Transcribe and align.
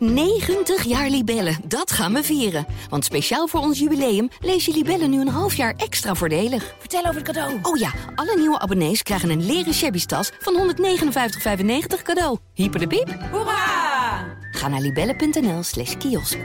90 0.00 0.84
jaar 0.84 1.08
Libellen, 1.08 1.56
dat 1.64 1.92
gaan 1.92 2.12
we 2.12 2.22
vieren. 2.22 2.66
Want 2.88 3.04
speciaal 3.04 3.46
voor 3.46 3.60
ons 3.60 3.78
jubileum 3.78 4.28
lees 4.40 4.64
je 4.64 4.72
Libellen 4.72 5.10
nu 5.10 5.20
een 5.20 5.28
half 5.28 5.54
jaar 5.54 5.74
extra 5.76 6.14
voordelig. 6.14 6.74
Vertel 6.78 7.00
over 7.00 7.14
het 7.14 7.24
cadeau. 7.24 7.58
Oh 7.62 7.76
ja, 7.76 7.90
alle 8.14 8.36
nieuwe 8.36 8.58
abonnees 8.58 9.02
krijgen 9.02 9.30
een 9.30 9.46
leren 9.46 9.74
shabby 9.74 10.04
tas 10.04 10.32
van 10.38 10.74
159,95 10.76 12.02
cadeau. 12.02 12.38
Hyper 12.54 12.80
de 12.80 12.86
piep. 12.86 13.18
Hoera! 13.32 14.24
Ga 14.50 14.68
naar 14.68 14.80
libellen.nl 14.80 15.62
slash 15.62 15.96
kiosk. 15.96 16.38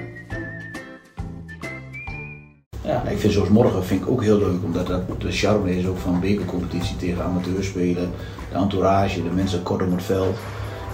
Ja, 2.81 3.03
ik 3.03 3.17
vind 3.17 3.33
zoals 3.33 3.49
morgen 3.49 3.85
vind 3.85 4.01
ik 4.01 4.09
ook 4.09 4.23
heel 4.23 4.37
leuk, 4.37 4.63
omdat 4.63 4.87
dat 4.87 5.21
de 5.21 5.31
charme 5.31 5.77
is 5.77 5.85
ook 5.85 5.97
van 5.97 6.19
bekercompetitie 6.19 6.95
tegen 6.95 7.23
amateurspelen. 7.23 8.11
De 8.51 8.55
entourage, 8.55 9.23
de 9.23 9.29
mensen 9.29 9.63
kort 9.63 9.81
om 9.81 9.91
het 9.91 10.03
veld. 10.03 10.35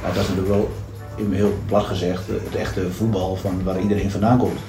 Ja, 0.02 0.08
dat 0.08 0.24
is 0.24 0.30
natuurlijk 0.30 0.48
wel, 0.48 0.70
even 1.18 1.34
heel 1.34 1.58
plat 1.66 1.86
gezegd, 1.86 2.28
het 2.28 2.56
echte 2.56 2.92
voetbal 2.92 3.36
van 3.36 3.64
waar 3.64 3.80
iedereen 3.80 4.12
vandaan 4.12 4.38
komt. 4.38 4.60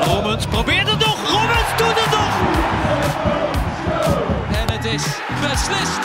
Robbins 0.00 0.46
probeert 0.46 0.90
het 0.90 0.98
nog. 0.98 1.30
Robbins 1.30 1.70
doet 1.76 1.98
het 2.02 2.10
nog. 2.18 2.32
En 4.60 4.72
het 4.76 4.84
is 4.84 5.04
beslist. 5.40 6.02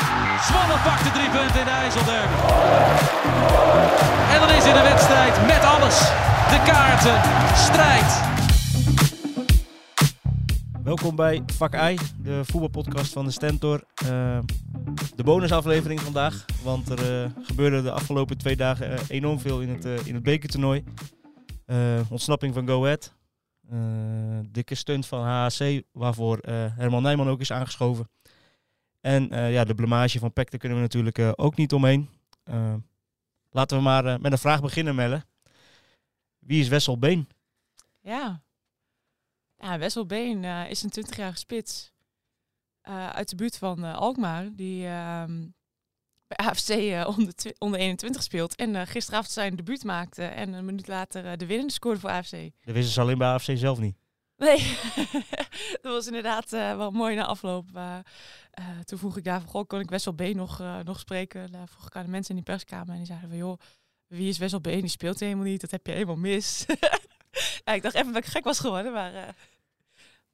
Zwolle 0.47 0.77
pakt 0.83 1.03
de 1.03 1.11
drie 1.11 1.29
punten 1.29 1.59
in 1.59 1.65
de 1.65 1.71
IJsselderby. 1.71 2.35
En 4.33 4.39
dan 4.39 4.49
is 4.57 4.65
in 4.65 4.73
de 4.73 4.85
wedstrijd 4.91 5.45
met 5.45 5.63
alles. 5.63 5.99
De 6.49 6.61
kaarten, 6.65 7.21
strijd. 7.55 8.33
Welkom 10.83 11.15
bij 11.15 11.43
Vak 11.57 11.75
I, 11.75 11.97
de 12.17 12.41
voetbalpodcast 12.43 13.13
van 13.13 13.25
de 13.25 13.31
Stentor. 13.31 13.83
Uh, 14.03 14.37
de 15.15 15.23
bonusaflevering 15.23 16.01
vandaag, 16.01 16.45
want 16.63 16.89
er 16.89 17.23
uh, 17.23 17.31
gebeurde 17.41 17.81
de 17.81 17.91
afgelopen 17.91 18.37
twee 18.37 18.55
dagen 18.55 18.91
uh, 18.91 18.99
enorm 19.07 19.39
veel 19.39 19.61
in 19.61 19.69
het, 19.69 19.85
in 20.05 20.13
het 20.13 20.23
bekertoernooi. 20.23 20.83
ontsnapping 22.09 22.53
van 22.53 22.67
Go 22.67 22.83
Ahead, 22.83 23.13
dikke 24.51 24.75
stunt 24.75 25.05
van 25.05 25.23
HHC, 25.23 25.81
waarvoor 25.91 26.39
Herman 26.49 27.01
Nijman 27.01 27.29
ook 27.29 27.39
is 27.39 27.51
aangeschoven. 27.51 28.09
En 29.01 29.27
ja, 29.51 29.63
de 29.63 29.75
blamage 29.75 30.19
van 30.19 30.33
PEC, 30.33 30.51
daar 30.51 30.59
kunnen 30.59 30.77
we 30.77 30.83
natuurlijk 30.83 31.33
ook 31.35 31.55
niet 31.55 31.73
omheen. 31.73 32.09
laten 33.49 33.77
we 33.77 33.83
maar 33.83 34.21
met 34.21 34.31
een 34.31 34.37
vraag 34.37 34.61
beginnen, 34.61 34.95
Melle. 34.95 35.23
Wie 36.39 36.61
is 36.61 36.67
Wessel 36.67 36.99
Been? 36.99 37.27
Ja, 38.01 38.41
ja 39.57 39.77
Wessel 39.77 40.05
Been 40.05 40.43
is 40.43 40.83
een 40.83 41.05
20-jarige 41.05 41.37
spits 41.37 41.93
uh, 42.89 43.09
uit 43.09 43.29
de 43.29 43.35
buurt 43.35 43.57
van 43.57 43.85
uh, 43.85 43.97
Alkmaar. 43.97 44.49
Die 44.53 44.87
ehm, 44.87 45.47
bij 46.27 46.37
AFC 46.37 46.69
onder, 47.17 47.33
onder 47.57 47.79
21 47.79 48.23
speelt. 48.23 48.55
En 48.55 48.87
gisteravond 48.87 49.31
zijn 49.31 49.55
debuut 49.55 49.83
maakte. 49.83 50.23
En 50.23 50.53
een 50.53 50.65
minuut 50.65 50.87
later 50.87 51.37
de 51.37 51.45
winnende 51.45 51.73
scoorde 51.73 51.99
voor 51.99 52.09
AFC. 52.09 52.31
Dat 52.31 52.73
wisten 52.75 52.93
ze 52.93 53.01
alleen 53.01 53.17
bij 53.17 53.27
AFC 53.27 53.51
zelf 53.53 53.79
niet. 53.79 53.97
Nee, 54.37 54.77
dat 55.81 55.91
was 55.91 56.07
inderdaad 56.07 56.49
wel 56.49 56.91
mooi 56.91 57.15
na 57.15 57.25
afloop. 57.25 57.65
toen 58.83 58.97
vroeg 58.97 59.17
ik 59.17 59.23
daar 59.23 59.39
van, 59.41 59.49
goh, 59.49 59.67
kon 59.67 59.79
ik 59.79 59.89
Wessel 59.89 60.13
Been 60.13 60.35
nog, 60.35 60.63
nog 60.83 60.99
spreken? 60.99 61.51
Daar 61.51 61.67
vroeg 61.67 61.85
ik 61.85 61.95
aan 61.95 62.05
de 62.05 62.11
mensen 62.11 62.29
in 62.29 62.43
die 62.43 62.53
perskamer. 62.53 62.89
En 62.89 62.97
die 62.97 63.05
zeiden 63.05 63.29
van, 63.29 63.37
joh, 63.37 63.59
wie 64.07 64.29
is 64.29 64.37
Wessel 64.37 64.61
Been? 64.61 64.79
Die 64.79 64.89
speelt 64.89 65.19
helemaal 65.19 65.45
niet. 65.45 65.61
Dat 65.61 65.71
heb 65.71 65.85
je 65.85 65.91
helemaal 65.91 66.15
mis. 66.15 66.65
ja, 67.65 67.73
ik 67.73 67.81
dacht 67.81 67.95
even 67.95 68.13
dat 68.13 68.23
ik 68.23 68.29
gek 68.29 68.43
was 68.43 68.59
geworden, 68.59 68.91
maar... 68.91 69.35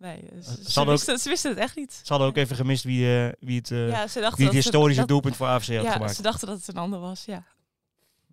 Nee, 0.02 0.24
ze, 0.42 0.72
ze, 0.72 0.80
ook, 0.80 0.88
wisten, 0.88 1.18
ze, 1.18 1.30
wisten, 1.30 1.50
het 1.50 1.60
echt 1.60 1.76
niet. 1.76 1.94
Ze 1.94 2.04
hadden 2.08 2.28
ook 2.28 2.38
even 2.38 2.56
gemist 2.56 2.84
wie, 2.84 3.26
uh, 3.26 3.32
wie 3.40 3.58
het, 3.58 3.70
uh, 3.70 3.90
ja, 3.90 4.08
wie 4.36 4.46
het 4.46 4.54
historische 4.54 5.00
dat, 5.00 5.08
doelpunt 5.08 5.36
voor 5.36 5.48
AFC 5.48 5.68
had 5.76 5.84
ja, 5.84 5.92
gemaakt. 5.92 6.16
ze 6.16 6.22
dachten 6.22 6.48
dat 6.48 6.58
het 6.58 6.68
een 6.68 6.82
ander 6.82 7.00
was, 7.00 7.26
ja. 7.26 7.44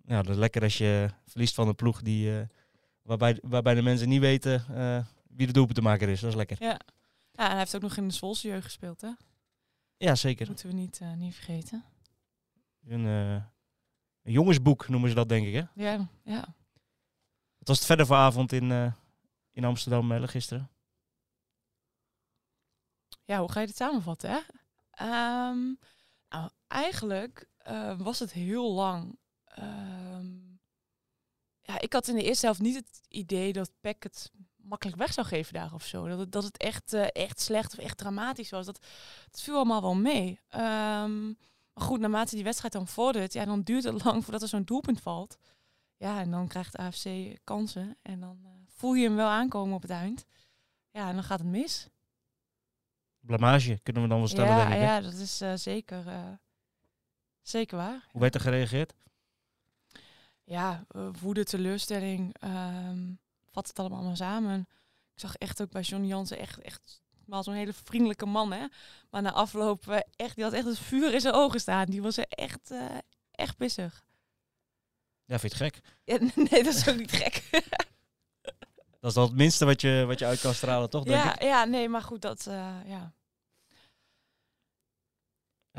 Ja, 0.05 0.21
dat 0.21 0.29
is 0.29 0.37
lekker 0.37 0.61
als 0.61 0.77
je 0.77 1.09
verliest 1.27 1.55
van 1.55 1.67
een 1.67 1.75
ploeg 1.75 2.01
die, 2.01 2.47
waarbij, 3.01 3.39
waarbij 3.41 3.73
de 3.73 3.81
mensen 3.81 4.09
niet 4.09 4.19
weten 4.19 4.65
wie 5.27 5.47
de 5.47 5.53
doelpuntenmaker 5.53 6.09
is. 6.09 6.19
Dat 6.19 6.29
is 6.29 6.35
lekker. 6.35 6.57
Ja. 6.59 6.79
ja, 7.31 7.43
en 7.43 7.49
hij 7.49 7.57
heeft 7.57 7.75
ook 7.75 7.81
nog 7.81 7.97
in 7.97 8.07
de 8.07 8.13
Zwolse 8.13 8.47
jeugd 8.47 8.63
gespeeld, 8.63 9.01
hè? 9.01 9.09
Ja, 9.97 10.15
zeker. 10.15 10.45
Dat 10.45 10.47
moeten 10.47 10.67
we 10.67 10.73
niet, 10.73 11.01
niet 11.17 11.35
vergeten. 11.35 11.83
Een, 12.87 13.05
een 13.05 14.31
jongensboek 14.31 14.87
noemen 14.87 15.09
ze 15.09 15.15
dat, 15.15 15.29
denk 15.29 15.47
ik, 15.47 15.53
hè? 15.53 15.83
Ja, 15.83 16.07
ja. 16.23 16.55
Wat 17.57 17.67
was 17.67 17.77
het 17.77 17.85
verder 17.85 18.05
voor 18.05 18.15
avond 18.15 18.51
in, 18.51 18.93
in 19.51 19.63
Amsterdam, 19.63 20.27
gisteren? 20.27 20.69
Ja, 23.29 23.39
hoe 23.39 23.51
ga 23.51 23.59
je 23.59 23.67
dit 23.67 23.75
samenvatten, 23.75 24.29
hè? 24.29 24.37
Um, 25.49 25.79
nou, 26.29 26.49
eigenlijk 26.67 27.49
uh, 27.67 27.99
was 27.99 28.19
het 28.19 28.31
heel 28.31 28.71
lang. 28.73 29.19
Um, 29.59 30.59
ja, 31.61 31.79
ik 31.79 31.93
had 31.93 32.07
in 32.07 32.15
de 32.15 32.23
eerste 32.23 32.45
helft 32.45 32.61
niet 32.61 32.75
het 32.75 33.01
idee 33.07 33.53
dat 33.53 33.71
Peck 33.79 34.03
het 34.03 34.31
makkelijk 34.55 34.97
weg 34.97 35.13
zou 35.13 35.27
geven 35.27 35.53
daar 35.53 35.73
of 35.73 35.85
zo. 35.85 36.07
Dat 36.07 36.19
het, 36.19 36.31
dat 36.31 36.43
het 36.43 36.57
echt, 36.57 36.93
uh, 36.93 37.07
echt 37.11 37.39
slecht 37.39 37.73
of 37.73 37.79
echt 37.79 37.97
dramatisch 37.97 38.49
was. 38.49 38.65
Dat, 38.65 38.85
viel 39.31 39.55
allemaal 39.55 39.81
wel 39.81 39.95
mee. 39.95 40.39
Um, 40.55 41.37
maar 41.73 41.83
goed, 41.87 41.99
naarmate 41.99 42.35
die 42.35 42.43
wedstrijd 42.43 42.73
dan 42.73 42.87
vordert, 42.87 43.33
ja, 43.33 43.45
dan 43.45 43.61
duurt 43.61 43.83
het 43.83 44.03
lang 44.05 44.23
voordat 44.23 44.41
er 44.41 44.47
zo'n 44.47 44.63
doelpunt 44.63 45.01
valt. 45.01 45.37
Ja, 45.97 46.19
en 46.19 46.31
dan 46.31 46.47
krijgt 46.47 46.77
AFC 46.77 47.37
kansen. 47.43 47.97
En 48.01 48.19
dan 48.19 48.39
uh, 48.43 48.49
voel 48.67 48.93
je 48.93 49.07
hem 49.07 49.15
wel 49.15 49.29
aankomen 49.29 49.75
op 49.75 49.81
het 49.81 49.91
eind. 49.91 50.25
Ja, 50.91 51.07
en 51.09 51.13
dan 51.13 51.23
gaat 51.23 51.39
het 51.39 51.47
mis. 51.47 51.89
Blamage 53.37 53.79
kunnen 53.83 54.03
we 54.03 54.09
dan 54.09 54.17
wel 54.17 54.27
stellen, 54.27 54.49
ja, 54.49 54.57
denk 54.57 54.69
ik. 54.69 54.79
Hè? 54.79 54.85
Ja, 54.85 55.01
dat 55.01 55.13
is 55.13 55.41
uh, 55.41 55.53
zeker, 55.55 56.07
uh, 56.07 56.31
zeker 57.41 57.77
waar. 57.77 58.07
Hoe 58.11 58.21
werd 58.21 58.35
er 58.35 58.41
gereageerd? 58.41 58.93
Ja, 60.43 60.85
woede, 61.21 61.43
teleurstelling. 61.43 62.35
Um, 62.43 63.19
vat 63.51 63.67
het 63.67 63.79
allemaal 63.79 64.03
maar 64.03 64.17
samen. 64.17 64.59
Ik 65.13 65.19
zag 65.19 65.35
echt 65.35 65.61
ook 65.61 65.71
bij 65.71 65.81
Johnny 65.81 66.07
Jansen 66.07 66.39
echt, 66.39 66.61
echt 66.61 67.01
zo'n 67.39 67.53
hele 67.53 67.73
vriendelijke 67.73 68.25
man, 68.25 68.51
hè. 68.51 68.65
Maar 69.09 69.21
na 69.21 69.31
afloop, 69.31 70.03
echt, 70.15 70.35
die 70.35 70.43
had 70.43 70.53
echt 70.53 70.65
het 70.65 70.79
vuur 70.79 71.13
in 71.13 71.21
zijn 71.21 71.33
ogen 71.33 71.59
staan. 71.59 71.85
Die 71.85 72.01
was 72.01 72.17
er 72.17 72.25
echt, 72.29 72.71
uh, 72.71 72.97
echt 73.31 73.57
pissig. 73.57 74.03
Ja, 75.25 75.39
vind 75.39 75.57
je 75.57 75.63
het 75.63 75.73
gek? 75.73 75.83
Ja, 76.03 76.17
nee, 76.49 76.63
dat 76.63 76.73
is 76.73 76.87
ook 76.87 76.97
niet 76.97 77.11
gek. 77.11 77.47
dat 78.99 79.09
is 79.09 79.13
dan 79.13 79.23
het 79.23 79.35
minste 79.35 79.65
wat 79.65 79.81
je, 79.81 80.03
wat 80.07 80.19
je 80.19 80.25
uit 80.25 80.41
kan 80.41 80.53
stralen, 80.53 80.89
toch? 80.89 81.03
Denk 81.03 81.23
ja, 81.23 81.33
ik? 81.33 81.41
ja, 81.41 81.63
nee, 81.63 81.89
maar 81.89 82.01
goed, 82.01 82.21
dat, 82.21 82.45
uh, 82.47 82.75
ja. 82.85 83.13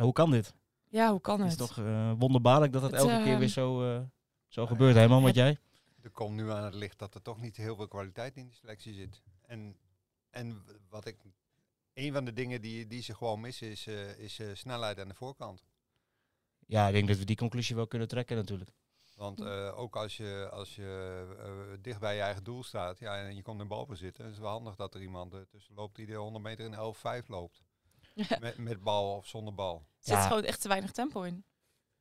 En 0.00 0.06
hoe 0.06 0.14
kan 0.14 0.30
dit? 0.30 0.54
Ja, 0.88 1.10
hoe 1.10 1.20
kan 1.20 1.40
het? 1.40 1.50
Het 1.50 1.60
is 1.60 1.66
toch 1.66 1.76
wonderbaarlijk 2.18 2.72
dat 2.72 2.82
het, 2.82 2.90
het 2.90 3.00
elke 3.00 3.22
keer 3.22 3.38
weer 3.38 3.48
zo, 3.48 4.02
zo 4.46 4.66
gebeurt, 4.66 4.96
hè, 4.96 5.08
man? 5.08 5.22
Wat 5.22 5.34
jij? 5.34 5.58
Er 6.02 6.10
komt 6.10 6.34
nu 6.34 6.50
aan 6.50 6.64
het 6.64 6.74
licht 6.74 6.98
dat 6.98 7.14
er 7.14 7.22
toch 7.22 7.40
niet 7.40 7.56
heel 7.56 7.76
veel 7.76 7.88
kwaliteit 7.88 8.36
in 8.36 8.46
die 8.46 8.54
selectie 8.54 8.94
zit. 8.94 9.22
En, 9.46 9.76
en 10.30 10.64
wat 10.88 11.06
ik 11.06 11.16
een 11.94 12.12
van 12.12 12.24
de 12.24 12.32
dingen 12.32 12.60
die, 12.60 12.86
die 12.86 13.02
ze 13.02 13.14
gewoon 13.14 13.40
missen 13.40 13.70
is, 13.70 13.86
uh, 13.86 14.18
is 14.18 14.38
uh, 14.38 14.54
snelheid 14.54 15.00
aan 15.00 15.08
de 15.08 15.14
voorkant. 15.14 15.64
Ja, 16.66 16.86
ik 16.86 16.92
denk 16.92 17.08
dat 17.08 17.18
we 17.18 17.24
die 17.24 17.36
conclusie 17.36 17.76
wel 17.76 17.86
kunnen 17.86 18.08
trekken 18.08 18.36
natuurlijk. 18.36 18.70
Want 19.16 19.40
uh, 19.40 19.78
ook 19.78 19.96
als 19.96 20.16
je, 20.16 20.48
als 20.52 20.76
je 20.76 21.78
dicht 21.80 22.00
bij 22.00 22.14
je 22.14 22.20
eigen 22.20 22.44
doel 22.44 22.62
staat 22.62 22.98
ja, 22.98 23.16
en 23.16 23.36
je 23.36 23.42
komt 23.42 23.60
in 23.60 23.68
balbezit, 23.68 24.16
dan 24.16 24.26
is 24.26 24.32
het 24.32 24.40
wel 24.40 24.50
handig 24.50 24.76
dat 24.76 24.94
er 24.94 25.00
iemand 25.00 25.34
tussen 25.48 25.74
loopt 25.74 25.96
die 25.96 26.06
de 26.06 26.14
100 26.14 26.44
meter 26.44 26.64
in 26.64 27.22
11-5 27.24 27.26
loopt. 27.26 27.62
Met, 28.40 28.58
met 28.58 28.82
bal 28.82 29.16
of 29.16 29.26
zonder 29.26 29.54
bal. 29.54 29.76
Er 29.76 29.84
zit 29.98 30.14
ja. 30.14 30.26
gewoon 30.26 30.44
echt 30.44 30.60
te 30.60 30.68
weinig 30.68 30.90
tempo 30.92 31.22
in. 31.22 31.44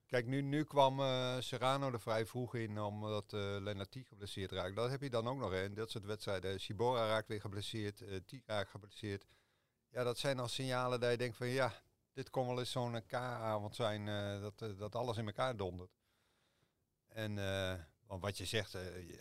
Kijk, 0.06 0.26
nu, 0.26 0.42
nu 0.42 0.64
kwam 0.64 1.00
Serrano 1.42 1.92
er 1.92 2.00
vrij 2.00 2.26
vroeg 2.26 2.56
in 2.56 2.80
omdat 2.80 3.34
uh, 3.34 3.40
Lennart 3.60 3.92
T 3.92 3.98
geblesseerd 4.04 4.52
raakt. 4.52 4.76
Dat 4.76 4.90
heb 4.90 5.02
je 5.02 5.10
dan 5.10 5.28
ook 5.28 5.38
nog 5.38 5.54
in 5.54 5.74
dat 5.74 5.92
soort 5.92 6.06
wedstrijden. 6.06 6.60
Sibora 6.60 7.08
raakt 7.08 7.28
weer 7.28 7.42
geblesseerd, 7.42 8.02
uh, 8.02 8.16
T 8.16 8.34
raakt 8.46 8.70
geblesseerd. 8.70 9.26
Ja, 9.90 10.04
dat 10.04 10.18
zijn 10.18 10.40
al 10.40 10.48
signalen 10.48 11.00
dat 11.00 11.12
je 11.12 11.18
denkt 11.18 11.38
van 11.38 11.48
ja, 11.48 11.74
dit 12.14 12.30
kon 12.30 12.48
wel 12.48 12.60
eens 12.60 12.72
zo'n 12.72 13.06
K-avond 13.06 13.76
zijn 13.76 14.08
uh, 14.08 14.42
dat, 14.42 14.62
uh, 14.62 14.78
dat 14.78 14.96
alles 14.96 15.18
in 15.18 15.26
elkaar 15.26 15.58
dondert. 15.58 15.98
En 17.08 17.38
uh, 17.38 17.74
want 18.10 18.22
wat 18.22 18.38
je 18.38 18.46
zegt, 18.46 18.78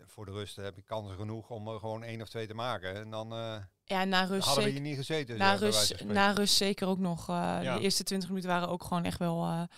voor 0.07 0.25
de 0.25 0.33
rust 0.33 0.57
heb 0.57 0.77
je 0.77 0.83
kansen 0.83 1.17
genoeg 1.17 1.51
om 1.51 1.69
er 1.69 1.79
gewoon 1.79 2.03
één 2.03 2.23
of 2.23 2.29
twee 2.29 2.47
te 2.47 2.55
maken. 2.55 2.95
En 2.95 3.11
dan 3.11 3.29
ja, 3.85 4.05
na 4.05 4.25
rust 4.25 4.47
hadden 4.47 4.65
we 4.65 4.71
hier 4.71 4.81
niet 4.81 4.97
gezeten. 4.97 5.39
Na, 5.39 5.55
rust, 5.55 6.05
na 6.05 6.31
rust 6.31 6.55
zeker 6.55 6.89
ook 6.89 6.99
nog. 6.99 7.27
Ja. 7.27 7.75
De 7.75 7.81
eerste 7.81 8.03
20 8.03 8.29
minuten 8.29 8.51
waren 8.51 8.69
ook 8.69 8.83
gewoon 8.83 9.05
echt 9.05 9.19
wel... 9.19 9.69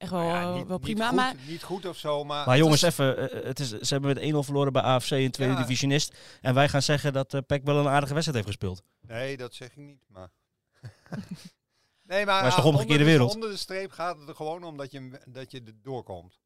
Echt 0.00 0.10
wel, 0.10 0.22
ja, 0.22 0.54
niet, 0.54 0.66
wel 0.66 0.78
prima. 0.78 0.98
Niet 1.00 1.08
goed, 1.08 1.16
maar, 1.16 1.34
niet 1.46 1.62
goed 1.62 1.86
of 1.86 1.96
zo, 1.96 2.24
maar... 2.24 2.46
Maar 2.46 2.56
jongens, 2.56 2.82
is... 2.82 2.88
even. 2.88 3.28
Het 3.46 3.58
is, 3.58 3.68
ze 3.68 3.94
hebben 3.94 4.14
met 4.14 4.32
1-0 4.32 4.36
verloren 4.38 4.72
bij 4.72 4.82
AFC, 4.82 5.10
een 5.10 5.30
tweede 5.30 5.54
ja. 5.54 5.60
divisionist. 5.60 6.18
En 6.40 6.54
wij 6.54 6.68
gaan 6.68 6.82
zeggen 6.82 7.12
dat 7.12 7.34
uh, 7.34 7.40
Peck 7.46 7.64
wel 7.64 7.76
een 7.76 7.88
aardige 7.88 8.14
wedstrijd 8.14 8.44
heeft 8.44 8.58
gespeeld. 8.58 8.82
Nee, 9.00 9.36
dat 9.36 9.54
zeg 9.54 9.68
ik 9.68 9.76
niet, 9.76 10.04
maar... 10.08 10.30
nee, 12.02 12.26
maar, 12.26 12.40
maar 12.40 12.46
is 12.46 12.54
toch 12.54 12.64
omgekeerde 12.64 13.04
wereld? 13.04 13.34
Onder 13.34 13.50
de 13.50 13.56
streep 13.56 13.90
gaat 13.90 14.18
het 14.18 14.28
er 14.28 14.34
gewoon 14.34 14.64
om 14.64 14.76
dat 14.76 14.90
je, 14.90 15.20
dat 15.26 15.50
je 15.50 15.62
er 15.66 15.74
doorkomt. 15.82 16.40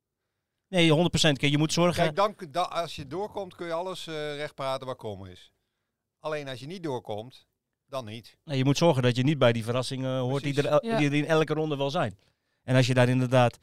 Nee, 0.75 0.91
100%. 0.91 0.93
Kijk, 1.21 1.41
je 1.41 1.59
moet 1.59 1.73
zorgen... 1.73 2.03
Kijk, 2.03 2.17
dan, 2.17 2.35
dan, 2.51 2.71
als 2.71 2.97
je 2.97 3.07
doorkomt 3.07 3.55
kun 3.55 3.67
je 3.67 3.73
alles 3.73 4.07
uh, 4.07 4.37
recht 4.37 4.55
praten 4.55 4.87
waar 4.87 4.97
komen 4.97 5.31
is. 5.31 5.53
Alleen 6.19 6.49
als 6.49 6.61
je 6.61 6.67
niet 6.67 6.83
doorkomt, 6.83 7.47
dan 7.87 8.05
niet. 8.05 8.37
Nee, 8.45 8.59
je 8.59 8.65
moet 8.65 8.79
zorgen 8.79 9.03
dat 9.03 9.17
je 9.17 9.23
niet 9.23 9.39
bij 9.39 9.53
die 9.53 9.65
verrassingen 9.65 10.19
hoort 10.19 10.43
die 10.43 10.63
er, 10.63 10.85
ja. 10.87 10.99
die 10.99 11.07
er 11.07 11.15
in 11.15 11.27
elke 11.27 11.55
ronde 11.55 11.77
wel 11.77 11.91
zijn. 11.91 12.19
En 12.63 12.77
als 12.77 12.87
je 12.87 12.95
daar 12.95 13.09
inderdaad 13.09 13.59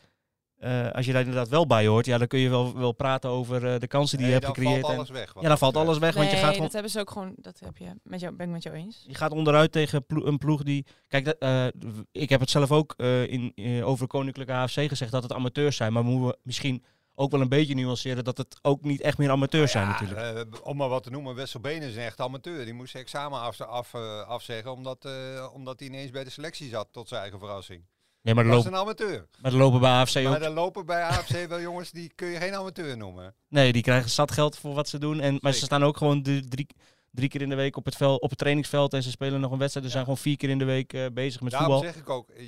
eh, 0.61 0.91
als 0.91 1.05
je 1.05 1.11
daar 1.11 1.21
inderdaad 1.21 1.49
wel 1.49 1.67
bij 1.67 1.87
hoort, 1.87 2.05
ja, 2.05 2.17
dan 2.17 2.27
kun 2.27 2.39
je 2.39 2.49
wel, 2.49 2.77
wel 2.77 2.91
praten 2.91 3.29
over 3.29 3.73
eh, 3.73 3.79
de 3.79 3.87
kansen 3.87 4.17
die 4.17 4.27
Nee, 4.27 4.35
je 4.35 4.41
hebt 4.41 4.55
dan 4.55 4.63
gecreëerd. 4.65 4.81
valt 4.81 4.93
en- 4.93 4.97
alles 4.99 5.09
weg. 5.19 5.33
wat 5.33 5.43
ja, 5.43 5.49
dan 5.49 5.57
valt 5.57 5.77
alles 5.77 5.97
weg, 5.97 6.15
want 6.15 6.29
je 6.31 6.35
gaat, 6.35 6.47
gewoon, 6.47 6.61
dat 6.61 6.73
hebben 6.73 6.91
ze 6.91 6.99
ook 6.99 7.11
gewoon, 7.11 7.33
dat 7.35 7.59
heb 7.59 7.77
je, 7.77 7.93
met 8.03 8.19
jou, 8.19 8.35
ben 8.35 8.45
ik 8.47 8.51
met 8.51 8.63
jou 8.63 8.75
eens. 8.75 9.03
je 9.07 9.15
gaat 9.15 9.31
onderuit 9.31 9.71
tegen 9.71 10.05
plo- 10.05 10.25
een 10.25 10.37
ploeg 10.37 10.63
die... 10.63 10.85
Kijk, 11.07 11.25
dat, 11.25 11.37
eh, 11.37 11.67
ik 12.11 12.29
heb 12.29 12.39
het 12.39 12.49
zelf 12.49 12.71
ook 12.71 12.93
eh, 12.97 13.27
in, 13.27 13.51
eh, 13.55 13.87
over 13.87 14.07
Koninklijke 14.07 14.53
AFC 14.53 14.87
gezegd 14.87 15.11
dat 15.11 15.23
het 15.23 15.33
amateurs 15.33 15.75
zijn. 15.75 15.93
Maar 15.93 16.03
moeten 16.03 16.27
we 16.27 16.37
misschien 16.43 16.83
ook 17.21 17.31
wel 17.31 17.41
een 17.41 17.49
beetje 17.49 17.73
nuanceren 17.75 18.23
dat 18.23 18.37
het 18.37 18.59
ook 18.61 18.83
niet 18.83 19.01
echt 19.01 19.17
meer 19.17 19.29
amateurs 19.29 19.71
zijn 19.71 19.85
Ja, 19.87 19.91
natuurlijk. 19.91 20.19
eh, 20.53 20.59
om 20.63 20.77
maar 20.77 20.89
wat 20.89 21.03
te 21.03 21.09
noemen, 21.09 21.35
Wessel 21.35 21.59
Benen 21.59 21.87
is 21.89 21.95
een 21.95 22.01
echt 22.01 22.19
amateur. 22.19 22.65
Die 22.65 22.73
moest 22.73 22.91
zijn 22.91 23.03
examen 23.03 23.39
af, 23.39 23.61
af, 23.61 23.93
eh, 23.93 24.21
afzeggen 24.21 24.71
omdat, 24.71 25.05
eh, 25.05 25.47
omdat 25.53 25.79
hij 25.79 25.87
ineens 25.87 26.11
bij 26.11 26.23
de 26.23 26.29
selectie 26.29 26.69
zat, 26.69 26.87
tot 26.91 27.07
zijn 27.07 27.21
eigen 27.21 27.39
verrassing. 27.39 27.83
Nee, 28.21 28.33
maar 28.33 28.43
Dat 28.43 28.59
is 28.59 28.65
een 28.65 28.75
amateur. 28.75 29.27
maar 29.41 29.51
er 29.51 29.57
lopen 29.57 29.79
bij 29.79 29.91
AFC 29.91 30.15
ook... 30.17 30.23
Maar 30.23 30.41
er 30.41 30.49
lopen 30.49 30.85
bij 30.85 31.03
AFC 31.03 31.47
wel 31.47 31.61
jongens, 31.61 31.91
die 31.91 32.11
kun 32.15 32.27
je 32.27 32.37
geen 32.37 32.55
amateur 32.55 32.97
noemen. 32.97 33.35
Nee, 33.47 33.73
die 33.73 33.81
krijgen 33.81 34.09
zat 34.09 34.31
geld 34.31 34.57
voor 34.57 34.73
wat 34.73 34.87
ze 34.89 34.97
doen. 34.99 35.19
En, 35.19 35.37
maar 35.41 35.53
ze 35.53 35.65
staan 35.65 35.83
ook 35.83 35.97
gewoon 35.97 36.23
drie, 36.23 36.47
drie, 36.47 36.67
drie 37.11 37.29
keer 37.29 37.41
in 37.41 37.49
de 37.49 37.55
week 37.55 37.75
op 37.77 37.85
het, 37.85 37.95
veld, 37.95 38.21
op 38.21 38.29
het 38.29 38.37
trainingsveld. 38.39 38.93
En 38.93 39.03
ze 39.03 39.09
spelen 39.09 39.39
nog 39.39 39.51
een 39.51 39.57
wedstrijd. 39.57 39.85
Ze 39.85 39.91
Ja. 39.91 40.03
zijn 40.03 40.03
gewoon 40.03 40.23
vier 40.23 40.37
keer 40.37 40.49
in 40.49 40.57
de 40.57 40.65
week 40.65 41.13
bezig 41.13 41.41
met 41.41 41.51
Daarom 41.51 41.71
voetbal. 41.71 41.91
zeg 41.93 42.01
ik 42.01 42.09
ook, 42.09 42.29
eh, 42.29 42.45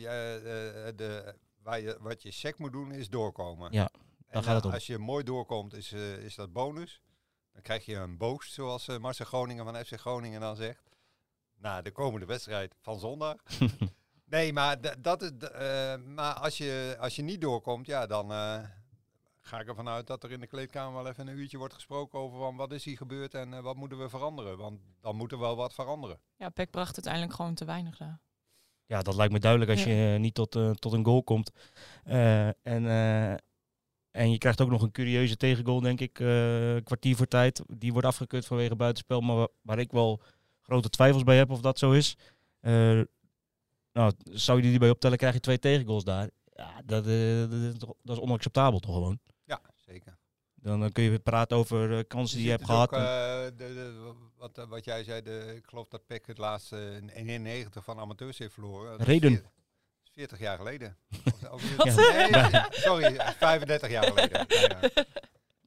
de, 0.96 1.34
waar 1.64 1.82
je, 1.82 1.98
wat 2.00 2.22
je 2.24 2.32
sec 2.32 2.58
moet 2.58 2.72
doen 2.72 2.92
is 2.92 3.10
doorkomen. 3.10 3.72
Ja, 3.72 3.90
En, 4.34 4.44
gaat 4.44 4.56
het 4.56 4.66
om. 4.66 4.72
Als 4.72 4.88
je 4.88 4.98
mooi 4.98 5.24
doorkomt, 5.24 5.74
is, 5.74 5.92
eh, 5.92 6.18
is 6.18 6.36
dat 6.36 6.54
bonus. 6.54 7.02
Dan 7.54 7.62
krijg 7.62 7.86
je 7.86 7.96
een 7.96 8.18
boost, 8.18 8.54
zoals 8.54 8.88
eh, 8.88 8.98
Marcel 8.98 9.26
Groningen 9.26 9.66
van 9.66 9.76
FC 9.76 10.00
Groningen 10.00 10.42
dan 10.42 10.56
zegt. 10.56 10.90
Na 11.58 11.82
de 11.82 11.92
komende 11.92 12.26
wedstrijd 12.26 12.76
van 12.82 13.00
zondag. 13.00 13.36
nee, 14.26 14.54
maar, 14.54 15.02
dat 15.02 15.22
is, 15.22 15.32
eh, 15.38 15.96
maar 16.06 16.34
als, 16.34 16.58
je, 16.58 16.96
als 17.00 17.16
je 17.16 17.22
niet 17.22 17.42
doorkomt, 17.42 17.86
ja, 17.86 18.06
dan 18.06 18.32
eh, 18.32 18.60
ga 19.40 19.60
ik 19.60 19.68
ervan 19.68 19.88
uit 19.88 20.08
dat 20.08 20.24
er 20.24 20.32
in 20.32 20.40
de 20.40 20.48
kleedkamer 20.48 21.04
wel 21.04 21.12
even 21.12 21.28
een 21.28 21.38
uurtje 21.38 21.58
wordt 21.58 21.74
gesproken 21.74 22.20
over 22.20 22.40
van 22.40 22.56
wat 22.56 22.72
is 22.72 22.84
hier 22.86 22.98
gebeurd 22.98 23.34
en 23.34 23.64
wat 23.64 23.76
moeten 23.76 24.00
we 24.00 24.10
veranderen. 24.10 24.58
Want 24.58 24.80
dan 25.02 25.16
moet 25.16 25.32
er 25.32 25.40
wel 25.40 25.56
wat 25.56 25.74
veranderen. 25.74 26.20
Ja, 26.36 26.50
Peck 26.50 26.70
bracht 26.72 26.96
uiteindelijk 26.96 27.34
gewoon 27.34 27.54
te 27.54 27.66
weinig 27.66 27.98
daar. 27.98 28.20
Ja, 28.86 29.02
dat 29.02 29.16
lijkt 29.16 29.34
me 29.34 29.40
duidelijk 29.40 29.72
als 29.72 29.84
Ja. 29.84 29.92
je 29.92 30.20
niet 30.20 30.34
tot, 30.34 30.52
tot 30.52 30.94
een 30.94 31.06
goal 31.06 31.24
komt. 31.24 31.52
Eh, 32.04 32.48
en, 32.48 32.88
eh, 32.88 33.34
en 34.14 34.32
je 34.32 34.38
krijgt 34.38 34.62
ook 34.62 34.70
nog 34.70 34.82
een 34.82 34.92
curieuze 34.92 35.38
tegengoal, 35.38 35.80
denk 35.82 36.00
ik. 36.00 36.20
eh, 36.20 36.76
kwartier 36.84 37.16
voor 37.16 37.28
tijd. 37.28 37.62
Die 37.78 37.92
wordt 37.92 38.08
afgekeurd 38.08 38.46
vanwege 38.46 38.76
buitenspel. 38.76 39.22
Maar 39.22 39.36
wa- 39.36 39.48
waar 39.62 39.80
ik 39.80 39.92
wel 39.92 40.22
grote 40.62 40.90
twijfels 40.90 41.24
bij 41.24 41.38
heb 41.38 41.50
of 41.50 41.62
dat 41.62 41.80
zo 41.80 41.92
is. 41.92 42.18
Eh, 42.60 43.02
nou, 43.94 44.12
zou 44.24 44.62
je 44.62 44.70
die 44.70 44.80
bij 44.80 44.90
optellen, 44.90 45.18
krijg 45.18 45.34
je 45.34 45.40
twee 45.40 45.60
tegengoals 45.60 46.04
daar. 46.04 46.30
Ja, 46.56 46.82
dat, 46.86 47.08
eh, 47.08 47.40
dat, 47.40 47.52
is, 47.52 47.78
toch- 47.78 47.94
dat 48.04 48.18
is 48.18 48.22
onacceptabel 48.24 48.80
toch 48.80 48.94
gewoon. 48.94 49.20
Ja, 49.46 49.62
zeker. 49.76 50.18
Dan, 50.56 50.80
dan 50.80 50.92
kun 50.92 51.04
je 51.04 51.10
weer 51.10 51.20
praten 51.20 51.58
over 51.58 52.06
kansen 52.06 52.38
die 52.38 52.46
je 52.46 52.52
ziet 52.58 52.68
hebt 52.68 52.70
dus 52.70 52.76
gehad. 52.76 52.94
ook, 52.94 53.00
en- 53.00 53.46
eh, 53.46 53.68
de, 53.68 53.74
de- 53.74 54.14
wat, 54.38 54.66
wat 54.70 54.86
jij 54.86 55.04
zei, 55.04 55.22
de, 55.22 55.54
ik 55.56 55.66
geloof 55.68 55.88
dat 55.88 56.06
PEC 56.08 56.26
het 56.28 56.38
laatste 56.38 56.98
in 57.02 57.10
91 57.10 57.84
van 57.84 58.00
amateurs 58.00 58.38
heeft 58.38 58.54
verloren. 58.54 58.98
Reden. 58.98 59.44
Veer- 60.14 60.28
40 60.28 60.40
jaar 60.40 60.58
geleden. 60.58 60.98
Of- 61.52 61.80
of- 61.80 61.96
nee, 61.96 62.62
sorry, 62.88 63.16
35 63.38 63.90
jaar 63.90 64.04
geleden. 64.04 64.46
Ja. 64.50 64.80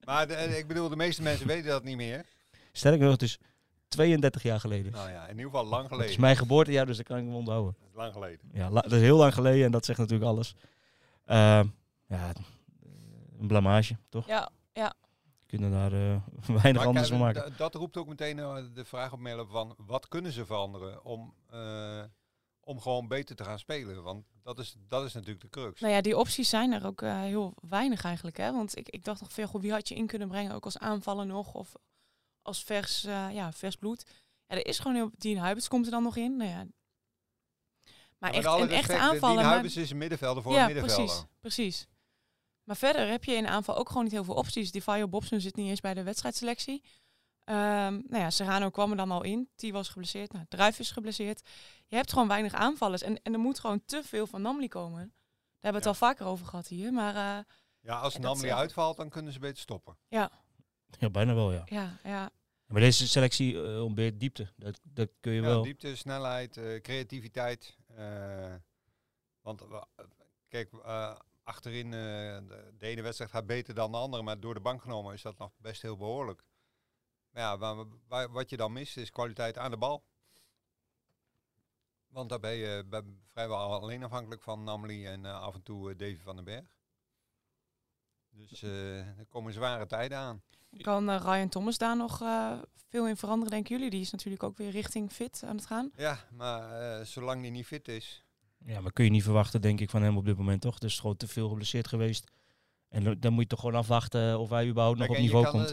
Maar 0.04 0.26
de- 0.26 0.34
eh, 0.34 0.58
ik 0.58 0.66
bedoel, 0.66 0.88
de 0.88 0.96
meeste 0.96 1.22
mensen 1.22 1.46
weten 1.46 1.70
dat 1.70 1.84
niet 1.84 1.96
meer. 1.96 2.24
Sterker 2.72 3.00
nog, 3.02 3.12
het 3.12 3.22
is 3.22 3.38
32 3.88 4.42
jaar 4.42 4.60
geleden. 4.60 4.92
Nou 4.92 5.10
ja, 5.10 5.22
in 5.24 5.28
ieder 5.36 5.44
geval 5.50 5.64
lang 5.66 5.82
Het 5.82 5.90
is 5.92 5.96
geleden. 5.98 6.20
mijn 6.20 6.36
geboortejaar, 6.36 6.86
dus 6.86 6.96
dat 6.96 7.06
kan 7.06 7.18
ik 7.18 7.24
me 7.24 7.34
onthouden. 7.34 7.74
Dat 7.80 7.88
is 7.88 7.96
lang 7.96 8.12
geleden. 8.12 8.50
Ja, 8.52 8.70
la- 8.70 8.80
dat 8.80 8.92
is 8.92 9.00
heel 9.00 9.16
lang 9.16 9.34
geleden 9.34 9.64
en 9.64 9.70
dat 9.70 9.84
zegt 9.84 9.98
natuurlijk 9.98 10.30
alles. 10.30 10.54
Ehm, 11.24 11.66
ja, 12.06 12.32
een 13.38 13.46
blamage, 13.46 13.96
toch? 14.08 14.26
Ja, 14.26 14.48
ja. 14.72 14.94
We 15.22 15.46
kunnen 15.46 15.70
daar 15.70 15.92
eh, 15.92 16.16
weinig 16.62 16.74
Maar 16.74 16.86
anders 16.86 17.08
van 17.08 17.18
maken. 17.18 17.54
dat 17.56 17.74
roept 17.74 17.96
ook 17.96 18.06
meteen 18.08 18.38
eh, 18.38 18.56
de 18.74 18.84
vraag 18.84 19.12
op 19.12 19.18
me 19.18 19.44
van 19.48 19.74
wat 19.78 20.08
kunnen 20.08 20.32
ze 20.32 20.46
veranderen 20.46 21.04
om, 21.04 21.34
eh, 21.50 22.02
om 22.66 22.80
gewoon 22.80 23.08
beter 23.08 23.36
te 23.36 23.44
gaan 23.44 23.58
spelen? 23.58 24.02
Want 24.02 24.26
dat 24.42 24.58
is, 24.58 24.76
dat 24.88 25.04
is 25.04 25.12
natuurlijk 25.12 25.40
de 25.40 25.48
crux. 25.48 25.80
Nou 25.80 25.92
ja, 25.92 26.00
die 26.00 26.16
opties 26.16 26.48
zijn 26.48 26.72
er 26.72 26.86
ook 26.86 27.02
eh, 27.02 27.20
heel 27.20 27.54
weinig 27.68 28.04
eigenlijk. 28.04 28.36
Hè? 28.36 28.52
Want 28.52 28.76
ik, 28.76 28.88
ik 28.88 29.04
dacht 29.04 29.20
nog 29.20 29.32
veel, 29.32 29.46
goh, 29.46 29.60
wie 29.60 29.72
had 29.72 29.88
je 29.88 29.94
in 29.94 30.06
kunnen 30.06 30.28
brengen? 30.28 30.54
Ook 30.54 30.64
als 30.64 30.78
aanvallen 30.78 31.26
nog 31.26 31.54
of 31.54 31.72
als 32.42 32.62
vers, 32.64 33.04
eh, 33.04 33.28
ja, 33.32 33.52
vers 33.52 33.76
bloed. 33.76 34.06
Ja, 34.46 34.56
er 34.56 34.66
is 34.66 34.78
gewoon 34.78 34.96
heel... 34.96 35.10
Dien 35.16 35.38
Huibers 35.38 35.68
komt 35.68 35.84
er 35.84 35.90
dan 35.90 36.02
nog 36.02 36.16
in. 36.16 36.36
Nou 36.36 36.50
ja. 36.50 36.66
Maar 38.18 38.32
echt, 38.32 38.46
een 38.46 38.70
echte. 38.70 38.92
Dien 38.92 39.20
maar- 39.20 39.44
Huibers 39.44 39.76
is 39.76 39.90
een 39.90 39.96
middenvelder 39.96 40.42
voor 40.42 40.52
ja, 40.52 40.60
een 40.60 40.66
middenvelder. 40.66 41.06
precies, 41.06 41.26
precies. 41.40 41.86
Maar 42.62 42.76
verder 42.76 43.08
heb 43.08 43.24
je 43.24 43.34
in 43.34 43.46
aanval 43.46 43.76
ook 43.76 43.88
gewoon 43.88 44.02
niet 44.02 44.12
heel 44.12 44.24
veel 44.24 44.34
opties. 44.34 44.70
Die 44.70 44.82
Fire 44.82 45.06
Bobson 45.06 45.40
zit 45.40 45.56
niet 45.56 45.68
eens 45.68 45.80
bij 45.80 45.94
de 45.94 46.02
wedstrijdselectie. 46.02 46.82
Ehm 47.46 47.92
nou 48.08 48.18
ja, 48.22 48.30
Serrano 48.30 48.70
kwam 48.70 48.90
er 48.90 48.96
dan 48.96 49.10
al 49.10 49.22
in. 49.22 49.48
Die 49.56 49.72
was 49.72 49.88
geblesseerd. 49.88 50.32
Nou, 50.32 50.44
Druif 50.48 50.78
is 50.78 50.90
geblesseerd. 50.90 51.48
Je 51.86 51.96
hebt 51.96 52.12
gewoon 52.12 52.28
weinig 52.28 52.52
aanvallers. 52.52 53.02
En, 53.02 53.22
en 53.22 53.32
er 53.32 53.38
moet 53.38 53.58
gewoon 53.60 53.84
te 53.84 54.02
veel 54.04 54.26
van 54.26 54.42
Namli 54.42 54.68
komen. 54.68 54.98
Daar 55.60 55.72
hebben 55.72 55.82
we 55.82 55.88
het 55.88 55.98
Ja. 55.98 56.06
al 56.06 56.10
vaker 56.14 56.26
over 56.26 56.46
gehad 56.46 56.66
hier. 56.68 56.92
Maar 56.92 57.14
eh, 57.38 57.44
Ja, 57.80 57.98
als 57.98 58.16
Namli 58.18 58.50
uitvalt, 58.52 58.96
dan 58.96 59.08
kunnen 59.08 59.32
ze 59.32 59.38
beter 59.38 59.58
stoppen. 59.58 59.96
Ja, 60.08 60.30
bijna 61.12 61.34
wel, 61.34 61.52
ja. 61.52 61.62
ja, 61.66 61.98
ja, 62.04 62.30
Maar 62.66 62.80
deze 62.80 63.08
selectie 63.08 63.62
eh, 63.64 63.82
ontbeert 63.84 64.20
diepte. 64.20 64.52
Dat, 64.56 64.80
dat 64.82 65.08
kun 65.20 65.32
je 65.32 65.40
Ja, 65.40 65.46
wel. 65.46 65.62
diepte, 65.62 65.96
snelheid, 65.96 66.56
eh, 66.56 66.80
creativiteit. 66.80 67.76
eh, 67.94 68.54
want 69.40 69.62
kijk, 70.48 70.72
eh, 70.84 71.16
achterin, 71.42 71.86
eh, 71.86 72.00
de, 72.48 72.74
de 72.78 72.86
ene 72.86 73.02
wedstrijd 73.02 73.30
gaat 73.30 73.46
beter 73.46 73.74
dan 73.74 73.90
de 73.90 73.96
andere, 73.98 74.22
maar 74.22 74.40
door 74.40 74.54
de 74.54 74.60
bank 74.60 74.82
genomen 74.82 75.14
is 75.14 75.22
dat 75.22 75.38
nog 75.38 75.50
best 75.58 75.82
heel 75.82 75.96
behoorlijk. 75.96 76.42
Maar 77.36 77.44
ja, 77.44 77.58
waar, 77.58 77.84
waar- 78.08 78.30
wat 78.30 78.50
je 78.50 78.56
dan 78.56 78.72
mist 78.72 78.96
is 78.96 79.10
kwaliteit 79.10 79.58
aan 79.58 79.70
de 79.70 79.76
bal. 79.76 80.04
Want 82.08 82.28
daar 82.28 82.40
ben 82.40 82.52
je 82.54 82.84
ben 82.90 83.20
vrijwel 83.32 83.56
alleen 83.80 84.02
afhankelijk 84.04 84.42
van 84.42 84.64
Namli 84.64 85.06
en 85.06 85.26
eh, 85.26 85.40
af 85.40 85.54
en 85.54 85.62
toe 85.62 85.90
eh, 85.90 85.98
Davy 85.98 86.18
van 86.22 86.34
den 86.36 86.44
Berg. 86.44 86.64
Dus 88.30 88.62
eh, 88.62 88.98
er 89.18 89.26
komen 89.28 89.52
zware 89.52 89.86
tijden 89.86 90.18
aan. 90.18 90.42
Kan 90.80 91.10
Ryan 91.10 91.48
Thomas 91.48 91.78
daar 91.78 91.96
nog 91.96 92.22
eh, 92.22 92.58
veel 92.88 93.08
in 93.08 93.16
veranderen, 93.16 93.50
denken 93.52 93.76
jullie? 93.76 93.90
Die 93.90 94.00
is 94.00 94.10
natuurlijk 94.10 94.42
ook 94.42 94.56
weer 94.56 94.70
richting 94.70 95.12
fit 95.12 95.42
aan 95.46 95.56
het 95.56 95.66
gaan. 95.66 95.90
Ja, 95.96 96.18
maar 96.30 96.80
eh, 96.98 97.04
zolang 97.04 97.42
die 97.42 97.50
niet 97.50 97.66
fit 97.66 97.88
is, 97.88 98.24
Ja, 98.64 98.80
maar 98.80 98.92
kun 98.92 99.04
je 99.04 99.10
niet 99.10 99.22
verwachten, 99.22 99.60
denk 99.60 99.80
ik, 99.80 99.90
van 99.90 100.02
hem 100.02 100.16
op 100.16 100.24
dit 100.24 100.36
moment, 100.36 100.60
toch? 100.60 100.78
Dus 100.78 100.98
gewoon 101.00 101.16
te 101.16 101.28
veel 101.28 101.48
geblesseerd 101.48 101.86
geweest. 101.88 102.30
En 102.88 103.20
dan- 103.20 103.32
moet 103.32 103.42
je 103.42 103.48
toch 103.48 103.60
gewoon 103.60 103.74
afwachten 103.74 104.38
of 104.38 104.50
hij 104.50 104.66
überhaupt 104.68 104.98
nog 104.98 105.06
Kijk, 105.06 105.18
op 105.18 105.24
je 105.24 105.30
niveau 105.32 105.44
kan, 105.52 105.64
komt. 105.64 105.68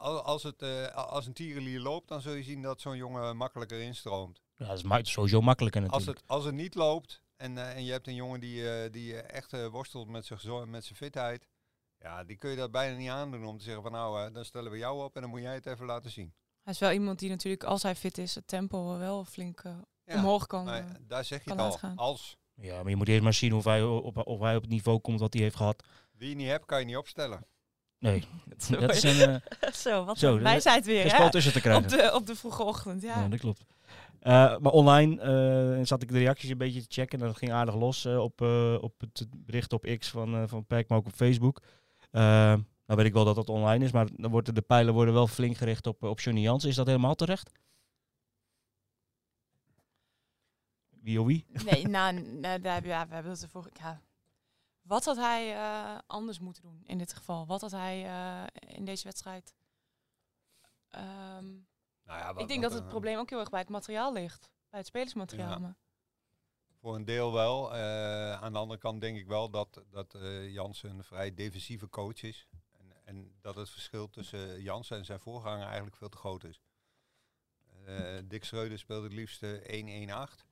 Als, 0.00 0.42
het, 0.42 0.62
eh, 0.62 0.86
als 0.94 1.26
een 1.26 1.32
tierenlier 1.32 1.80
loopt, 1.80 2.08
dan 2.08 2.20
zul 2.20 2.32
je 2.32 2.42
zien 2.42 2.62
dat 2.62 2.80
zo'n 2.80 2.96
jongen 2.96 3.36
makkelijker 3.36 3.80
instroomt. 3.80 4.40
Ja, 4.56 4.66
dat 4.66 4.76
is 4.76 4.82
ma- 4.82 5.04
sowieso 5.04 5.40
makkelijker 5.40 5.80
Als 5.82 5.90
natuurlijk. 5.90 6.18
het, 6.20 6.28
als 6.30 6.44
het 6.44 6.54
niet 6.54 6.74
loopt 6.74 7.22
en, 7.36 7.58
eh, 7.58 7.76
en 7.76 7.84
je 7.84 7.92
hebt 7.92 8.06
een 8.06 8.14
jongen 8.14 8.40
die, 8.40 8.70
eh, 8.70 8.92
die 8.92 9.16
echt 9.16 9.52
eh, 9.52 9.66
worstelt 9.66 10.08
met 10.08 10.26
zijn, 10.26 10.70
met 10.70 10.84
zijn 10.84 10.96
fitheid, 10.96 11.48
ja, 11.98 12.24
die 12.24 12.36
kun 12.36 12.50
je 12.50 12.56
dat 12.56 12.70
bijna 12.70 12.96
niet 12.96 13.08
aandoen 13.08 13.44
om 13.44 13.58
te 13.58 13.64
zeggen 13.64 13.82
van 13.82 13.92
nou, 13.92 14.32
dan 14.32 14.44
stellen 14.44 14.70
we 14.70 14.78
jou 14.78 15.04
op 15.04 15.14
en 15.14 15.20
dan 15.20 15.30
moet 15.30 15.40
jij 15.40 15.54
het 15.54 15.66
even 15.66 15.86
laten 15.86 16.10
zien. 16.10 16.34
Hij 16.62 16.72
is 16.72 16.78
wel 16.78 16.92
iemand 16.92 17.18
die 17.18 17.28
natuurlijk, 17.30 17.64
als 17.64 17.82
hij 17.82 17.96
fit 17.96 18.18
is, 18.18 18.34
het 18.34 18.46
tempo 18.46 18.98
wel 18.98 19.24
flink 19.24 19.62
Ja, 20.04 20.14
omhoog 20.14 20.46
kan. 20.46 20.64
daar 21.00 21.24
zeg 21.24 21.44
je 21.44 21.50
het 21.50 21.58
al. 21.60 21.78
Als 21.96 22.36
Ja, 22.54 22.80
maar 22.82 22.90
je 22.90 22.96
moet 22.96 23.08
eerst 23.08 23.22
maar 23.22 23.34
zien 23.34 23.54
of 23.54 23.64
hij 23.64 23.82
op, 23.82 24.16
of 24.26 24.40
hij 24.40 24.56
op 24.56 24.62
het 24.62 24.70
niveau 24.70 24.98
komt 24.98 25.20
wat 25.20 25.32
hij 25.32 25.42
heeft 25.42 25.56
gehad. 25.56 25.82
wie 26.12 26.28
je 26.28 26.34
niet 26.34 26.46
hebt, 26.48 26.66
kan 26.66 26.78
je 26.80 26.84
niet 26.86 26.96
opstellen. 26.96 27.46
Nee, 28.00 28.24
Zo. 28.58 28.76
dat 28.76 28.94
is 28.94 29.02
een 29.02 29.30
uh, 29.30 29.70
Zo, 29.84 30.04
wat 30.04 30.18
Zo, 30.18 30.38
wijsheid 30.38 30.86
weer, 30.86 31.16
hè? 31.16 31.30
tussen 31.30 31.52
te 31.52 31.60
krijgen. 31.60 31.82
Op 31.82 31.88
de, 31.88 32.10
op 32.14 32.26
de 32.26 32.34
vroege 32.36 32.62
ochtend, 32.62 33.02
ja. 33.02 33.20
Ja, 33.20 33.28
dat 33.28 33.38
klopt. 33.38 33.64
Eh, 34.20 34.58
maar 34.58 34.72
online 34.72 35.20
eh, 35.20 35.86
zat 35.86 36.02
ik 36.02 36.08
de 36.08 36.18
reacties 36.18 36.50
een 36.50 36.58
beetje 36.58 36.80
te 36.80 36.86
checken. 36.88 37.20
En 37.20 37.26
dat 37.26 37.36
ging 37.36 37.52
aardig 37.52 37.74
los 37.74 38.04
eh, 38.04 38.18
op, 38.18 38.40
eh, 38.42 38.76
op 38.80 39.00
het 39.00 39.26
bericht 39.30 39.72
op 39.72 39.96
X 39.98 40.08
van, 40.08 40.34
eh 40.34 40.42
van 40.46 40.66
Peck, 40.66 40.88
maar 40.88 40.98
ook 40.98 41.06
op 41.06 41.12
Facebook. 41.12 41.62
Eh 42.10 42.54
nou 42.86 43.02
weet 43.02 43.06
ik 43.10 43.12
wel 43.12 43.24
dat 43.24 43.34
dat 43.34 43.48
online 43.48 43.84
is, 43.84 43.92
maar 43.92 44.08
dan 44.16 44.30
worden 44.30 44.54
de 44.54 44.60
pijlen 44.60 44.94
worden 44.94 45.14
wel 45.14 45.26
flink 45.26 45.56
gericht 45.56 45.86
op, 45.86 46.02
op 46.02 46.20
Johnny 46.20 46.42
Jans. 46.42 46.64
Is 46.64 46.74
dat 46.74 46.86
helemaal 46.86 47.14
terecht? 47.14 47.50
Wie 51.02 51.20
of 51.20 51.26
wie? 51.26 51.46
Nee, 51.64 51.88
nou, 51.96 52.20
nou, 52.40 52.60
daar, 52.60 52.86
ja, 52.86 53.08
we 53.08 53.14
hebben 53.14 53.32
het 53.32 53.42
ervoor. 53.42 53.68
Ja. 53.72 54.00
Wat 54.90 55.04
had 55.04 55.16
hij 55.16 55.54
eh, 55.56 55.98
anders 56.06 56.38
moeten 56.38 56.62
doen 56.62 56.82
in 56.84 56.98
dit 56.98 57.12
geval? 57.12 57.46
Wat 57.46 57.60
had 57.60 57.70
hij 57.70 58.06
eh, 58.06 58.74
in 58.76 58.84
deze 58.84 59.04
wedstrijd? 59.04 59.54
Ehm, 60.88 61.50
Nou 62.04 62.18
ja, 62.18 62.32
wat- 62.32 62.42
ik 62.42 62.48
denk 62.48 62.62
dat 62.62 62.72
het 62.72 62.82
eh, 62.82 62.88
probleem 62.88 63.18
ook 63.18 63.30
heel 63.30 63.38
erg 63.40 63.50
bij 63.50 63.60
het 63.60 63.68
materiaal 63.68 64.12
ligt. 64.12 64.50
Bij 64.70 64.78
het 64.78 64.88
spelersmateriaal. 64.88 65.60
Ja. 65.60 65.76
Voor 66.80 66.94
een 66.94 67.04
deel 67.04 67.32
wel. 67.32 67.74
Aan 68.34 68.52
de 68.52 68.58
andere 68.58 68.80
kant 68.80 69.00
denk 69.00 69.16
ik 69.18 69.26
wel 69.26 69.50
dat, 69.50 69.82
dat 69.90 70.16
Jansen 70.48 70.90
een 70.90 71.04
vrij 71.04 71.34
defensieve 71.34 71.88
coach 71.88 72.22
is. 72.22 72.48
En, 72.78 72.92
en 73.04 73.34
dat 73.40 73.54
het 73.54 73.70
verschil 73.70 74.10
tussen 74.10 74.62
Jansen 74.62 74.96
en 74.96 75.04
zijn 75.04 75.20
voorganger 75.20 75.66
eigenlijk 75.66 75.96
veel 75.96 76.08
te 76.08 76.16
groot 76.16 76.44
is. 76.44 76.60
Dick 78.24 78.44
Schreuder 78.44 78.78
speelt 78.78 79.02
het 79.02 79.12
liefst 79.12 79.42
eh, 79.42 80.08
1-1-8. 80.08 80.44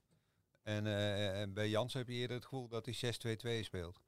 En 0.63 0.87
en 1.35 1.53
bij 1.53 1.69
Jansen 1.69 1.99
heb 1.99 2.09
je 2.09 2.15
eerder 2.15 2.37
het 2.37 2.45
gevoel 2.47 2.69
dat 2.69 2.87
hij 2.87 2.95
6-2-2 3.61 3.65
speelt. 3.65 4.01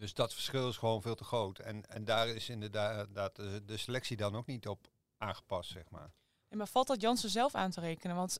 Dus 0.00 0.14
dat 0.14 0.34
verschil 0.34 0.68
is 0.68 0.76
gewoon 0.76 1.02
veel 1.02 1.14
te 1.14 1.24
groot. 1.24 1.58
En, 1.58 1.86
en 1.86 2.04
daar 2.04 2.28
is 2.28 2.48
inderdaad 2.48 3.36
de, 3.36 3.62
de 3.64 3.76
selectie 3.76 4.16
dan 4.16 4.36
ook 4.36 4.46
niet 4.46 4.68
op 4.68 4.88
aangepast, 5.16 5.70
zeg 5.70 5.90
maar. 5.90 6.12
Ja, 6.48 6.56
maar 6.56 6.66
valt 6.68 6.86
dat 6.86 7.00
Jansen 7.00 7.30
zelf 7.30 7.54
aan 7.54 7.70
te 7.70 7.80
rekenen? 7.80 8.16
Want 8.16 8.38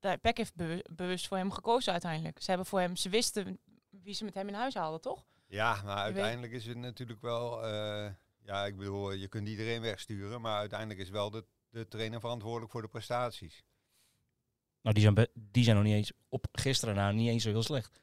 de 0.00 0.18
PEC 0.20 0.36
heeft 0.36 0.54
bewu- 0.54 0.82
bewust 0.90 1.26
voor 1.28 1.36
hem 1.36 1.50
gekozen 1.52 1.92
uiteindelijk. 1.92 2.42
Ze 2.42 2.48
hebben 2.48 2.66
voor 2.66 2.80
hem, 2.80 2.96
ze 2.96 3.08
wisten 3.08 3.58
wie 3.90 4.14
ze 4.14 4.24
met 4.24 4.34
hem 4.34 4.48
in 4.48 4.54
huis 4.54 4.74
haalden, 4.74 5.00
toch? 5.00 5.26
Ja, 5.46 5.82
maar 5.84 5.96
uiteindelijk 5.96 6.52
is 6.52 6.66
het 6.66 6.76
natuurlijk 6.76 7.20
wel... 7.20 7.66
eh, 7.66 8.10
ja, 8.44 8.64
ik 8.66 8.76
bedoel, 8.76 9.12
je 9.12 9.28
kunt 9.28 9.48
iedereen 9.48 9.80
wegsturen. 9.80 10.40
Maar 10.40 10.58
uiteindelijk 10.58 11.00
is 11.00 11.10
wel 11.10 11.30
de, 11.30 11.44
de 11.68 11.88
trainer 11.88 12.20
verantwoordelijk 12.20 12.72
voor 12.72 12.82
de 12.82 12.88
prestaties. 12.88 13.64
Nou, 14.82 14.94
die 14.94 15.02
zijn, 15.02 15.28
die 15.34 15.64
zijn 15.64 15.76
nog 15.76 15.84
niet 15.84 15.94
eens 15.94 16.12
op 16.28 16.46
gisteren 16.52 16.94
na 16.94 17.10
niet 17.10 17.28
eens 17.28 17.42
zo 17.42 17.50
heel 17.50 17.62
slecht. 17.62 18.01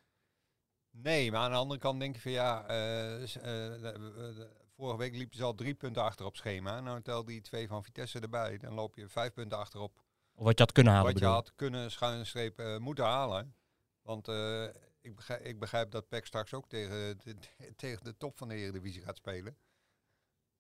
Nee, 1.01 1.31
maar 1.31 1.41
aan 1.41 1.51
de 1.51 1.57
andere 1.57 1.79
kant 1.79 1.99
denk 1.99 2.15
je 2.15 2.21
van 2.21 2.31
ja... 2.31 2.65
eh, 2.67 3.35
eh, 3.35 4.49
vorige 4.75 4.97
week 4.97 5.15
liepen 5.15 5.37
ze 5.37 5.43
al 5.43 5.53
drie 5.53 5.73
punten 5.73 6.03
achter 6.03 6.25
op 6.25 6.35
schema. 6.35 6.79
Nou 6.79 7.01
tel 7.01 7.25
die 7.25 7.41
twee 7.41 7.67
van 7.67 7.83
Vitesse 7.83 8.19
erbij. 8.19 8.57
Dan 8.57 8.73
loop 8.73 8.95
je 8.95 9.09
vijf 9.09 9.33
punten 9.33 9.57
achterop. 9.57 10.01
Of 10.33 10.45
wat 10.45 10.57
je 10.57 10.63
had 10.63 10.71
kunnen 10.71 10.93
halen. 10.93 11.07
wat 11.11 11.19
je 11.19 11.25
bedoel 11.25 11.39
ik. 11.39 11.45
had 11.45 11.55
kunnen 11.55 11.91
schuine 11.91 12.23
streep 12.23 12.59
eh, 12.59 12.77
moeten 12.77 13.05
halen. 13.05 13.55
Want 14.01 14.27
eh, 14.27 14.63
ik, 15.01 15.15
begrijp, 15.15 15.45
ik 15.45 15.59
begrijp 15.59 15.91
dat 15.91 16.07
PEC 16.07 16.25
straks 16.25 16.53
ook 16.53 16.69
tegen 16.69 17.19
de, 17.23 17.37
tegen 17.75 18.03
de 18.03 18.17
top 18.17 18.37
van 18.37 18.47
de 18.47 18.55
Eredivisie 18.55 19.01
gaat 19.01 19.17
spelen. 19.17 19.57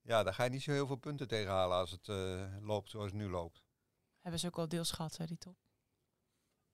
Ja, 0.01 0.23
daar 0.23 0.33
ga 0.33 0.43
je 0.43 0.49
niet 0.49 0.61
zo 0.61 0.71
heel 0.71 0.87
veel 0.87 0.95
punten 0.95 1.27
tegen 1.27 1.51
halen 1.51 1.77
als 1.77 1.91
het 1.91 2.07
eh, 2.07 2.45
loopt 2.61 2.89
zoals 2.89 3.05
het 3.05 3.15
nu 3.15 3.29
loopt. 3.29 3.63
Hebben 4.19 4.39
ze 4.39 4.47
ook 4.47 4.57
al 4.57 4.67
deels 4.67 4.91
gehad, 4.91 5.17
hè, 5.17 5.25
die 5.25 5.37
top. 5.37 5.57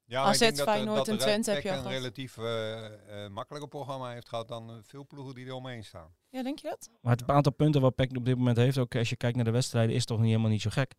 Ja, 0.06 0.22
ik 0.22 0.28
AZ, 0.28 0.40
denk 0.40 0.56
dat, 0.56 0.68
eh, 0.68 0.74
Feyenoord 0.74 0.98
dat 0.98 1.08
en 1.08 1.18
Twente 1.18 1.52
heb 1.52 1.64
je 1.64 1.72
al 1.72 1.78
een 1.78 1.92
relatief 1.92 2.38
eh, 2.38 3.24
eh, 3.26 3.32
makkelijker 3.32 3.70
programma 3.70 4.12
heeft 4.12 4.30
gehad 4.30 4.48
dan 4.48 4.82
veel 4.84 5.06
ploegen 5.08 5.36
die 5.36 5.46
er 5.46 5.54
omheen 5.54 5.84
staan. 5.84 6.16
Ja, 6.30 6.44
denk 6.44 6.60
je 6.60 6.68
dat? 6.68 6.90
Maar 7.02 7.16
het 7.16 7.28
aantal 7.28 7.52
punten 7.52 7.82
wat 7.82 7.96
PEC 7.96 8.18
op 8.18 8.26
dit 8.26 8.38
moment 8.38 8.58
heeft, 8.58 8.78
ook 8.78 8.96
als 8.96 9.10
je 9.10 9.16
kijkt 9.16 9.36
naar 9.36 9.46
de 9.46 9.52
wedstrijden, 9.52 9.96
is 9.96 10.06
toch 10.06 10.18
niet 10.20 10.28
helemaal 10.28 10.50
niet 10.50 10.62
zo 10.62 10.70
gek. 10.70 10.94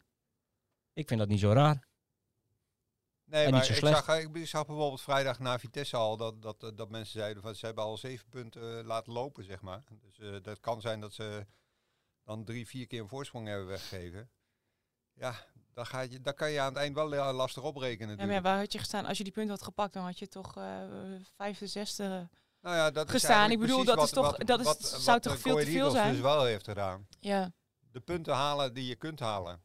Ik 0.93 1.09
vind 1.09 1.21
dat 1.21 1.29
niet 1.29 1.41
zo 1.41 1.53
raar. 1.53 1.87
Nee, 3.27 3.45
En 3.45 3.51
maar 3.51 3.61
niet 3.61 3.69
zo 3.69 3.87
ik 3.87 3.95
zag, 3.95 4.19
ik 4.19 4.47
zag 4.47 4.67
bijvoorbeeld 4.67 5.01
vrijdag 5.01 5.39
na 5.39 5.59
Vitesse 5.59 5.97
al 5.97 6.17
dat, 6.17 6.43
dat, 6.43 6.73
dat 6.75 6.91
mensen 6.91 7.19
zeiden 7.19 7.43
van 7.43 7.55
ze 7.55 7.67
hebben 7.67 7.85
al 7.85 7.97
zeven 7.97 8.29
punten 8.29 8.85
laten 8.85 9.13
lopen, 9.13 9.45
zeg 9.45 9.61
maar. 9.61 9.85
Dus 10.01 10.19
eh, 10.19 10.43
dat 10.43 10.61
kan 10.61 10.81
zijn 10.81 11.01
dat 11.01 11.13
ze 11.13 11.47
dan 12.25 12.45
drie, 12.45 12.67
vier 12.67 12.87
keer 12.87 13.01
een 13.01 13.09
voorsprong 13.09 13.47
hebben 13.47 13.67
weggegeven. 13.67 14.31
Ja, 15.13 15.47
dan, 15.77 15.87
ga 15.87 16.01
je, 16.01 16.21
dan 16.21 16.35
kan 16.35 16.51
je 16.51 16.61
aan 16.61 16.69
het 16.69 16.77
eind 16.77 16.95
wel 16.95 17.15
eh, 17.15 17.35
lastig 17.35 17.63
oprekenen 17.63 18.17
Ja, 18.19 18.25
maar 18.25 18.35
ja, 18.35 18.41
waar 18.41 18.59
had 18.59 18.73
je 18.73 18.79
gestaan? 18.79 19.05
Als 19.07 19.19
je 19.19 19.25
die 19.25 19.33
punten 19.33 19.55
had 19.55 19.63
gepakt, 19.63 19.93
dan 19.93 20.05
had 20.05 20.19
je 20.19 20.29
toch 20.29 20.57
eh 20.57 20.81
vijfde, 21.37 21.67
zesde. 21.67 22.29
nou 22.61 22.77
ja, 22.77 22.91
dat 22.91 23.11
gestaan. 23.11 23.51
Ik 23.51 23.59
bedoel, 23.59 23.85
dat 23.85 24.03
is 24.03 24.11
toch- 24.11 24.37
wat- 24.37 24.47
dat 24.47 24.59
is- 24.61 24.65
wat- 24.67 24.83
zou 24.99 25.21
toch 25.21 25.33
de 25.33 25.39
veel 25.39 25.57
te 25.57 25.67
veel 25.67 25.91
zijn? 25.91 26.13
dus 26.13 26.21
wel 26.21 26.45
heeft 26.45 26.65
gedaan. 26.65 27.07
Ja. 27.21 27.53
De 27.93 28.01
punten 28.01 28.35
halen 28.35 28.75
die 28.75 28.87
je 28.87 28.97
kunt 28.97 29.21
halen. 29.21 29.63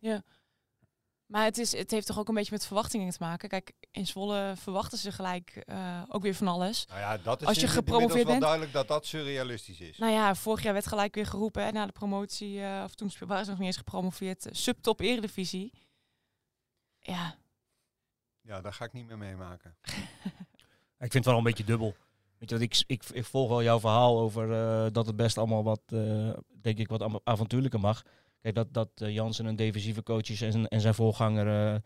Maar 1.26 1.44
het, 1.44 1.58
is, 1.58 1.72
het 1.78 1.92
heeft 1.92 2.08
toch 2.08 2.20
ook 2.20 2.28
een 2.28 2.34
beetje 2.34 2.52
met 2.52 2.66
verwachtingen 2.66 3.12
te 3.12 3.18
maken. 3.20 3.50
Kijk, 3.50 3.74
in 3.92 4.08
Zwolle 4.08 4.54
verwachten 4.58 4.98
ze 4.98 5.12
gelijk 5.12 5.50
eh, 5.56 6.02
ook 6.08 6.22
weer 6.22 6.36
van 6.36 6.48
alles. 6.48 6.86
Nou 6.88 7.00
ja, 7.00 7.18
dat 7.18 7.42
is 7.42 7.48
Als 7.48 7.60
je 7.60 7.68
gepromoveerd 7.68 8.10
inmiddels 8.10 8.24
wel 8.24 8.26
bent- 8.26 8.42
duidelijk 8.42 8.74
dat 8.74 8.88
dat 8.88 9.06
surrealistisch 9.06 9.80
is. 9.80 9.98
Nou 9.98 10.12
ja, 10.12 10.36
vorig 10.36 10.64
jaar 10.64 10.74
werd 10.74 10.88
gelijk 10.88 11.16
weer 11.16 11.26
geroepen 11.26 11.64
hè, 11.64 11.72
na 11.72 11.86
de 11.86 11.92
promotie, 11.92 12.62
eh, 12.62 12.82
of 12.86 12.96
toen 12.96 13.12
waren 13.28 13.44
ze 13.44 13.50
nog 13.50 13.60
niet 13.60 13.68
eens 13.68 13.78
gepromoveerd, 13.78 14.46
eh, 14.46 14.54
subtop 14.54 15.00
eredivisie. 15.00 15.74
Ja, 17.02 17.36
Ja, 18.42 18.62
daar 18.62 18.74
ga 18.74 18.86
ik 18.86 18.94
niet 18.94 19.08
meer 19.08 19.18
meemaken. 19.18 19.76
Ik 21.00 21.12
vind 21.12 21.26
het 21.26 21.26
wel 21.26 21.38
een 21.38 21.44
beetje 21.44 21.64
dubbel. 21.64 21.96
Weet 22.38 22.50
je, 22.50 22.56
wat, 22.56 22.64
ik, 22.64 22.84
ik, 22.88 23.04
ik 23.12 23.26
volg 23.26 23.50
wel 23.50 23.64
jouw 23.64 23.80
verhaal 23.80 24.20
over 24.20 24.52
eh, 24.54 24.92
dat 24.92 25.06
het 25.06 25.16
best 25.16 25.38
allemaal 25.38 25.64
wat, 25.64 25.82
eh, 25.86 26.30
denk 26.62 26.78
ik, 26.78 26.88
wat 26.88 27.22
avontuurlijker 27.24 27.80
mag. 27.80 28.04
Kijk, 28.42 28.56
dat, 28.56 28.74
dat 28.74 28.90
eh, 28.96 29.14
Jansen 29.14 29.46
een 29.46 29.56
defensieve 29.56 30.04
coach 30.04 30.30
is 30.30 30.42
en 30.42 30.52
zijn, 30.52 30.68
en 30.68 30.82
zijn 30.82 30.94
voorganger 30.94 31.48
eh, 31.48 31.80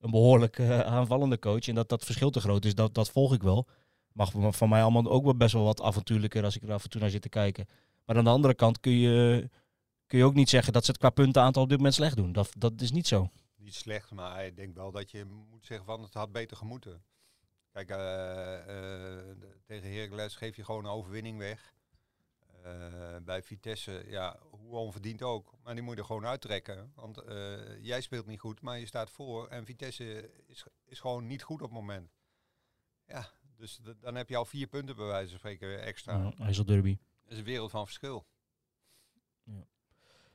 een 0.00 0.10
behoorlijk 0.10 0.58
eh, 0.58 0.80
aanvallende 0.80 1.38
coach. 1.38 1.68
En 1.68 1.74
dat 1.74 1.88
dat 1.88 2.04
verschil 2.04 2.30
te 2.30 2.40
groot 2.40 2.64
is, 2.64 2.74
dat, 2.74 2.94
dat 2.94 3.10
volg 3.10 3.34
ik 3.34 3.42
wel. 3.42 3.66
Mag 4.12 4.30
van 4.30 4.54
van 4.54 4.68
mij 4.68 4.82
allemaal 4.82 5.10
ook 5.10 5.24
wel 5.24 5.36
best 5.36 5.52
wel 5.52 5.64
wat 5.64 5.82
avontuurlijker 5.82 6.44
als 6.44 6.56
ik 6.56 6.62
er 6.62 6.72
af 6.72 6.84
en 6.84 6.90
toe 6.90 7.00
naar 7.00 7.10
zit 7.10 7.22
te 7.22 7.28
kijken. 7.28 7.66
Maar 8.04 8.16
aan 8.16 8.24
de 8.24 8.30
andere 8.30 8.54
kant 8.54 8.80
kun 8.80 8.92
je, 8.92 9.48
kun 10.06 10.18
je 10.18 10.24
ook 10.24 10.34
niet 10.34 10.48
zeggen 10.48 10.72
dat 10.72 10.84
ze 10.84 10.90
het 10.90 11.00
qua 11.00 11.10
puntenaantal 11.10 11.62
op 11.62 11.68
dit 11.68 11.76
moment 11.76 11.94
slecht 11.94 12.16
doen. 12.16 12.32
Dat, 12.32 12.50
dat 12.58 12.80
is 12.80 12.90
niet 12.90 13.06
zo. 13.06 13.30
Slecht, 13.74 14.10
maar 14.10 14.46
ik 14.46 14.56
denk 14.56 14.74
wel 14.74 14.90
dat 14.90 15.10
je 15.10 15.24
moet 15.24 15.66
zeggen 15.66 15.86
van 15.86 16.02
het 16.02 16.14
had 16.14 16.32
beter 16.32 16.56
gemoeten. 16.56 17.02
Kijk, 17.72 17.90
eh, 17.90 19.18
eh, 19.18 19.36
tegen 19.64 19.92
Heracles 19.92 20.36
geef 20.36 20.56
je 20.56 20.64
gewoon 20.64 20.84
een 20.84 20.90
overwinning 20.90 21.38
weg. 21.38 21.74
Eh, 22.62 23.16
bij 23.22 23.42
Vitesse, 23.42 24.04
ja, 24.06 24.38
hoe 24.50 24.76
onverdiend 24.76 25.22
ook. 25.22 25.54
Maar 25.62 25.74
die 25.74 25.82
moet 25.82 25.94
je 25.94 26.00
er 26.00 26.06
gewoon 26.06 26.26
uittrekken. 26.26 26.92
Want 26.94 27.22
jij 27.80 28.00
speelt 28.00 28.26
niet 28.26 28.40
goed, 28.40 28.60
maar 28.60 28.78
je 28.78 28.86
staat 28.86 29.10
voor. 29.10 29.48
En 29.48 29.64
Vitesse 29.64 30.30
is, 30.46 30.64
is 30.84 31.00
gewoon 31.00 31.26
niet 31.26 31.42
goed 31.42 31.62
op 31.62 31.68
het 31.68 31.78
moment. 31.78 32.10
Ja, 33.06 33.30
dus 33.56 33.80
dan 34.00 34.14
heb 34.14 34.28
je 34.28 34.36
al 34.36 34.44
vier 34.44 34.66
punten 34.66 34.96
bij 34.96 35.06
wijze 35.06 35.28
van 35.28 35.38
spreken 35.38 35.82
extra. 35.82 36.16
Ja, 36.16 36.44
IJsselderby. 36.44 36.98
Dat 37.22 37.32
is 37.32 37.38
een 37.38 37.44
wereld 37.44 37.70
van 37.70 37.84
verschil. 37.84 38.26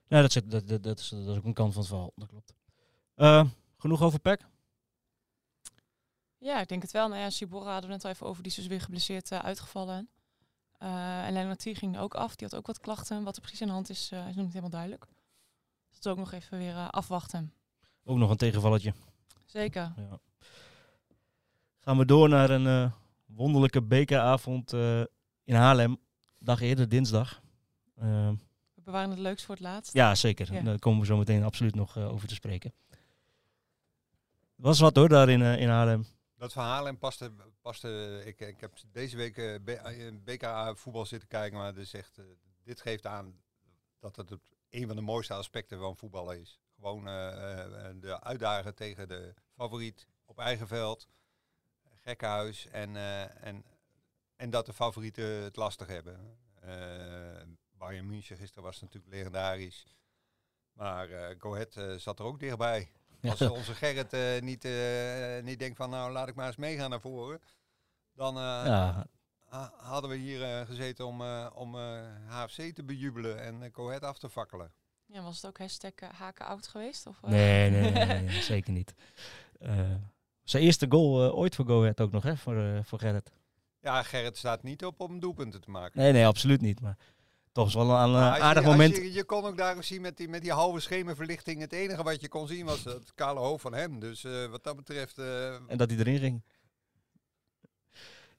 Ja, 0.08 0.22
dat, 0.22 0.42
dat, 0.46 0.68
dat, 0.68 0.84
dat, 0.84 1.00
is, 1.00 1.10
dat 1.10 1.28
is 1.28 1.38
ook 1.38 1.44
een 1.44 1.54
kant 1.54 1.74
van 1.74 1.82
het 1.82 1.92
verhaal. 1.92 2.12
Dat 2.16 2.28
klopt. 2.28 2.54
Eh, 3.16 3.46
genoeg 3.78 4.02
over 4.02 4.20
PEC? 4.20 4.42
ja, 6.38 6.60
ik 6.62 6.68
denk 6.68 6.82
het 6.82 6.92
wel. 6.92 7.08
Nou 7.08 7.22
ja, 7.22 7.30
Sibora 7.30 7.72
hadden 7.72 7.90
we 7.90 7.96
net 7.96 8.06
al 8.06 8.12
even 8.12 8.28
over, 8.28 8.44
die 8.44 8.52
is 8.52 8.58
dus 8.58 8.68
weer 8.68 8.82
geblesseerd 8.82 9.32
eh, 9.32 9.40
uitgevallen. 9.40 10.10
Eh 10.78 11.26
en 11.26 11.34
Lennart 11.34 11.64
ging 11.64 11.98
ook 11.98 12.14
af, 12.16 12.36
die 12.36 12.48
had 12.48 12.58
ook 12.58 12.68
wat 12.68 12.80
klachten. 12.80 13.24
Wat 13.24 13.36
er 13.36 13.42
precies 13.42 13.62
aan 13.62 13.68
de 13.68 13.74
hand 13.74 13.90
is, 13.90 14.02
is 14.02 14.10
nog 14.10 14.36
niet 14.36 14.48
helemaal 14.48 14.70
duidelijk. 14.70 15.06
Dus 15.90 15.98
dat 16.02 16.06
is 16.06 16.12
ook 16.12 16.18
nog 16.18 16.32
even 16.32 16.58
weer 16.58 16.90
afwachten. 16.90 17.54
Ook 18.04 18.18
nog 18.18 18.30
een 18.30 18.38
tegenvalletje. 18.38 18.94
Zeker. 19.46 19.94
Ja. 19.96 20.20
Gaan 21.80 21.98
we 21.98 22.06
door 22.06 22.30
naar 22.30 22.50
een 22.50 22.92
wonderlijke 23.26 23.82
bekeravond 23.82 24.74
in 25.44 25.56
Haarlem. 25.56 25.98
Dag 26.40 26.62
eerder, 26.62 26.90
dinsdag. 26.90 27.42
We 27.96 28.82
bewaren 28.84 29.10
het 29.10 29.20
leukst 29.20 29.46
voor 29.46 29.56
het 29.56 29.64
laatst. 29.64 29.94
ja, 29.94 30.16
zeker. 30.16 30.54
Ja. 30.54 30.62
Daar 30.62 30.80
komen 30.80 31.00
we 31.00 31.06
zo 31.06 31.18
meteen 31.18 31.44
absoluut 31.44 31.76
nog 31.76 31.98
over 31.98 32.28
te 32.28 32.34
spreken. 32.34 32.74
Was 34.56 34.80
wat 34.80 34.96
hoor, 34.96 35.10
daar 35.10 35.30
in, 35.30 35.42
eh, 35.42 35.60
in 35.62 35.70
Haarlem. 35.70 36.06
Dat 36.36 36.52
verhaal 36.52 36.88
en 36.88 36.98
paste, 36.98 37.32
paste 37.62 38.22
ik, 38.26 38.40
ik 38.40 38.60
heb 38.62 38.74
deze 38.92 39.18
week 39.18 39.38
eh, 39.38 39.56
B- 39.64 39.70
eh, 40.44 40.76
voetbal 40.76 41.06
zitten 41.06 41.30
kijken, 41.30 41.58
maar 41.58 41.74
dus 41.74 41.94
echt, 41.94 42.22
dit 42.64 42.82
geeft 42.82 43.06
aan 43.06 43.42
dat 44.00 44.16
het 44.16 44.32
een 44.70 44.88
van 44.88 44.96
de 44.96 45.02
mooiste 45.02 45.34
aspecten 45.34 45.80
van 45.80 45.98
voetballen 45.98 46.40
is. 46.40 46.60
Gewoon 46.76 47.06
de 48.00 48.18
uitdagen 48.22 48.76
tegen 48.76 49.08
de 49.08 49.34
favoriet 49.56 50.08
op 50.26 50.40
eigen 50.40 50.68
veld, 50.68 51.08
gekkenhuis 52.00 52.68
en, 52.68 52.96
en, 53.42 53.66
en 54.36 54.50
dat 54.50 54.66
de 54.66 54.74
favorieten 54.74 55.26
het 55.26 55.56
lastig 55.56 55.88
hebben. 55.88 56.38
Bayern 57.78 58.08
München 58.08 58.38
gisteren 58.38 58.64
was 58.64 58.82
natuurlijk 58.82 59.14
legendarisch, 59.14 59.96
maar 60.74 61.10
eh 61.10 61.36
Go 61.40 61.66
zat 61.98 62.20
er 62.20 62.26
ook 62.26 62.40
dichtbij. 62.40 62.92
Als 63.30 63.42
onze 63.42 63.74
Gerrit 63.74 64.14
eh, 64.14 64.42
niet, 64.42 64.66
eh, 64.66 65.44
niet 65.44 65.60
denkt 65.60 65.78
van 65.78 65.90
nou 65.90 66.12
laat 66.12 66.28
ik 66.28 66.36
maar 66.36 66.48
eens 66.48 66.56
meegaan 66.56 66.90
naar 66.90 67.02
voren. 67.02 67.40
Dan 68.16 68.36
eh, 68.36 68.42
Ja, 68.44 69.06
ha- 69.50 69.74
hadden 69.78 70.10
we 70.10 70.16
hier 70.16 70.66
gezeten 70.66 71.06
om, 71.06 71.22
eh, 71.22 71.50
om 71.54 71.76
eh, 71.76 72.02
HFC 72.28 72.74
te 72.74 72.84
bejubelen 72.84 73.40
en 73.42 73.62
uh, 73.62 73.72
Cohet 73.72 74.04
af 74.04 74.18
te 74.20 74.30
fakkelen. 74.30 74.72
Ja, 75.06 75.22
was 75.22 75.36
het 75.36 75.46
ook 75.46 75.58
hashtag 75.58 75.92
haken 76.16 76.46
oud 76.46 76.68
geweest? 76.68 77.08
Of, 77.08 77.18
eh? 77.24 77.30
nee, 77.30 77.70
nee, 77.70 77.92
nee, 77.92 78.06
nee, 78.06 78.22
nee, 78.24 78.42
zeker 78.42 78.72
niet. 78.74 78.94
Eh, 79.60 79.92
zijn 80.44 80.64
eerste 80.64 80.86
goal 80.90 81.34
ooit 81.34 81.56
voor 81.56 81.66
Go 81.66 81.82
Ahead 81.82 82.02
ook 82.02 82.12
nog, 82.12 82.24
hè, 82.24 82.38
voor, 82.38 82.58
eh, 82.58 82.80
voor 82.84 83.00
Gerrit. 83.00 83.32
Ja, 83.80 84.04
Gerrit 84.04 84.38
staat 84.38 84.64
niet 84.64 84.86
op 84.86 85.00
om 85.00 85.20
doelpunten 85.20 85.62
te 85.62 85.70
maken. 85.72 86.00
Nee, 86.00 86.12
nee, 86.12 86.26
absoluut 86.28 86.62
niet. 86.62 86.82
Maar 86.82 86.98
toch 87.54 87.74
wel 87.74 87.90
een, 87.90 88.10
een 88.14 88.16
als 88.30 88.38
je- 88.38 88.44
aardig 88.44 88.64
moment. 88.64 88.96
Je, 88.96 89.14
je 89.14 89.24
kon 89.24 89.46
ook 89.46 89.58
daar 89.58 89.84
zien 89.84 90.02
met 90.02 90.18
die, 90.18 90.28
met 90.30 90.42
die 90.42 90.52
halve 90.52 90.80
schemerverlichting. 90.80 91.60
Het 91.62 91.74
enige 91.74 92.04
wat 92.04 92.22
je 92.22 92.28
kon 92.30 92.48
zien 92.48 92.66
was 92.66 92.84
het 92.84 93.12
kale 93.16 93.40
hoofd 93.40 93.62
van 93.62 93.74
hem. 93.74 94.00
Dus 94.00 94.24
eh, 94.24 94.46
wat 94.46 94.64
dat 94.64 94.76
betreft... 94.76 95.18
eh, 95.18 95.54
En 95.68 95.78
dat 95.78 95.90
hij 95.90 96.00
erin 96.00 96.20
ging. 96.20 96.42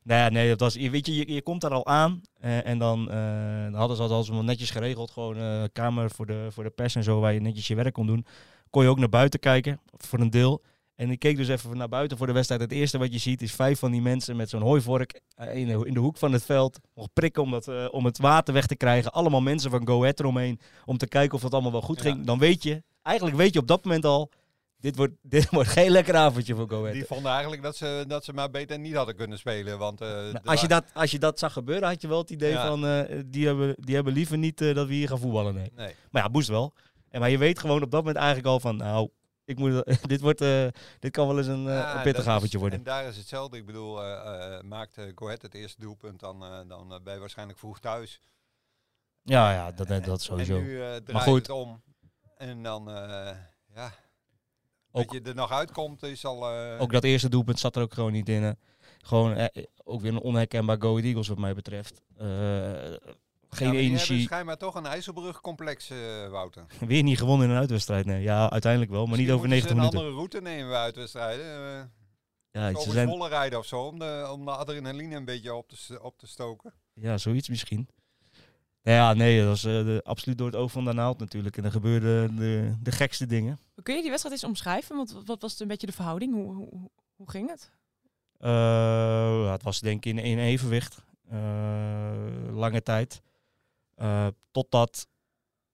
Nou 0.02 0.20
ja, 0.20 0.28
nee, 0.28 0.48
dat 0.48 0.60
was, 0.60 0.74
je, 0.74 0.90
weet 0.90 1.06
je, 1.06 1.14
je, 1.16 1.32
je 1.32 1.42
komt 1.42 1.60
daar 1.60 1.70
al 1.70 1.86
aan 1.86 2.20
eh, 2.40 2.66
en 2.66 2.78
dan, 2.78 3.10
eh, 3.10 3.62
dan 3.62 3.74
hadden 3.74 3.96
ze 3.96 4.08
dat 4.08 4.28
al 4.30 4.42
netjes 4.44 4.70
geregeld. 4.70 5.10
Gewoon 5.10 5.36
een 5.36 5.72
kamer 5.72 6.10
voor 6.10 6.26
de, 6.26 6.46
voor 6.50 6.64
de 6.64 6.70
pers 6.70 6.94
en 6.94 7.02
zo, 7.02 7.20
waar 7.20 7.32
je 7.32 7.40
netjes 7.40 7.66
je 7.66 7.74
werk 7.74 7.94
kon 7.94 8.06
doen. 8.06 8.26
Kon 8.70 8.82
je 8.82 8.88
ook 8.88 8.98
naar 8.98 9.08
buiten 9.08 9.40
kijken, 9.40 9.80
voor 9.96 10.18
een 10.18 10.30
deel. 10.30 10.62
En 10.96 11.10
ik 11.10 11.18
keek 11.18 11.36
dus 11.36 11.48
even 11.48 11.76
naar 11.76 11.88
buiten 11.88 12.16
voor 12.18 12.26
de 12.26 12.32
wedstrijd. 12.32 12.60
Het 12.60 12.72
eerste 12.72 12.98
wat 12.98 13.12
je 13.12 13.18
ziet 13.18 13.42
is 13.42 13.52
vijf 13.52 13.78
van 13.78 13.90
die 13.90 14.02
mensen 14.02 14.36
met 14.36 14.48
zo'n 14.50 14.62
hooivork 14.62 15.20
eh, 15.34 15.54
in 15.54 15.92
de, 15.94 16.00
hoek 16.00 16.16
van 16.16 16.32
het 16.32 16.44
veld. 16.44 16.78
Nog 16.94 17.08
prikken 17.12 17.42
om, 17.42 17.50
dat, 17.50 17.68
eh, 17.68 17.86
om 17.90 18.04
het 18.04 18.18
water 18.18 18.54
weg 18.54 18.66
te 18.66 18.76
krijgen. 18.76 19.12
Allemaal 19.12 19.40
mensen 19.40 19.70
van 19.70 19.86
Go 19.86 20.00
Ahead 20.00 20.20
eromheen 20.20 20.60
om 20.84 20.96
te 20.98 21.06
kijken 21.06 21.34
of 21.36 21.42
het 21.42 21.52
allemaal 21.52 21.72
wel 21.72 21.80
goed 21.82 21.96
Ja. 21.96 22.02
ging. 22.02 22.26
Dan 22.26 22.38
weet 22.38 22.62
je, 22.62 22.82
eigenlijk 23.02 23.36
weet 23.36 23.52
je 23.52 23.58
op 23.60 23.66
dat 23.66 23.84
moment 23.84 24.04
al, 24.04 24.30
dit 24.78 24.96
wordt, 24.96 25.12
dit 25.36 25.50
wordt 25.50 25.68
geen 25.68 25.90
lekker 25.90 26.14
avondje 26.16 26.54
voor 26.54 26.68
Go 26.68 26.78
Ahead. 26.80 26.92
Die 26.92 27.04
vonden 27.04 27.32
eigenlijk 27.32 27.62
dat 27.62 27.76
ze, 27.76 28.04
dat 28.08 28.24
ze 28.24 28.32
maar 28.32 28.50
beter 28.50 28.78
niet 28.78 28.94
hadden 28.94 29.16
kunnen 29.16 29.38
spelen. 29.38 29.78
Want, 29.78 30.00
eh, 30.00 30.08
Nou, 30.08 30.38
als, 30.44 30.60
je 30.60 30.68
dat, 30.68 30.84
als 30.92 31.10
je 31.10 31.18
dat 31.18 31.38
zag 31.38 31.52
gebeuren, 31.52 31.88
had 31.88 32.02
je 32.02 32.08
wel 32.08 32.18
het 32.18 32.30
idee 32.30 32.52
Ja. 32.52 32.66
van, 32.66 33.06
die, 33.26 33.46
hebben, 33.46 33.74
die 33.78 33.94
hebben 33.94 34.12
liever 34.12 34.38
niet 34.38 34.58
dat 34.58 34.86
we 34.86 34.94
hier 34.94 35.08
gaan 35.08 35.18
voetballen. 35.18 35.54
Nee. 35.54 35.70
Nee. 35.76 35.94
Maar 36.10 36.22
ja, 36.22 36.28
moest 36.28 36.48
wel. 36.48 36.72
En, 37.10 37.20
maar 37.20 37.30
je 37.30 37.38
weet 37.38 37.58
gewoon 37.58 37.82
op 37.82 37.90
dat 37.90 38.00
moment 38.00 38.16
eigenlijk 38.16 38.46
al 38.46 38.60
van, 38.60 38.76
nou, 38.76 39.08
ik 39.44 39.58
moet, 39.58 39.84
dit, 40.08 40.20
wordt, 40.20 40.40
eh, 40.40 40.66
dit 40.98 41.10
kan 41.10 41.26
wel 41.26 41.38
eens 41.38 41.46
een, 41.46 41.68
eh, 41.68 41.74
Ja, 41.74 41.96
een 41.96 42.02
pittig 42.02 42.26
avondje 42.26 42.58
worden. 42.58 42.78
En 42.78 42.84
daar 42.84 43.04
is 43.04 43.16
hetzelfde. 43.16 43.56
Ik 43.56 43.66
bedoel, 43.66 44.02
eh, 44.04 44.60
maakt 44.60 44.94
Go 45.14 45.24
Ahead 45.26 45.42
het 45.42 45.54
eerste 45.54 45.80
doelpunt, 45.80 46.20
dan, 46.20 46.40
dan 46.68 47.00
ben 47.04 47.14
je 47.14 47.20
waarschijnlijk 47.20 47.58
vroeg 47.58 47.80
thuis. 47.80 48.20
Ja, 49.22 49.52
ja, 49.52 49.64
dat, 49.72 49.76
dat, 49.88 50.02
En- 50.02 50.08
dat 50.08 50.22
sowieso. 50.22 50.56
En 50.56 50.62
nu 50.64 50.76
draait 50.76 51.12
Maar 51.12 51.22
goed. 51.22 51.46
het 51.46 51.50
om. 51.50 51.82
En 52.36 52.62
dan, 52.62 52.84
ja, 53.74 53.92
Ook- 54.90 55.12
dat 55.12 55.12
je 55.12 55.28
er 55.28 55.34
nog 55.34 55.50
uitkomt 55.50 56.02
is 56.02 56.24
al... 56.24 56.48
Ook 56.78 56.92
dat 56.92 57.04
eerste 57.04 57.28
doelpunt 57.28 57.58
zat 57.58 57.76
er 57.76 57.82
ook 57.82 57.94
gewoon 57.94 58.12
niet 58.12 58.28
in. 58.28 58.58
Gewoon 58.98 59.48
ook 59.84 60.00
weer 60.00 60.12
een 60.12 60.20
onherkenbaar 60.20 60.76
Go 60.80 60.96
Eagles 60.98 61.28
wat 61.28 61.38
mij 61.38 61.54
betreft. 61.54 62.02
Geen 63.56 63.72
ja, 63.72 63.78
energie. 63.78 64.20
schijnbaar 64.22 64.56
toch 64.56 64.74
een 64.74 64.86
IJsselbrug-complex, 64.86 65.90
eh, 65.90 66.28
Wouter. 66.30 66.64
Weer 66.86 67.02
niet 67.02 67.18
gewonnen 67.18 67.46
in 67.46 67.52
een 67.52 67.60
uitwedstrijd. 67.60 68.06
Nee. 68.06 68.22
Ja, 68.22 68.50
uiteindelijk 68.50 68.92
wel, 68.92 69.06
maar 69.06 69.18
niet 69.18 69.30
over 69.30 69.48
90 69.48 69.76
Misschien 69.76 69.76
minuten. 69.76 69.98
een 69.98 70.04
andere 70.04 70.16
route 70.16 70.40
nemen 70.40 70.68
bij 70.68 70.80
uitwedstrijden. 70.80 71.44
eh 71.44 71.82
Ja, 72.50 72.80
ze 72.80 72.90
zijn, 72.90 73.08
Zwolle 73.08 73.28
rijden 73.28 73.58
of 73.58 73.66
zo, 73.66 73.80
om 73.80 73.98
de, 73.98 74.28
om 74.32 74.44
de 74.44 74.50
adrenaline 74.50 75.16
een 75.16 75.24
beetje 75.24 75.54
op 75.54 75.68
te, 75.68 76.02
op 76.02 76.18
te 76.18 76.26
stoken. 76.26 76.72
ja, 76.94 77.18
zoiets 77.18 77.48
misschien. 77.48 77.88
Nou 78.82 78.96
ja, 78.96 79.14
nee, 79.14 79.38
dat 79.38 79.48
was 79.48 79.64
eh, 79.64 79.72
de, 79.72 80.00
absoluut 80.04 80.38
door 80.38 80.46
het 80.46 80.56
oog 80.56 80.70
van 80.72 80.84
de 80.84 80.92
naald 80.92 81.18
natuurlijk. 81.18 81.56
En 81.56 81.64
er 81.64 81.70
gebeurden 81.70 82.36
de, 82.36 82.74
de 82.82 82.92
gekste 82.92 83.26
dingen. 83.26 83.58
Kun 83.82 83.94
je 83.94 84.00
die 84.00 84.10
wedstrijd 84.10 84.36
eens 84.36 84.48
omschrijven? 84.50 84.96
Want 84.96 85.16
wat 85.24 85.42
was 85.42 85.60
een 85.60 85.68
beetje 85.68 85.86
de 85.86 85.92
verhouding? 85.92 86.34
Hoe, 86.34 86.54
hoe, 87.16 87.30
ging 87.30 87.50
het? 87.50 87.70
Eh, 88.38 89.50
het 89.52 89.62
was 89.62 89.80
denk 89.80 90.04
ik 90.04 90.12
in, 90.12 90.24
in 90.24 90.38
evenwicht. 90.38 91.04
Eh, 91.28 92.12
lange 92.50 92.82
tijd. 92.82 93.22
Eh, 93.96 94.26
totdat 94.50 95.06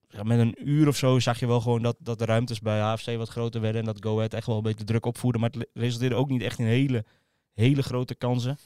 ja, 0.09 0.23
met 0.23 0.39
een 0.39 0.69
uur 0.69 0.89
of 0.89 0.97
zo 0.97 1.19
zag 1.19 1.41
je 1.41 1.47
wel 1.47 1.61
gewoon 1.61 1.83
dat, 1.83 1.97
dat 1.99 2.19
de 2.19 2.25
ruimtes 2.25 2.61
bij 2.61 2.81
HFC 2.81 3.17
wat 3.17 3.29
groter 3.29 3.61
werden. 3.61 3.81
En 3.81 3.87
dat 3.87 4.05
Go 4.05 4.17
Ahead 4.17 4.35
echt 4.35 4.47
wel 4.47 4.57
een 4.57 4.63
beetje 4.63 4.85
druk 4.85 5.07
opvoerde. 5.07 5.39
Maar 5.39 5.51
het 5.51 5.69
resulteerde 5.75 6.15
ook 6.15 6.29
niet 6.29 6.43
echt 6.43 6.59
in 6.59 6.67
hele, 6.67 7.05
hele 7.53 7.83
grote 7.83 8.15
kansen. 8.15 8.59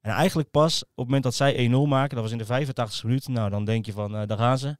En 0.00 0.10
eigenlijk 0.10 0.50
pas 0.50 0.82
op 0.82 0.88
het 0.94 1.06
moment 1.06 1.22
dat 1.22 1.34
zij 1.34 1.68
1-0 1.68 1.88
maken, 1.88 2.14
dat 2.14 2.24
was 2.24 2.32
in 2.32 2.38
de 2.38 2.44
85 2.44 3.04
minuut. 3.04 3.28
Nou, 3.28 3.50
dan 3.50 3.64
denk 3.64 3.86
je 3.86 3.92
van, 3.92 4.16
eh, 4.16 4.26
daar 4.26 4.38
gaan 4.38 4.58
ze. 4.58 4.76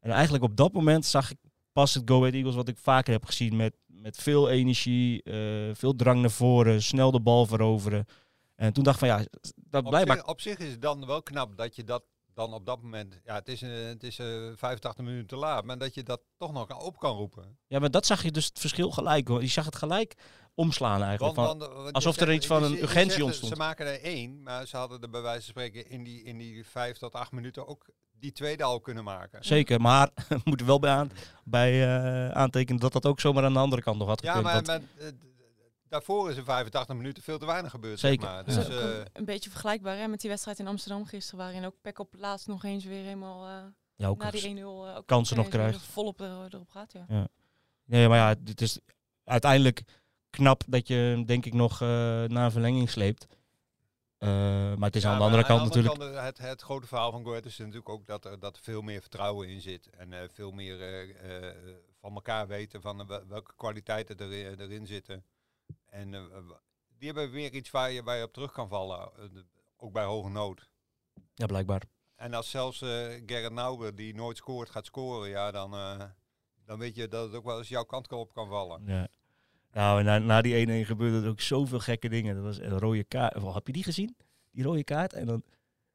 En 0.00 0.10
eigenlijk 0.10 0.44
op 0.44 0.56
dat 0.56 0.72
moment 0.72 1.04
zag 1.04 1.30
ik 1.30 1.36
pas 1.72 1.94
het 1.94 2.02
Go 2.06 2.18
Ahead 2.18 2.34
Eagles 2.34 2.54
wat 2.54 2.68
ik 2.68 2.78
vaker 2.78 3.12
heb 3.12 3.24
gezien. 3.24 3.56
Met, 3.56 3.74
met 3.86 4.16
veel 4.16 4.50
energie, 4.50 5.22
eh, 5.22 5.74
veel 5.74 5.96
drang 5.96 6.20
naar 6.20 6.30
voren, 6.30 6.82
snel 6.82 7.10
de 7.10 7.20
bal 7.20 7.46
veroveren. 7.46 8.06
En 8.54 8.72
toen 8.72 8.84
dacht 8.84 9.02
ik 9.02 9.08
van 9.08 9.18
ja, 9.18 9.26
dat 9.54 9.84
Op 9.84 9.90
blijkbaar 9.90 10.16
zich, 10.16 10.26
op 10.26 10.40
zich 10.40 10.58
is 10.58 10.70
het 10.70 10.82
dan 10.82 11.06
wel 11.06 11.22
knap 11.22 11.56
dat 11.56 11.76
je 11.76 11.84
dat 11.84 12.02
dan 12.34 12.52
op 12.52 12.66
dat 12.66 12.82
moment... 12.82 13.20
Ja, 13.24 13.34
het 13.34 13.48
is, 13.48 13.62
eh, 13.62 13.70
het 13.86 14.02
is 14.02 14.18
eh 14.18 14.26
85 14.56 15.04
minuten 15.04 15.26
te 15.26 15.36
laat, 15.36 15.64
maar 15.64 15.78
dat 15.78 15.94
je 15.94 16.02
dat 16.02 16.20
toch 16.36 16.52
nog 16.52 16.82
op 16.84 16.98
kan 16.98 17.16
roepen. 17.16 17.58
Ja, 17.66 17.78
maar 17.78 17.90
dat 17.90 18.06
zag 18.06 18.22
je 18.22 18.30
dus 18.30 18.44
het 18.46 18.58
verschil 18.58 18.90
gelijk 18.90 19.28
hoor. 19.28 19.40
Je 19.42 19.46
zag 19.48 19.64
het 19.64 19.76
gelijk 19.76 20.14
omslaan 20.54 21.02
eigenlijk. 21.02 21.34
Van, 21.34 21.44
Want- 21.58 21.62
je 21.86 21.92
alsof 21.92 22.16
er 22.16 22.32
iets 22.32 22.46
van 22.46 22.62
een 22.62 22.82
urgentie 22.82 23.10
zegt, 23.10 23.22
ontstond. 23.22 23.52
Ze 23.52 23.58
maken 23.58 23.86
er 23.86 24.00
één, 24.02 24.42
maar 24.42 24.66
ze 24.66 24.76
hadden 24.76 25.00
er 25.00 25.10
bij 25.10 25.22
wijze 25.22 25.40
van 25.42 25.50
spreken 25.50 25.90
in 25.90 26.04
die, 26.04 26.22
in 26.22 26.38
die 26.38 26.66
vijf 26.66 26.96
tot 26.98 27.12
acht 27.14 27.32
minuten 27.32 27.66
ook 27.68 27.86
die 28.18 28.32
tweede 28.32 28.62
al 28.62 28.80
kunnen 28.80 29.04
maken. 29.04 29.44
Zeker, 29.44 29.80
maar 29.80 30.10
we 30.28 30.40
moeten 30.44 30.66
wel 30.66 30.78
bij, 30.78 30.90
aan, 30.90 31.10
bij 31.44 31.82
eh, 31.82 32.30
aantekenen 32.30 32.80
dat 32.80 32.92
dat 32.92 33.06
ook 33.06 33.20
zomaar 33.20 33.44
aan 33.44 33.52
de 33.52 33.58
andere 33.58 33.82
kant 33.82 33.98
nog 33.98 34.08
had 34.08 34.22
Ja, 34.22 34.28
gekund. 34.32 34.44
maar, 34.44 34.62
want- 34.64 34.66
maar, 34.96 35.06
eh, 35.06 35.12
d- 35.12 35.33
daarvoor 35.94 36.30
is 36.30 36.36
in 36.36 36.44
85 36.44 36.96
minuten 36.96 37.22
veel 37.22 37.38
te 37.38 37.46
weinig 37.46 37.70
gebeurd. 37.70 37.98
Zeker. 38.00 38.20
Zeg 38.22 38.34
maar. 38.34 38.44
Dat 38.44 38.54
Dus, 38.54 38.68
is 38.68 38.74
ook 38.74 38.80
eh, 38.80 39.04
een, 39.12 39.24
beetje 39.24 39.50
vergelijkbaar 39.50 39.96
hè, 39.96 40.08
met 40.08 40.20
die 40.20 40.30
wedstrijd 40.30 40.58
in 40.58 40.66
Amsterdam 40.66 41.04
gisteren, 41.06 41.38
waarin 41.38 41.64
ook 41.64 41.74
Peck 41.80 41.98
op 41.98 42.14
laatst 42.16 42.46
nog 42.46 42.64
eens 42.64 42.84
weer 42.84 43.02
helemaal 43.02 43.46
eh, 43.46 43.64
ja, 43.96 44.08
ook 44.08 44.18
na 44.18 44.30
die 44.30 44.56
1-0 44.56 44.58
eh, 44.58 44.66
ook 44.66 45.06
kansen 45.06 45.36
nog 45.36 45.48
krijgt. 45.48 45.82
volop 45.82 46.20
er, 46.20 46.46
erop 46.50 46.70
gaat. 46.70 46.92
Ja. 47.08 47.28
Nee, 47.84 48.08
maar 48.08 48.18
ja, 48.18 48.28
het 48.44 48.60
is 48.60 48.78
uiteindelijk 49.24 49.82
knap 50.30 50.62
dat 50.66 50.88
je 50.88 51.22
denk 51.26 51.46
ik 51.46 51.52
nog 51.54 51.72
eh, 51.72 51.88
naar 52.24 52.44
een 52.44 52.50
verlenging 52.50 52.90
sleept. 52.90 53.26
Eh, 54.18 54.30
maar 54.74 54.86
het 54.86 54.96
is 54.96 55.02
ja, 55.02 55.10
aan 55.10 55.18
de 55.18 55.24
andere 55.24 55.44
kant 55.44 55.62
natuurlijk... 55.62 55.98
kant, 55.98 56.14
het, 56.14 56.38
het 56.38 56.62
grote 56.62 56.86
verhaal 56.86 57.10
van 57.10 57.22
Go 57.24 57.30
Ahead 57.30 57.44
is 57.44 57.58
natuurlijk 57.58 57.88
ook 57.88 58.06
dat 58.06 58.24
er, 58.24 58.38
dat 58.38 58.56
er 58.56 58.62
veel 58.62 58.82
meer 58.82 59.00
vertrouwen 59.00 59.48
in 59.48 59.60
zit. 59.60 59.90
En 59.90 60.12
eh, 60.12 60.28
veel 60.32 60.50
meer 60.50 60.80
eh, 60.80 61.48
eh, 61.48 61.54
van 62.00 62.14
elkaar 62.14 62.46
weten 62.46 62.80
van 62.80 63.06
wel- 63.06 63.26
welke 63.28 63.52
kwaliteiten 63.56 64.20
erin, 64.20 64.60
erin 64.60 64.86
zitten. 64.86 65.24
En 65.94 66.14
eh, 66.14 66.20
w- 66.20 66.52
die 66.98 67.06
hebben 67.12 67.30
weer 67.30 67.52
iets 67.52 67.70
waar 67.70 67.90
je, 67.90 68.02
waar 68.02 68.16
je 68.16 68.22
op 68.24 68.32
terug 68.32 68.52
kan 68.52 68.68
vallen. 68.68 68.98
eh, 69.16 69.24
ook 69.76 69.92
bij 69.92 70.04
hoge 70.04 70.28
nood. 70.28 70.68
Ja, 71.34 71.46
blijkbaar. 71.46 71.82
En 72.16 72.34
als 72.34 72.50
zelfs 72.50 72.82
eh 72.82 72.88
Gerrit 73.26 73.52
Nauwer, 73.52 73.94
die 73.94 74.14
nooit 74.14 74.36
scoort, 74.36 74.70
gaat 74.70 74.86
scoren, 74.86 75.28
ja, 75.28 75.50
dan, 75.50 75.74
eh, 75.74 76.02
dan 76.64 76.78
weet 76.78 76.94
je 76.94 77.08
dat 77.08 77.26
het 77.26 77.34
ook 77.36 77.44
wel 77.44 77.58
eens 77.58 77.68
jouw 77.68 77.84
kant 77.84 78.12
op 78.12 78.32
kan 78.34 78.48
vallen. 78.48 78.82
Ja. 78.86 79.08
Nou, 79.72 79.98
en 79.98 80.04
na, 80.04 80.18
na 80.18 80.42
die 80.42 80.54
1-1 80.82 80.86
gebeurde 80.86 81.22
er 81.22 81.28
ook 81.28 81.40
zoveel 81.40 81.78
gekke 81.80 82.08
dingen. 82.08 82.34
Dat 82.34 82.44
was 82.44 82.58
een 82.58 82.78
rode 82.78 83.04
kaart. 83.04 83.54
Heb 83.54 83.66
je 83.66 83.72
die 83.72 83.82
gezien? 83.84 84.16
Die 84.50 84.64
rode 84.64 84.84
kaart? 84.84 85.12
En 85.12 85.26
dan 85.26 85.42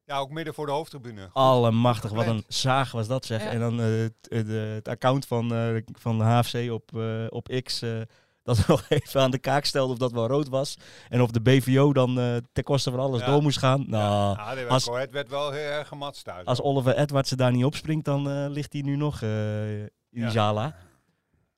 Ja, 0.05 0.17
ook 0.17 0.29
midden 0.29 0.53
voor 0.53 0.65
de 0.65 0.71
hoofdtribune. 0.71 1.29
Allemachtig, 1.33 2.11
wat 2.11 2.27
een 2.27 2.43
zaag 2.47 2.91
was 2.91 3.07
dat 3.07 3.25
zeg. 3.25 3.43
Ja. 3.43 3.49
En 3.49 3.59
dan 3.59 3.79
eh, 3.79 3.85
het, 3.85 4.13
het, 4.21 4.49
eh, 4.49 4.69
het 4.73 4.87
account 4.87 5.25
van, 5.27 5.53
eh, 5.53 5.75
van 5.91 6.17
de 6.17 6.23
HFC 6.23 6.71
op, 6.71 6.95
eh, 6.97 7.25
op 7.29 7.61
X... 7.63 7.83
eh, 8.49 8.55
dat 8.57 8.67
nog 8.67 8.85
even 8.89 9.21
aan 9.21 9.31
de 9.31 9.37
kaak 9.39 9.65
stelde 9.65 9.91
of 9.93 9.97
dat 9.99 10.11
wel 10.11 10.27
rood 10.27 10.47
was. 10.49 10.77
En 11.09 11.21
of 11.21 11.31
de 11.31 11.41
BVO 11.41 11.93
dan 11.93 12.19
eh 12.19 12.35
ten 12.53 12.63
koste 12.63 12.91
van 12.91 12.99
alles 12.99 13.19
Ja. 13.19 13.25
door 13.25 13.41
moest 13.41 13.57
gaan. 13.57 13.83
Nou, 13.87 14.37
Ja, 14.57 14.65
als- 14.67 14.85
het 14.91 15.11
werd 15.11 15.29
wel 15.29 15.51
heel 15.51 15.69
erg 15.69 15.87
gematst 15.87 16.23
thuis. 16.23 16.45
Als 16.45 16.61
Oliver 16.61 16.97
Edwards 16.97 17.31
er 17.31 17.37
daar 17.37 17.51
niet 17.51 17.65
opspringt, 17.65 18.05
dan 18.05 18.29
eh, 18.29 18.45
ligt 18.49 18.73
hij 18.73 18.81
nu 18.81 18.95
nog 18.95 19.21
eh, 19.21 19.81
in. 19.81 20.31
Zala. 20.31 20.75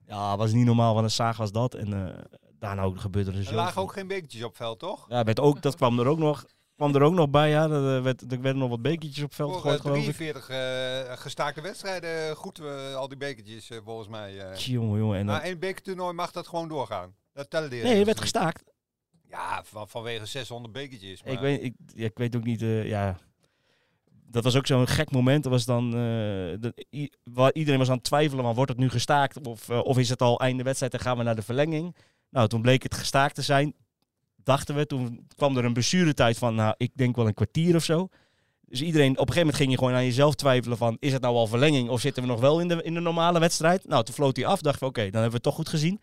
Ja, 0.08 0.38
was 0.38 0.52
niet 0.52 0.66
normaal. 0.66 0.94
Wat 0.94 1.04
een 1.04 1.12
zaag 1.12 1.38
was 1.38 1.52
dat. 1.52 1.74
En 1.74 1.94
eh, 2.08 2.18
daarna 2.60 2.82
ook 2.82 3.00
gebeurde 3.00 3.32
er 3.32 3.38
er 3.38 3.44
zo. 3.44 3.56
lagen 3.56 3.82
ook 3.82 3.94
geen 3.94 4.08
bekertjes 4.08 4.44
op 4.44 4.56
veld, 4.56 4.80
toch? 4.80 5.06
Ja, 5.10 5.24
werd 5.24 5.40
ook, 5.40 5.62
dat 5.62 5.76
kwam 5.76 6.00
er 6.00 6.08
ook 6.08 6.18
nog, 6.18 6.46
kwam 6.89 6.96
er 7.02 7.08
ook 7.08 7.13
nog 7.13 7.30
bij. 7.30 7.50
Ja, 7.50 7.70
er, 7.70 7.98
eh, 7.98 8.04
werd, 8.04 8.32
er 8.32 8.41
werden 8.41 8.58
nog 8.62 8.70
wat 8.70 8.82
bekertjes 8.82 9.24
op 9.24 9.34
veld 9.34 9.54
gegooid, 9.56 9.76
eh, 9.76 9.82
geloof 9.82 9.98
ik. 10.08 10.15
43 10.15 10.50
eh, 10.50 11.17
gestaakte 11.17 11.62
wedstrijden 11.62 12.36
goed 12.36 12.58
we 12.58 12.94
al 12.98 13.08
die 13.08 13.17
bekertjes 13.17 13.70
eh, 13.70 13.78
volgens 13.84 14.08
mij. 14.08 14.39
eh. 14.39 14.56
Jongen, 14.58 15.00
jongen. 15.00 15.20
En 15.20 15.26
dan- 15.26 15.36
Maar 15.36 15.44
één 15.46 15.60
bekertoernooi 15.60 16.13
mag 16.13 16.32
dat 16.32 16.48
gewoon 16.48 16.67
doorgaan. 16.67 17.15
Dat 17.34 17.50
tellen 17.50 17.70
die 17.70 17.80
nee, 17.80 17.88
regels 17.89 18.06
werd 18.06 18.20
gestaakt. 18.20 18.63
Ja, 19.30 19.62
van, 19.63 19.88
vanwege 19.88 20.26
600 20.26 20.74
bekertjes. 20.74 21.24
Maar 21.24 21.34
Ik, 21.34 21.39
weet, 21.39 21.63
ik, 21.63 21.74
ja, 21.96 22.06
ik 22.06 22.17
weet 22.17 22.36
ook 22.36 22.44
niet, 22.44 22.62
eh, 22.62 22.88
ja... 22.88 23.17
Dat 24.34 24.44
was 24.44 24.56
ook 24.56 24.67
zo'n 24.67 24.88
gek 24.88 25.12
moment. 25.12 25.44
Dat 25.44 25.52
was 25.52 25.65
dan, 25.65 25.94
eh, 25.96 27.00
i- 27.02 27.10
waar 27.24 27.54
iedereen 27.54 27.80
was 27.80 27.89
aan 27.89 27.96
het 27.96 28.04
twijfelen, 28.04 28.44
van 28.44 28.56
wordt 28.56 28.72
het 28.72 28.80
nu 28.80 28.89
gestaakt? 28.89 29.48
Of, 29.48 29.70
eh, 29.70 29.80
of 29.80 29.98
is 29.98 30.10
het 30.10 30.22
al 30.22 30.39
einde 30.39 30.63
wedstrijd 30.63 30.94
en 30.94 31.00
gaan 31.00 31.17
we 31.17 31.24
naar 31.24 31.36
de 31.36 31.41
verlenging? 31.41 31.96
Nou, 32.30 32.48
toen 32.48 32.62
bleek 32.62 32.84
het 32.84 32.96
gestaakt 32.96 33.36
te 33.36 33.41
zijn. 33.41 33.74
Dachten 34.44 34.76
we. 34.76 34.86
Toen 34.86 35.28
kwam 35.36 35.58
er 35.58 35.66
een 35.66 35.74
blessuretijd 35.74 36.38
van, 36.38 36.56
nou, 36.56 36.74
ik 36.78 36.92
denk 36.96 37.16
wel 37.16 37.28
een 37.28 37.34
kwartier 37.34 37.76
of 37.76 37.84
zo. 37.84 38.08
Dus 38.66 38.82
iedereen, 38.82 39.12
op 39.12 39.18
een 39.18 39.34
gegeven 39.34 39.40
moment 39.40 39.58
ging 39.58 39.72
je 39.72 39.78
gewoon 39.78 39.94
aan 39.94 40.06
jezelf 40.06 40.36
twijfelen 40.36 40.78
van, 40.78 40.98
is 41.00 41.14
het 41.14 41.22
nou 41.22 41.36
al 41.36 41.48
verlenging 41.48 41.90
of 41.90 42.02
zitten 42.02 42.24
we 42.24 42.30
nog 42.30 42.40
wel 42.40 42.60
in 42.60 42.68
de, 42.68 42.84
in 42.84 42.94
de 42.94 43.00
normale 43.00 43.40
wedstrijd? 43.40 43.88
Nou, 43.88 44.04
toen 44.04 44.14
floot 44.16 44.36
hij 44.36 44.46
af. 44.46 44.62
Dachten 44.62 44.82
we, 44.82 44.88
oké, 44.88 45.02
dan 45.02 45.12
hebben 45.22 45.30
we 45.30 45.36
het 45.36 45.44
toch 45.44 45.56
goed 45.56 45.70
gezien. 45.70 46.02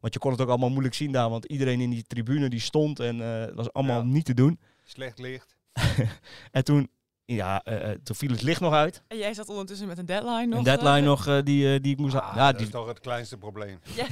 Want 0.00 0.14
je 0.14 0.18
kon 0.20 0.30
het 0.32 0.40
ook 0.40 0.48
allemaal 0.48 0.70
moeilijk 0.70 0.94
zien 0.94 1.12
daar, 1.12 1.30
want 1.30 1.44
iedereen 1.44 1.80
in 1.80 1.90
die 1.90 2.02
tribune 2.06 2.48
die 2.48 2.60
stond 2.60 3.00
en 3.00 3.18
het 3.18 3.54
was 3.54 3.72
allemaal 3.72 3.98
Ja. 4.00 4.06
niet 4.06 4.24
te 4.24 4.34
doen. 4.34 4.58
slecht 4.84 5.18
licht. 5.18 5.56
En 6.50 6.64
toen, 6.64 6.88
ja, 7.26 7.62
eh, 7.64 7.90
eh, 7.90 7.98
toen 8.02 8.16
viel 8.16 8.30
het 8.30 8.42
licht 8.42 8.60
nog 8.60 8.72
uit. 8.72 9.02
En 9.08 9.16
jij 9.18 9.34
zat 9.34 9.48
ondertussen 9.48 9.86
met 9.88 9.98
een 9.98 10.06
deadline 10.06 10.46
nog. 10.46 10.58
een 10.58 10.64
deadline 10.64 10.98
eh, 10.98 11.04
nog 11.04 11.26
eh, 11.26 11.38
die, 11.44 11.74
eh, 11.74 11.82
die 11.82 11.92
ik 11.92 11.98
moest... 11.98 12.14
Ah, 12.14 12.32
ja, 12.36 12.46
dat 12.46 12.56
die, 12.58 12.66
is 12.66 12.72
toch 12.72 12.86
het 12.86 13.00
kleinste 13.00 13.36
probleem. 13.36 13.78
Ja. 13.96 14.06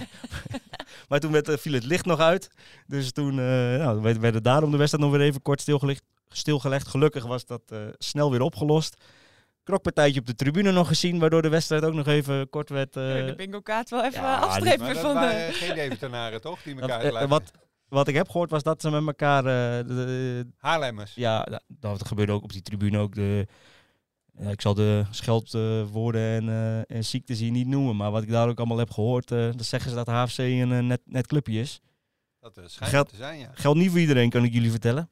maar 1.09 1.20
toen 1.20 1.33
werd, 1.33 1.61
viel 1.61 1.72
het 1.72 1.85
licht 1.85 2.05
nog 2.05 2.18
uit. 2.20 2.51
Dus 2.87 3.12
toen 3.12 3.31
eh 3.38 3.44
nou, 3.79 4.01
werd, 4.01 4.18
werd 4.18 4.35
het 4.35 4.44
daarom 4.44 4.70
de 4.70 4.77
wedstrijd 4.77 5.05
nog 5.05 5.16
weer 5.16 5.27
even 5.27 5.42
kort 5.42 5.61
stilgelegd. 5.61 6.03
stilgelegd. 6.29 6.88
Gelukkig 6.88 7.25
was 7.27 7.44
dat 7.46 7.62
eh, 7.68 7.79
snel 7.98 8.31
weer 8.31 8.40
opgelost. 8.40 8.96
Krokpartijtje 9.64 10.20
op 10.20 10.27
de 10.27 10.35
tribune 10.35 10.72
nog 10.72 10.88
gezien, 10.88 11.18
waardoor 11.18 11.42
de 11.42 11.48
wedstrijd 11.48 11.85
ook 11.85 11.94
nog 11.94 12.07
even 12.07 12.51
kort 12.51 12.68
werd... 12.68 12.96
eh, 12.96 13.03
de 13.03 13.35
bingo 13.37 13.61
kaart 13.61 13.90
wel 13.90 14.05
even 14.05 14.22
ja, 14.22 14.37
afstrepen 14.38 14.79
Maar 14.85 14.94
dat 14.94 15.03
van... 15.03 15.11
eh, 15.16 15.20
waren 15.20 15.53
geen 15.53 15.75
Deventenaren, 15.75 16.40
toch? 16.40 16.62
Die 16.62 16.75
dat- 16.75 16.83
elkaar 16.90 17.01
gelijk- 17.07 17.29
wat, 17.29 17.51
wat 17.92 18.09
ik 18.09 18.14
heb 18.14 18.28
gehoord 18.31 18.50
was 18.50 18.62
dat 18.62 18.81
ze 18.81 18.90
met 18.90 19.07
elkaar... 19.07 19.38
eh, 19.46 19.87
de- 19.87 19.94
de- 19.94 20.46
Haarlemmers. 20.57 21.14
ja, 21.14 21.44
dat, 21.44 21.62
dat 21.98 22.07
gebeurde 22.07 22.33
ook 22.33 22.42
op 22.42 22.52
die 22.52 22.62
tribune 22.62 22.98
ook. 22.98 23.14
De, 23.14 23.46
ja, 24.38 24.50
ik 24.50 24.61
zal 24.61 24.74
de 24.74 25.05
scheldwoorden 25.11 26.22
en, 26.22 26.48
eh, 26.48 26.96
en 26.96 27.05
ziektes 27.05 27.38
hier 27.38 27.50
niet 27.50 27.66
noemen. 27.66 27.96
Maar 27.96 28.11
wat 28.11 28.22
ik 28.22 28.31
daar 28.31 28.48
ook 28.48 28.59
allemaal 28.59 28.78
heb 28.78 28.90
gehoord, 28.90 29.31
eh 29.31 29.38
dan 29.38 29.64
zeggen 29.64 29.90
ze 29.90 29.96
dat 29.96 30.07
de 30.07 30.12
HFC 30.12 30.38
een 30.38 30.87
net, 30.87 31.00
net 31.05 31.26
clubje 31.26 31.61
is. 31.61 31.81
Dat 32.40 32.61
schijnt 32.64 32.92
Geld- 32.92 33.09
te 33.09 33.16
zijn, 33.16 33.38
ja. 33.38 33.50
Geldt 33.55 33.78
niet 33.78 33.90
voor 33.90 34.00
iedereen, 34.00 34.31
kan 34.31 34.44
ik 34.44 34.52
jullie 34.52 34.70
vertellen. 34.70 35.11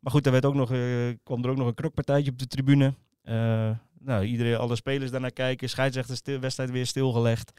Maar 0.00 0.12
goed, 0.12 0.26
er 0.26 0.32
werd 0.32 0.44
ook 0.44 0.54
nog, 0.54 0.68
kwam 1.22 1.44
er 1.44 1.50
ook 1.50 1.56
nog 1.56 1.66
een 1.66 1.74
krokpartijtje 1.74 2.30
op 2.30 2.38
de 2.38 2.46
tribune. 2.46 2.94
Nou, 4.02 4.24
iedereen, 4.24 4.56
alle 4.56 4.76
spelers 4.76 5.10
daarnaar 5.10 5.30
kijken. 5.30 5.68
Scheidsrechter 5.68 6.40
wedstrijd 6.40 6.70
weer 6.70 6.86
stilgelegd. 6.86 7.52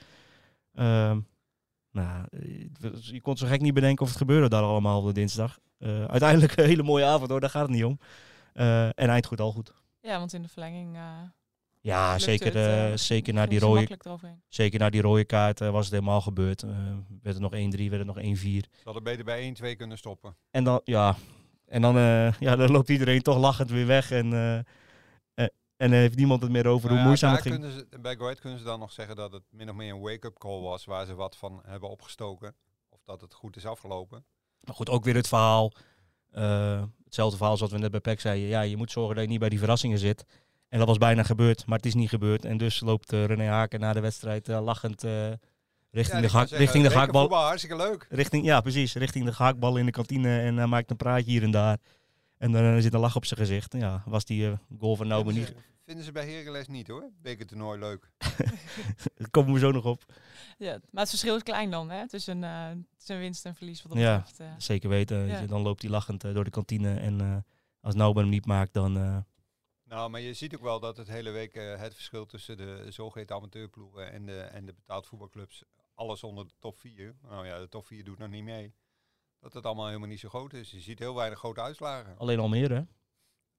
Ehm, 0.74 1.20
Nou, 1.91 2.25
eh, 2.32 2.67
je 3.01 3.21
kon 3.21 3.38
zo 3.38 3.47
gek 3.47 3.62
niet 3.62 3.73
bedenken 3.73 4.04
of 4.04 4.10
het 4.10 4.17
gebeurde 4.17 4.49
daar 4.49 4.63
allemaal 4.63 4.99
op 4.99 5.06
de 5.06 5.13
dinsdag. 5.13 5.60
Eh, 5.77 6.06
uiteindelijk 6.06 6.58
een 6.58 6.65
hele 6.65 6.84
mooie 6.84 7.06
avond 7.06 7.30
hoor, 7.30 7.39
daar 7.39 7.49
gaat 7.49 7.62
het 7.62 7.71
niet 7.71 7.84
om. 7.84 7.99
Eh, 8.54 8.86
en 8.86 8.93
eind 9.10 9.25
goed, 9.25 9.41
al 9.41 9.51
goed. 9.51 9.73
Ja, 10.01 10.17
want 10.17 10.34
in 10.34 10.41
de 10.41 10.47
verlenging 10.47 10.95
eh 10.95 11.01
Ja, 11.82 12.19
zeker, 12.19 12.56
het, 12.58 12.99
zeker, 12.99 13.34
na 13.34 13.45
die 13.45 13.60
rode, 13.60 13.97
zeker 14.47 14.80
na 14.80 14.89
die 14.89 15.01
rode 15.01 15.25
kaart 15.25 15.60
was 15.60 15.86
het 15.86 15.93
helemaal 15.93 16.21
gebeurd. 16.21 16.63
Eh, 16.63 16.69
werd 17.21 17.36
het 17.36 17.39
nog 17.39 17.54
1-3, 17.54 17.89
werd 17.89 18.06
het 18.06 18.15
nog 18.15 18.17
1-4. 18.17 18.63
Ze 18.71 18.82
hadden 18.84 19.04
beter 19.04 19.25
bij 19.25 19.41
1-2 19.41 19.75
kunnen 19.75 19.97
stoppen. 19.97 20.36
En 20.51 20.63
dan, 20.63 20.82
ja, 20.84 21.15
en 21.65 21.82
dan, 21.82 21.97
eh, 21.97 22.34
ja, 22.39 22.56
dan 22.56 22.71
loopt 22.71 22.89
iedereen 22.89 23.21
toch 23.21 23.38
lachend 23.38 23.69
weer 23.69 23.88
weg. 23.88 24.12
En, 24.12 24.65
en 25.82 25.91
heeft 25.91 26.15
niemand 26.15 26.41
het 26.41 26.52
meer 26.52 26.67
over 26.67 26.89
hoe 26.89 26.98
ja, 26.98 27.04
moeizaam 27.04 27.32
het 27.34 27.41
ging. 27.41 27.54
kunnen 27.54 27.72
ze, 27.72 28.00
bij 28.00 28.15
Go 28.15 28.24
Ahead 28.24 28.39
kunnen 28.39 28.60
ze 28.60 28.65
dan 28.65 28.80
nog 28.80 28.91
zeggen 28.91 29.15
dat 29.15 29.32
het 29.32 29.44
min 29.50 29.70
of 29.70 29.76
meer 29.76 29.94
een 29.94 30.02
wake-up 30.02 30.38
call 30.38 30.60
was 30.62 30.86
waar 30.86 31.06
ze 31.06 31.15
wat 31.15 31.38
van 31.38 31.62
hebben 31.65 31.89
opgestoken. 31.89 32.56
Of 32.89 33.00
dat 33.06 33.22
het 33.22 33.34
goed 33.34 33.56
is 33.56 33.65
afgelopen. 33.65 34.26
Maar 34.62 34.76
goed, 34.76 34.89
ook 34.89 35.04
weer 35.04 35.15
het 35.15 35.28
verhaal. 35.28 35.72
eh, 36.32 36.84
hetzelfde 37.04 37.38
verhaal 37.38 37.58
zoals 37.58 37.72
we 37.72 37.78
net 37.78 37.91
bij 37.91 38.00
PEC 38.00 38.20
zeiden. 38.20 38.48
Ja, 38.48 38.62
je 38.62 38.78
moet 38.78 38.91
zorgen 38.91 39.15
dat 39.15 39.24
je 39.24 39.30
niet 39.30 39.39
bij 39.39 39.50
die 39.50 39.60
verrassingen 39.60 39.98
zit. 40.00 40.26
En 40.70 40.78
dat 40.78 40.88
was 40.88 40.98
bijna 40.98 41.24
gebeurd, 41.24 41.65
maar 41.65 41.78
het 41.78 41.86
is 41.86 41.94
niet 41.94 42.10
gebeurd. 42.10 42.46
En 42.46 42.58
dus 42.58 42.80
loopt 42.80 43.13
eh, 43.13 43.26
René 43.26 43.46
Haken 43.48 43.80
na 43.80 43.94
de 43.94 44.00
wedstrijd 44.00 44.50
eh, 44.50 44.63
lachend 44.63 45.04
eh, 45.04 45.28
richting, 45.91 46.15
Ja, 46.15 46.22
de, 46.22 46.30
zeggen, 46.30 46.58
richting 46.58 46.84
de 46.84 46.89
gehaktbal. 46.91 47.34
hartstikke 47.34 47.76
leuk. 47.76 48.06
Richting, 48.10 48.46
ja, 48.46 48.62
precies. 48.62 48.94
Richting 48.94 49.26
de 49.26 49.34
gehaktbal 49.34 49.78
in 49.78 49.86
de 49.86 49.91
kantine. 49.91 50.39
En 50.39 50.58
hij 50.58 50.67
maakt 50.67 50.89
een 50.89 50.98
praatje 50.98 51.32
hier 51.32 51.44
en 51.44 51.52
daar. 51.52 51.78
En 52.41 52.51
dan 52.51 52.63
eh, 52.63 52.82
zit 52.82 52.93
een 52.93 52.99
lach 52.99 53.15
op 53.15 53.25
zijn 53.25 53.39
gezicht. 53.39 53.73
Ja, 53.73 54.04
was 54.06 54.25
die 54.25 54.47
eh, 54.51 54.58
goal 54.80 54.95
van 54.95 55.08
vinden, 55.08 55.34
niet. 55.34 55.47
ze, 55.47 55.54
vinden 55.86 56.04
ze 56.06 56.12
bij 56.12 56.30
Heracles 56.32 56.67
niet 56.67 56.88
hoor. 56.88 57.10
Bekertoernooi 57.21 57.80
leuk. 57.80 58.12
Daar 59.15 59.30
komen 59.32 59.54
we 59.54 59.60
zo 59.60 59.71
nog 59.71 59.86
op. 59.86 60.06
Ja, 60.58 60.80
maar 60.91 61.01
het 61.01 61.10
verschil 61.10 61.36
is 61.36 61.43
klein 61.43 61.71
dan, 61.71 61.89
hè? 61.89 62.08
Tussen, 62.08 62.43
eh, 62.43 62.69
tussen 62.97 63.19
winst 63.19 63.45
en 63.45 63.56
verlies. 63.56 63.82
Wat 63.82 63.91
dat 63.91 64.01
Ja. 64.01 64.25
betreft. 64.27 64.63
Zeker 64.63 64.89
weten. 64.89 65.27
Ja. 65.27 65.45
Dan 65.45 65.62
loopt 65.62 65.82
hij 65.82 65.91
lachend 65.91 66.21
door 66.21 66.43
de 66.43 66.49
kantine. 66.49 66.93
En 66.99 67.21
eh, 67.21 67.38
als 67.82 67.95
Nauber 67.95 68.21
hem 68.21 68.32
niet 68.32 68.45
maakt, 68.45 68.73
dan... 68.73 68.97
eh, 68.97 69.17
Nou, 69.84 70.10
maar 70.10 70.21
je 70.21 70.34
ziet 70.34 70.56
ook 70.56 70.62
wel 70.62 70.80
dat 70.80 70.97
het 70.97 71.08
hele 71.08 71.30
week 71.32 71.54
eh, 71.56 71.80
het 71.80 71.93
verschil 71.93 72.25
tussen 72.25 72.58
de 72.58 72.86
zogeheten 72.89 73.36
amateurploegen 73.36 74.12
en 74.12 74.25
de, 74.25 74.39
en 74.41 74.65
de 74.65 74.73
betaald 74.73 75.08
voetbalclubs, 75.08 75.63
alles 75.95 76.23
onder 76.23 76.45
de 76.45 76.54
top 76.60 76.80
4, 76.80 77.15
nou 77.21 77.45
ja, 77.45 77.60
de 77.60 77.69
top 77.69 77.86
4 77.86 78.04
doet 78.04 78.17
nog 78.19 78.30
niet 78.30 78.43
mee, 78.43 78.73
dat 79.41 79.54
het 79.54 79.65
allemaal 79.65 79.88
helemaal 79.88 80.08
niet 80.08 80.19
zo 80.19 80.30
groot 80.30 80.54
is. 80.54 80.71
Je 80.71 80.80
ziet 80.80 80.99
heel 80.99 81.15
weinig 81.15 81.39
grote 81.39 81.62
uitslagen. 81.62 82.17
alleen 82.17 82.39
Almere, 82.39 82.73
hè? 82.73 82.82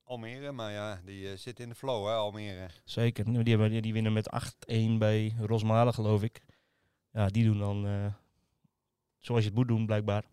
Almere, 0.04 0.52
maar 0.52 0.72
ja, 0.72 1.00
die 1.04 1.30
eh, 1.30 1.36
zit 1.36 1.60
in 1.60 1.68
de 1.68 1.74
flow 1.74 2.06
hè, 2.06 2.12
Almere. 2.12 2.68
Zeker. 2.84 3.44
Die, 3.44 3.56
hebben, 3.56 3.82
die 3.82 3.92
winnen 3.92 4.12
met 4.12 4.30
8-1 4.72 4.74
bij 4.98 5.34
Rosmalen, 5.38 5.94
geloof 5.94 6.22
ik. 6.22 6.42
Ja, 7.12 7.28
die 7.28 7.44
doen 7.44 7.58
dan 7.58 7.86
eh, 7.86 8.14
zoals 9.18 9.40
je 9.40 9.48
het 9.48 9.58
moet 9.58 9.68
doen, 9.68 9.86
blijkbaar. 9.86 10.24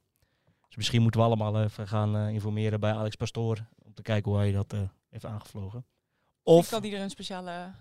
Dus 0.67 0.77
misschien 0.77 1.01
moeten 1.01 1.19
we 1.19 1.25
allemaal 1.25 1.63
even 1.63 1.87
gaan 1.87 2.15
eh, 2.15 2.29
informeren 2.29 2.79
bij 2.79 2.93
Alex 2.93 3.15
Pastoor. 3.15 3.65
Om 3.83 3.93
te 3.93 4.01
kijken 4.01 4.31
hoe 4.31 4.39
hij 4.39 4.51
dat 4.51 4.73
eh, 4.73 4.81
heeft 5.09 5.25
aangevlogen. 5.25 5.85
Of 6.43 6.57
Of, 6.57 6.69
kan 6.69 6.81
die 6.81 6.95
er 6.95 7.01
een 7.01 7.09
speciale 7.09 7.73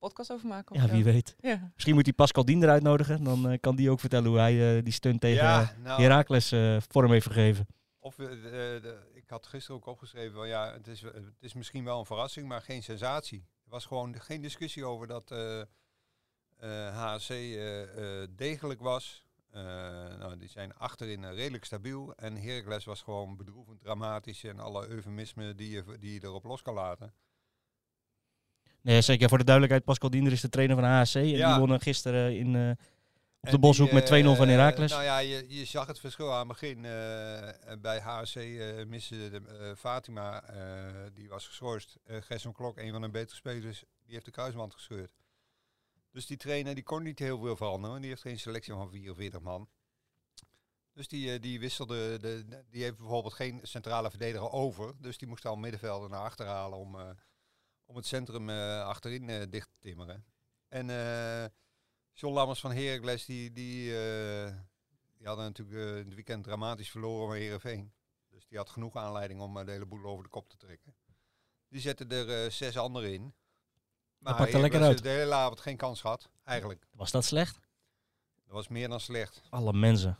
podcast 0.00 0.32
over 0.32 0.48
maken? 0.48 0.76
ja, 0.80 0.86
zo? 0.86 0.92
wie 0.92 1.04
weet. 1.04 1.36
Ja. 1.40 1.70
Misschien 1.74 1.94
moet 1.94 2.04
hij 2.04 2.12
Pascal 2.14 2.44
Dien 2.44 2.62
eruit 2.62 2.82
nodigen. 2.82 3.24
Dan 3.24 3.48
eh, 3.50 3.58
kan 3.60 3.76
die 3.76 3.90
ook 3.90 4.00
vertellen 4.00 4.28
hoe 4.28 4.38
hij 4.38 4.76
eh, 4.76 4.84
die 4.84 4.92
stunt 4.92 5.20
tegen 5.20 5.44
ja, 5.44 5.74
nou, 5.82 6.02
Heracles 6.02 6.52
eh, 6.52 6.76
vorm 6.88 7.10
heeft 7.10 7.26
gegeven. 7.26 7.66
Of, 7.98 8.18
eh, 8.18 8.26
de- 8.28 8.78
de- 8.82 9.10
ik 9.14 9.28
had 9.28 9.46
gisteren 9.46 9.76
ook 9.76 9.86
opgeschreven, 9.86 10.34
van, 10.34 10.48
ja, 10.48 10.72
het 10.72 10.86
is, 10.86 11.00
het 11.00 11.34
is 11.40 11.54
misschien 11.54 11.84
wel 11.84 11.98
een 11.98 12.06
verrassing, 12.06 12.48
maar 12.48 12.62
geen 12.62 12.82
sensatie. 12.82 13.44
Er 13.64 13.70
was 13.70 13.84
gewoon 13.86 14.20
geen 14.20 14.40
discussie 14.40 14.84
over 14.84 15.06
dat 15.06 15.30
eh 15.30 15.60
eh, 16.58 17.14
eh, 17.28 17.82
eh, 18.22 18.28
degelijk 18.36 18.80
was. 18.80 19.24
Eh, 19.50 19.62
nou, 20.18 20.36
die 20.36 20.48
zijn 20.48 20.74
achterin 20.74 21.24
eh, 21.24 21.34
redelijk 21.34 21.64
stabiel. 21.64 22.14
En 22.14 22.36
Heracles 22.36 22.84
was 22.84 23.02
gewoon 23.02 23.36
bedroevend 23.36 23.80
dramatisch 23.80 24.44
en 24.44 24.58
alle 24.60 24.88
eufemismen 24.88 25.56
die 25.56 25.70
je, 25.70 25.84
die 25.98 26.12
je 26.12 26.24
erop 26.24 26.44
los 26.44 26.62
kan 26.62 26.74
laten. 26.74 27.14
Nee, 28.82 29.00
zeker. 29.00 29.28
Voor 29.28 29.38
de 29.38 29.44
duidelijkheid, 29.44 29.86
Pascal 29.88 30.10
Diender 30.10 30.32
is 30.32 30.40
de 30.40 30.48
trainer 30.48 30.76
van 30.76 30.84
AHC. 30.84 31.14
En 31.14 31.26
Ja. 31.26 31.50
die 31.50 31.58
wonnen 31.58 31.80
gisteren 31.80 32.36
in, 32.38 32.56
eh, 32.56 32.70
op 33.40 33.50
de 33.50 33.58
Boshoek 33.58 33.86
die, 33.86 33.94
met 33.94 34.06
2-0 34.06 34.36
van 34.36 34.48
eh, 34.48 34.54
Heracles. 34.54 34.90
Nou 34.90 35.02
ja, 35.02 35.18
je, 35.18 35.44
je 35.48 35.64
zag 35.64 35.86
het 35.86 36.00
verschil 36.00 36.32
aan 36.32 36.38
het 36.38 36.48
begin. 36.48 36.84
eh, 36.84 37.48
bij 37.80 38.00
HSC 38.00 38.36
eh 38.36 38.86
miste 38.86 39.30
de, 39.30 39.74
Fatima, 39.76 40.44
die 41.14 41.28
was 41.28 41.46
geschorst. 41.46 41.96
Gerson 42.06 42.52
Klok, 42.52 42.78
een 42.78 42.92
van 42.92 43.00
de 43.00 43.08
betere 43.10 43.36
spelers, 43.36 43.84
die 44.04 44.12
heeft 44.12 44.24
de 44.24 44.30
kruisband 44.30 44.74
gescheurd. 44.74 45.12
Dus 46.12 46.26
die 46.26 46.36
trainer 46.36 46.74
die 46.74 46.84
kon 46.84 47.02
niet 47.02 47.18
heel 47.18 47.38
veel 47.40 47.56
veranderen. 47.56 48.00
Die 48.00 48.10
heeft 48.10 48.22
geen 48.22 48.38
selectie 48.38 48.72
van 48.72 48.90
44 48.90 49.40
man. 49.40 49.68
Dus 50.92 51.08
die, 51.08 51.38
die 51.38 51.60
wisselde, 51.60 52.18
de, 52.18 52.64
die 52.70 52.82
heeft 52.82 52.96
bijvoorbeeld 52.96 53.34
geen 53.34 53.60
centrale 53.62 54.10
verdediger 54.10 54.50
over. 54.50 54.92
Dus 54.98 55.18
die 55.18 55.28
moest 55.28 55.46
al 55.46 55.56
middenvelden 55.56 56.10
naar 56.10 56.20
achter 56.20 56.46
halen 56.46 56.78
om, 56.78 56.96
om 57.90 57.96
het 57.96 58.06
centrum 58.06 58.50
eh, 58.50 58.84
achterin 58.84 59.28
eh, 59.28 59.42
dicht 59.50 59.68
te 59.68 59.78
timmeren. 59.78 60.24
En 60.68 60.90
eh 60.90 61.44
John 62.12 62.34
Lammers 62.34 62.60
van 62.60 62.72
Heracles, 62.72 63.24
die, 63.24 63.52
die, 63.52 63.98
eh, 63.98 64.54
die 65.16 65.26
hadden 65.26 65.44
natuurlijk 65.44 65.78
eh, 65.78 65.96
in 65.98 66.04
het 66.04 66.14
weekend 66.14 66.44
dramatisch 66.44 66.90
verloren 66.90 67.26
van 67.26 67.36
Heerenveen. 67.36 67.92
Dus 68.30 68.46
die 68.46 68.58
had 68.58 68.70
genoeg 68.70 68.96
aanleiding 68.96 69.40
om 69.40 69.54
de 69.54 69.70
hele 69.70 69.86
boel 69.86 70.04
over 70.04 70.22
de 70.24 70.30
kop 70.30 70.48
te 70.48 70.56
trekken. 70.56 70.94
Die 71.68 71.80
zetten 71.80 72.08
er 72.10 72.44
eh, 72.44 72.50
zes 72.50 72.76
anderen 72.78 73.12
in. 73.12 73.34
Maar 74.18 74.36
pakt 74.36 74.52
er 74.54 74.60
lekker 74.60 74.82
uit. 74.82 75.02
de 75.02 75.08
hele 75.08 75.34
avond 75.34 75.60
geen 75.60 75.76
kans 75.76 76.00
gehad, 76.00 76.30
eigenlijk. 76.44 76.86
Was 76.90 77.10
dat 77.10 77.24
slecht? 77.24 77.60
Dat 78.44 78.54
was 78.54 78.68
meer 78.68 78.88
dan 78.88 79.00
slecht. 79.00 79.42
Alle 79.50 79.72
mensen. 79.72 80.18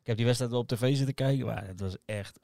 Ik 0.00 0.06
heb 0.06 0.16
die 0.16 0.24
wedstrijd 0.24 0.52
wel 0.52 0.60
op 0.60 0.68
tv 0.68 0.96
zitten 0.96 1.14
kijken, 1.14 1.46
maar 1.46 1.66
het 1.66 1.80
was 1.80 1.96
echt... 2.04 2.38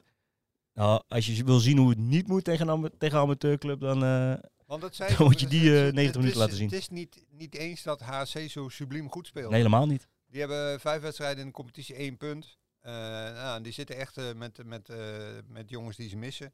Nou, 0.72 1.02
als 1.09 1.26
je 1.26 1.44
wil 1.44 1.59
zien 1.59 1.79
hoe 1.79 1.88
het 1.88 1.98
niet 1.98 2.29
moet 2.29 2.44
tegen 2.44 2.68
een, 2.68 2.92
tegen 2.98 3.16
een 3.16 3.22
amateurclub, 3.22 3.81
dan... 3.81 4.05
eh, 4.05 4.35
Want 4.66 4.83
het 4.83 4.94
zijn, 5.00 5.16
Dan 5.16 5.26
moet 5.26 5.40
je 5.40 5.46
die, 5.46 5.76
eh, 5.79 5.85
het- 5.85 5.94
90 5.94 6.05
het 6.05 6.14
minuten 6.14 6.31
is- 6.33 6.37
laten 6.37 6.57
zien. 6.57 6.68
Het 6.68 6.79
is 6.79 6.88
niet, 6.88 7.24
niet 7.31 7.55
eens 7.55 7.83
dat 7.83 8.00
HC 8.00 8.50
zo 8.50 8.68
subliem 8.68 9.11
goed 9.11 9.26
speelt. 9.26 9.50
nee, 9.50 9.59
helemaal 9.59 9.87
niet. 9.87 10.09
Die 10.31 10.40
hebben 10.40 10.81
vijf 10.81 11.02
wedstrijden 11.02 11.40
in 11.40 11.46
de 11.46 11.52
competitie, 11.52 11.94
één 11.94 12.16
punt. 12.16 12.59
Eh, 12.81 12.92
nou, 12.92 13.62
die 13.62 13.72
zitten 13.72 13.96
echt 13.96 14.16
eh, 14.16 14.33
met, 14.35 14.64
met, 14.64 14.88
eh, 14.88 14.98
met 15.46 15.70
jongens 15.70 15.96
die 15.96 16.09
ze 16.09 16.16
missen. 16.16 16.52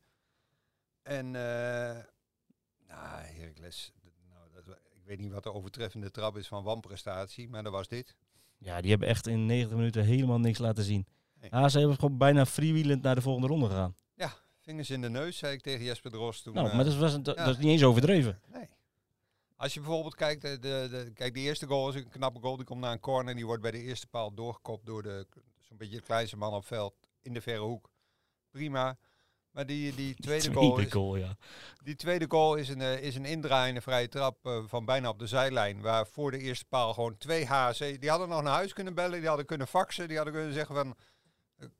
En, 1.03 1.27
eh 1.27 1.98
nou, 2.88 3.22
Heracles, 3.22 3.92
nou, 4.29 4.64
dat, 4.64 4.77
ik 4.94 5.03
weet 5.05 5.18
niet 5.18 5.33
wat 5.33 5.42
de 5.42 5.53
overtreffende 5.53 6.11
trap 6.11 6.37
is 6.37 6.48
van 6.48 6.62
wanprestatie, 6.64 7.48
maar 7.48 7.62
dat 7.62 7.72
was 7.72 7.88
dit. 7.88 8.16
Ja, 8.59 8.81
die 8.81 8.90
hebben 8.90 9.09
echt 9.09 9.27
in 9.27 9.46
90 9.46 9.77
minuten 9.77 10.05
helemaal 10.05 10.40
niks 10.40 10.59
laten 10.59 10.85
zien. 10.85 11.07
Nee. 11.51 11.70
Ze 11.70 11.79
hebben 11.79 11.98
gewoon 11.98 12.18
bijna 12.18 12.46
freewheelend 12.46 13.03
naar 13.03 13.14
de 13.14 13.20
volgende 13.20 13.46
ronde 13.48 13.66
gegaan. 13.66 13.94
Vingers 14.62 14.90
in 14.90 15.01
de 15.01 15.11
neus, 15.11 15.38
zei 15.38 15.53
ik 15.53 15.62
tegen 15.62 15.85
Jesper 15.85 16.11
Drost 16.11 16.42
toen. 16.42 16.55
Nou, 16.55 16.68
eh, 16.68 16.75
maar 16.75 16.85
dat, 16.85 16.94
was, 16.94 17.22
dat, 17.22 17.37
ja. 17.37 17.44
dat 17.44 17.55
is 17.55 17.62
niet 17.62 17.72
eens 17.72 17.85
overdreven. 17.85 18.40
Nee. 18.53 18.68
Als 19.57 19.75
je 19.75 19.81
bijvoorbeeld 19.81 20.14
kijkt, 20.14 20.42
de, 20.42 20.59
de, 20.59 20.88
de, 20.90 21.12
kijk, 21.14 21.35
de 21.35 21.40
eerste 21.40 21.66
goal 21.66 21.88
is 21.88 21.94
een 21.94 22.09
knappe 22.09 22.40
goal. 22.40 22.57
Die 22.57 22.64
komt 22.64 22.81
naar 22.81 22.92
een 22.92 23.01
corner. 23.01 23.35
Die 23.35 23.46
wordt 23.46 23.62
bij 23.62 23.70
de 23.70 23.83
eerste 23.83 24.07
paal 24.07 24.35
doorgekopt 24.35 24.87
door 24.87 25.03
de, 25.03 25.27
zo'n 25.61 25.77
beetje 25.77 25.96
de 25.96 26.03
kleinste 26.03 26.37
man 26.37 26.55
op 26.55 26.64
veld. 26.64 26.94
In 27.22 27.33
de 27.33 27.40
verre 27.40 27.61
hoek. 27.61 27.90
Prima. 28.51 28.98
Maar 29.51 29.66
die, 29.66 29.94
die 29.94 30.14
tweede 30.27 30.53
goal 30.53 30.72
Tweede 30.72 30.87
is, 30.87 30.92
goal, 30.92 31.16
ja. 31.16 31.37
die 31.83 31.96
tweede 31.96 32.25
goal 32.29 32.55
is 32.55 32.68
een, 32.68 32.81
eh, 32.81 33.03
is 33.03 33.14
een 33.14 33.25
indraaiende 33.25 33.81
vrije 33.81 34.09
trap 34.09 34.46
eh, 34.46 34.62
van 34.66 34.85
bijna 34.85 35.09
op 35.09 35.18
de 35.18 35.27
zijlijn. 35.27 35.81
Waar 35.81 36.07
voor 36.07 36.31
de 36.31 36.38
eerste 36.38 36.64
paal 36.68 36.94
gewoon 36.94 37.16
twee 37.16 37.46
HC. 37.46 38.01
Die 38.01 38.11
hadden 38.11 38.29
nog 38.29 38.42
naar 38.42 38.55
huis 38.55 38.72
kunnen 38.72 38.94
bellen. 38.94 39.18
Die 39.18 39.29
hadden 39.29 39.46
kunnen 39.46 39.66
faxen. 39.66 40.09
Die 40.09 40.16
hadden 40.16 40.35
kunnen 40.35 40.53
zeggen 40.53 40.75
van... 40.75 40.96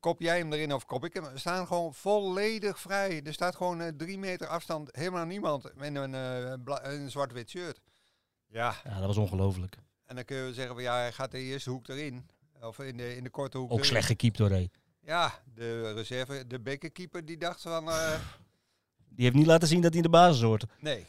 Kop 0.01 0.21
jij 0.21 0.39
hem 0.39 0.53
erin 0.53 0.73
of 0.73 0.85
kop 0.85 1.05
ik 1.05 1.15
hem? 1.15 1.25
We 1.33 1.39
staan 1.39 1.67
gewoon 1.67 1.95
volledig 1.95 2.79
vrij. 2.81 3.23
Er 3.23 3.33
staat 3.33 3.57
gewoon 3.57 3.81
eh, 3.81 3.89
drie 3.97 4.19
meter 4.19 4.47
afstand 4.47 4.97
helemaal 4.97 5.25
niemand 5.27 5.71
in 5.81 5.95
een, 5.97 6.15
eh, 6.15 6.93
een 6.93 7.11
zwart-wit 7.11 7.51
shirt. 7.51 7.81
Ja, 8.47 8.75
Ja, 8.85 8.97
dat 8.99 9.07
was 9.07 9.17
ongelooflijk. 9.17 9.77
en 10.07 10.15
dan 10.15 10.25
kun 10.25 10.37
je 10.37 10.55
zeggen 10.55 10.75
van 10.75 10.83
ja, 10.83 10.95
hij 10.97 11.13
gaat 11.13 11.31
de 11.31 11.39
eerste 11.39 11.71
hoek 11.71 11.89
erin. 11.89 12.29
Of 12.61 12.79
in 12.79 12.97
de, 12.97 13.17
in 13.17 13.25
de 13.25 13.31
korte 13.31 13.59
hoek 13.59 13.71
Ook 13.71 13.77
erin. 13.77 13.89
slecht 13.91 14.07
gekiept 14.07 14.37
door 14.37 14.49
Ray. 14.49 14.71
Ja, 15.01 15.43
de 15.55 15.93
reserve, 15.93 16.47
de 16.47 16.61
bekerkeeper 16.61 17.25
die 17.25 17.37
dacht 17.39 17.61
van... 17.63 17.89
eh, 17.89 18.15
Die 19.15 19.25
heeft 19.25 19.37
niet 19.37 19.47
laten 19.47 19.69
zien 19.69 19.81
dat 19.81 19.89
hij 19.91 19.97
in 19.97 20.11
de 20.11 20.17
basis 20.17 20.43
hoort. 20.43 20.65
Nee. 20.81 21.07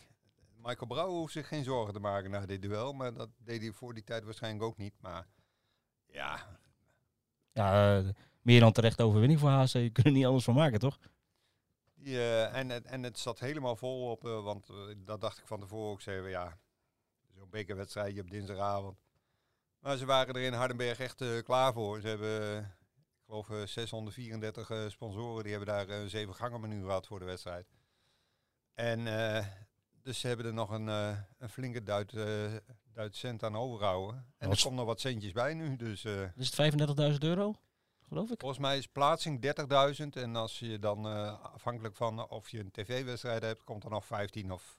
Michael 0.57 0.87
Brouwer 0.87 1.17
hoeft 1.19 1.33
zich 1.33 1.47
geen 1.47 1.63
zorgen 1.63 1.93
te 1.93 1.99
maken 1.99 2.31
na 2.31 2.45
dit 2.45 2.61
duel. 2.61 2.93
Maar 2.93 3.13
dat 3.13 3.29
deed 3.37 3.61
hij 3.61 3.71
voor 3.71 3.93
die 3.93 4.03
tijd 4.03 4.23
waarschijnlijk 4.23 4.63
ook 4.63 4.77
niet. 4.77 4.93
Maar 5.01 5.27
ja, 6.07 6.47
Ja, 7.53 8.03
meer 8.43 8.59
dan 8.59 8.71
terecht 8.71 9.01
overwinning 9.01 9.39
voor 9.39 9.49
HC. 9.49 9.67
Je 9.73 9.89
kunt 9.89 10.05
er 10.05 10.11
niet 10.11 10.25
anders 10.25 10.43
van 10.43 10.53
maken, 10.55 10.79
toch? 10.79 10.99
eh, 12.03 12.55
en, 12.55 12.69
het- 12.69 12.85
en 12.85 13.03
het 13.03 13.19
zat 13.19 13.39
helemaal 13.39 13.75
vol 13.75 14.09
op. 14.11 14.25
eh, 14.25 14.43
want 14.43 14.69
eh, 14.69 14.75
dat 14.97 15.21
dacht 15.21 15.37
ik 15.37 15.47
van 15.47 15.59
tevoren 15.59 15.91
ook. 15.91 16.01
Zeiden 16.01 16.25
we 16.25 16.31
ja, 16.31 16.57
zo'n 17.35 17.49
bekerwedstrijdje 17.49 18.21
op 18.21 18.29
dinsdagavond. 18.29 18.97
Maar 19.79 19.97
ze 19.97 20.05
waren 20.05 20.35
er 20.35 20.41
in 20.41 20.53
Hardenberg 20.53 20.99
echt 20.99 21.21
eh, 21.21 21.39
klaar 21.43 21.73
voor. 21.73 22.01
Ze 22.01 22.07
hebben, 22.07 22.59
ik 22.59 23.23
geloof, 23.25 23.49
eh, 23.49 23.65
634 23.65 24.69
eh, 24.69 24.89
sponsoren. 24.89 25.43
Die 25.43 25.53
hebben 25.53 25.73
daar 25.73 25.89
een 25.89 26.09
zeven 26.09 26.35
gangen 26.35 26.61
menu 26.61 26.83
gehad 26.83 27.07
voor 27.07 27.19
de 27.19 27.25
wedstrijd. 27.25 27.67
En 28.73 29.03
dus 30.01 30.19
ze 30.19 30.27
hebben 30.27 30.45
er 30.45 30.53
nog 30.53 30.69
een, 30.69 30.87
een 30.87 31.49
flinke 31.49 31.83
duit, 31.83 32.11
Duitse 32.93 33.19
cent 33.19 33.43
aan 33.43 33.55
overhouden. 33.57 34.33
En 34.37 34.49
er 34.51 34.61
komt 34.61 34.75
nog 34.75 34.85
wat 34.85 34.99
centjes 34.99 35.31
bij 35.31 35.53
nu. 35.53 35.75
Dus 35.75 36.03
Is 36.35 36.57
het 36.57 36.73
35.000 37.11 37.17
euro? 37.19 37.55
Geloof 38.07 38.31
ik. 38.31 38.39
volgens 38.39 38.59
mij 38.59 38.77
is 38.77 38.87
plaatsing 38.87 39.45
30.000. 40.01 40.07
En 40.13 40.35
als 40.35 40.59
je 40.59 40.79
dan 40.79 41.07
eh, 41.07 41.43
afhankelijk 41.53 41.95
van 41.95 42.29
of 42.29 42.49
je 42.49 42.59
een 42.59 42.71
tv-wedstrijd 42.71 43.41
hebt, 43.41 43.63
komt 43.63 43.83
er 43.83 43.89
nog 43.89 44.05
15 44.05 44.51
of 44.51 44.77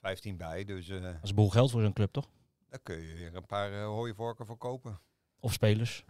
15 0.00 0.36
bij. 0.36 0.64
Dus 0.64 0.88
eh 0.88 1.02
Dat 1.02 1.14
is 1.22 1.28
een 1.28 1.34
boel 1.34 1.50
geld 1.50 1.70
voor 1.70 1.82
zo'n 1.82 1.92
club, 1.92 2.12
toch? 2.12 2.28
daar 2.70 2.80
kun 2.82 3.00
je 3.00 3.14
weer 3.14 3.36
een 3.36 3.46
paar 3.46 3.72
uh, 3.72 3.84
hooivorken 3.84 4.46
voor 4.46 4.56
kopen. 4.56 5.00
Of 5.40 5.52
spelers. 5.52 6.04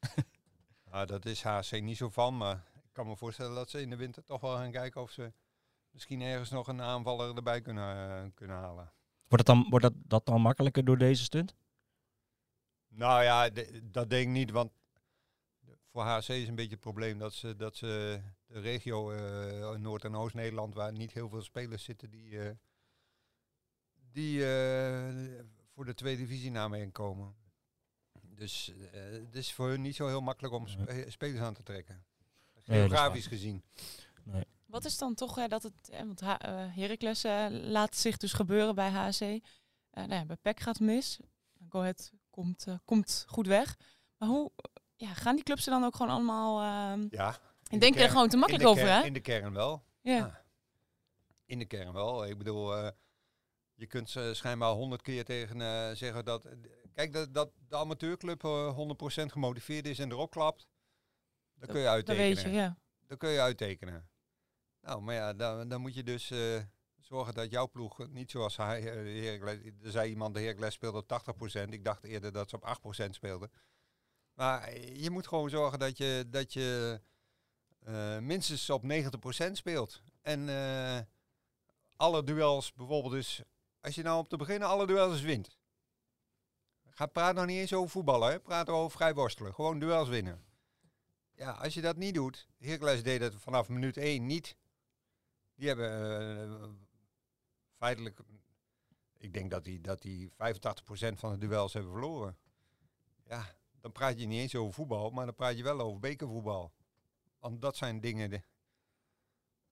Ah, 0.90 1.06
dat 1.06 1.24
is 1.24 1.42
HC 1.42 1.80
niet 1.80 1.96
zo 1.96 2.08
van, 2.08 2.36
maar 2.36 2.54
ik 2.74 2.92
kan 2.92 3.06
me 3.06 3.16
voorstellen 3.16 3.54
dat 3.54 3.70
ze 3.70 3.80
in 3.80 3.90
de 3.90 3.96
winter 3.96 4.24
toch 4.24 4.40
wel 4.40 4.56
gaan 4.56 4.70
kijken 4.70 5.00
of 5.00 5.10
ze 5.10 5.32
misschien 5.90 6.20
ergens 6.20 6.50
nog 6.50 6.68
een 6.68 6.82
aanvaller 6.82 7.36
erbij 7.36 7.60
kunnen, 7.60 8.10
eh, 8.10 8.30
kunnen 8.34 8.56
halen. 8.56 8.92
Wordt, 9.28 9.46
het 9.48 9.56
dan, 9.56 9.66
wordt 9.68 9.84
dat, 9.84 9.94
dat 9.96 10.26
dan 10.26 10.40
makkelijker 10.40 10.84
door 10.84 10.98
deze 10.98 11.22
stunt? 11.22 11.54
Nou 12.88 13.22
ja, 13.22 13.50
dat 13.82 14.10
denk 14.10 14.26
ik 14.26 14.28
niet, 14.28 14.50
want 14.50 14.70
voor 15.92 16.02
HC 16.02 16.28
is 16.28 16.48
een 16.48 16.54
beetje 16.54 16.70
het 16.70 16.80
probleem 16.80 17.18
dat 17.18 17.32
ze, 17.34 17.56
dat 17.56 17.76
ze 17.76 18.20
de 18.46 18.60
regio 18.60 19.10
eh, 19.10 19.70
Noord- 19.78 20.04
en 20.04 20.14
Oost-Nederland, 20.16 20.74
waar 20.74 20.92
niet 20.92 21.12
heel 21.12 21.28
veel 21.28 21.42
spelers 21.42 21.84
zitten 21.84 22.10
die, 22.10 22.40
eh, 22.40 22.50
die 24.12 24.46
eh, 24.54 25.44
voor 25.74 25.84
de 25.84 25.94
tweede 25.94 26.20
divisie 26.22 26.50
naar 26.50 26.70
mee 26.70 26.90
komen. 26.90 27.34
Dus 28.34 28.72
eh, 28.92 29.00
het 29.10 29.36
is 29.36 29.52
voor 29.52 29.68
hun 29.68 29.80
niet 29.80 29.96
zo 29.96 30.06
heel 30.06 30.20
makkelijk 30.20 30.54
om 30.54 30.66
spe- 30.66 31.04
spelers 31.08 31.40
aan 31.40 31.54
te 31.54 31.62
trekken. 31.62 32.04
Nee, 32.64 32.78
Geografisch 32.78 33.26
gezien. 33.26 33.62
Wat 34.66 34.84
is 34.84 34.98
dan 34.98 35.14
toch 35.14 35.34
hè, 35.34 35.48
dat 35.48 35.62
het, 35.62 35.88
hè, 35.90 36.06
want 36.06 36.20
H- 36.20 36.74
Heracles 36.74 37.22
laat 37.50 37.96
zich 37.96 38.16
dus 38.16 38.32
gebeuren 38.32 38.74
bij 38.74 38.90
HC. 38.90 39.20
Eh 39.20 39.40
nou 39.90 40.12
ja, 40.12 40.24
bij 40.24 40.36
PEC 40.36 40.60
gaat 40.60 40.80
mis. 40.80 41.18
Go 41.68 41.78
Ahead 41.80 42.12
komt, 42.30 42.66
komt 42.84 43.24
goed 43.28 43.46
weg. 43.46 43.76
Maar 44.16 44.28
hoe 44.28 44.50
ja, 45.00 45.14
gaan 45.14 45.34
die 45.34 45.44
clubs 45.44 45.66
er 45.66 45.72
dan 45.72 45.84
ook 45.84 45.96
gewoon 45.96 46.12
allemaal... 46.12 46.60
ehm 46.60 47.06
Ja. 47.10 47.38
en 47.68 47.78
denken 47.78 48.02
er 48.02 48.08
gewoon 48.08 48.28
te 48.28 48.36
makkelijk 48.36 48.66
over, 48.66 48.88
hè? 48.88 49.02
In 49.02 49.12
de 49.12 49.20
kern 49.20 49.52
wel. 49.52 49.84
Ja. 50.00 50.16
Ja. 50.16 50.44
In 51.44 51.58
de 51.58 51.64
kern 51.64 51.92
wel. 51.92 52.26
Ik 52.26 52.38
bedoel, 52.38 52.76
eh, 52.76 52.88
je 53.74 53.86
kunt 53.86 54.10
ze 54.10 54.30
schijnbaar 54.34 54.70
honderd 54.70 55.02
keer 55.02 55.24
tegen 55.24 55.60
eh, 55.60 55.90
zeggen 55.94 56.24
dat... 56.24 56.48
Kijk, 56.94 57.12
dat, 57.12 57.34
dat 57.34 57.50
de 57.68 57.76
amateurclub 57.76 58.44
eh 58.44 58.78
100% 59.22 59.26
gemotiveerd 59.26 59.86
is 59.86 59.98
en 59.98 60.10
erop 60.10 60.30
klapt. 60.30 60.66
Dat 61.54 61.68
kun 61.68 61.78
je 61.78 61.84
Dat 61.84 61.94
uittekenen. 61.94 62.34
weet 62.34 62.40
je, 62.40 62.50
ja. 62.50 62.76
Dat 63.06 63.18
kun 63.18 63.30
je 63.30 63.40
uittekenen. 63.40 64.08
Nou, 64.80 65.02
maar 65.02 65.14
ja, 65.14 65.32
dan, 65.34 65.68
dan 65.68 65.80
moet 65.80 65.94
je 65.94 66.02
dus 66.02 66.30
eh, 66.30 66.62
zorgen 66.98 67.34
dat 67.34 67.50
jouw 67.50 67.68
ploeg 67.68 68.08
niet 68.08 68.30
zoals 68.30 68.56
hij, 68.56 68.78
eh, 68.78 69.04
de 69.04 69.26
Heracles, 69.26 69.58
er 69.82 69.90
zei 69.90 70.10
iemand, 70.10 70.34
de 70.34 70.40
Heracles 70.40 70.74
speelde 70.74 70.98
op 70.98 71.08
80%. 71.08 71.72
Ik 71.72 71.84
dacht 71.84 72.04
eerder 72.04 72.32
dat 72.32 72.50
ze 72.50 72.56
op 72.56 72.64
8% 73.06 73.10
speelden. 73.10 73.50
Maar 74.40 74.78
je 74.78 75.10
moet 75.10 75.26
gewoon 75.26 75.50
zorgen 75.50 75.78
dat 75.78 75.96
je, 75.96 76.26
dat 76.28 76.52
je 76.52 77.00
eh, 77.78 78.18
minstens 78.18 78.70
op 78.70 78.82
90% 78.82 78.86
speelt. 79.52 80.02
En 80.22 80.48
eh, 80.48 81.00
alle 81.96 82.24
duels 82.24 82.72
bijvoorbeeld 82.72 83.12
dus, 83.12 83.42
als 83.80 83.94
je 83.94 84.02
nou 84.02 84.18
op 84.18 84.28
te 84.28 84.36
beginnen 84.36 84.68
alle 84.68 84.86
duels 84.86 85.20
wint. 85.20 85.58
Ga 86.90 87.06
praat 87.06 87.34
nog 87.34 87.46
niet 87.46 87.58
eens 87.58 87.72
over 87.72 87.90
voetballen, 87.90 88.30
hè. 88.30 88.40
praat 88.40 88.68
over 88.68 88.90
vrijworstelen. 88.90 89.54
Gewoon 89.54 89.78
duels 89.78 90.08
winnen. 90.08 90.44
Ja, 91.34 91.50
als 91.50 91.74
je 91.74 91.80
dat 91.80 91.96
niet 91.96 92.14
doet, 92.14 92.48
Heracles 92.58 93.02
deed 93.02 93.20
het 93.20 93.34
vanaf 93.34 93.68
minuut 93.68 93.96
1 93.96 94.26
niet. 94.26 94.56
Die 95.54 95.68
hebben 95.68 95.90
eh, 96.50 96.68
feitelijk, 97.76 98.20
ik 99.16 99.32
denk 99.32 99.50
dat 99.50 99.64
die, 99.64 99.80
dat 99.80 100.02
die 100.02 100.30
85% 100.30 100.32
van 101.14 101.32
de 101.32 101.46
duels 101.46 101.72
hebben 101.72 101.92
verloren. 101.92 102.38
Ja, 103.24 103.58
dan 103.80 103.92
praat 103.92 104.20
je 104.20 104.26
niet 104.26 104.40
eens 104.40 104.54
over 104.54 104.72
voetbal, 104.74 105.10
maar 105.10 105.24
dan 105.24 105.34
praat 105.34 105.56
je 105.56 105.62
wel 105.62 105.80
over 105.80 106.00
bekervoetbal. 106.00 106.72
Want 107.38 107.60
dat 107.62 107.76
zijn 107.76 108.00
dingen, 108.00 108.30
de, 108.30 108.42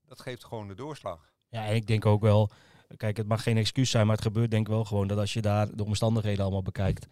dat 0.06 0.20
geeft 0.20 0.44
gewoon 0.44 0.68
de 0.68 0.74
doorslag. 0.74 1.32
Ja, 1.48 1.64
en 1.66 1.74
ik 1.74 1.86
denk 1.86 2.06
ook 2.06 2.20
wel... 2.22 2.50
Kijk, 2.96 3.16
het 3.16 3.26
mag 3.26 3.42
geen 3.42 3.56
excuus 3.56 3.90
zijn, 3.90 4.06
maar 4.06 4.14
het 4.16 4.24
gebeurt 4.24 4.50
denk 4.50 4.66
ik 4.66 4.72
wel 4.72 4.84
gewoon 4.84 5.06
dat 5.06 5.18
als 5.18 5.32
je 5.32 5.40
daar 5.42 5.76
de 5.76 5.84
omstandigheden 5.84 6.42
allemaal 6.42 6.62
bekijkt... 6.62 7.06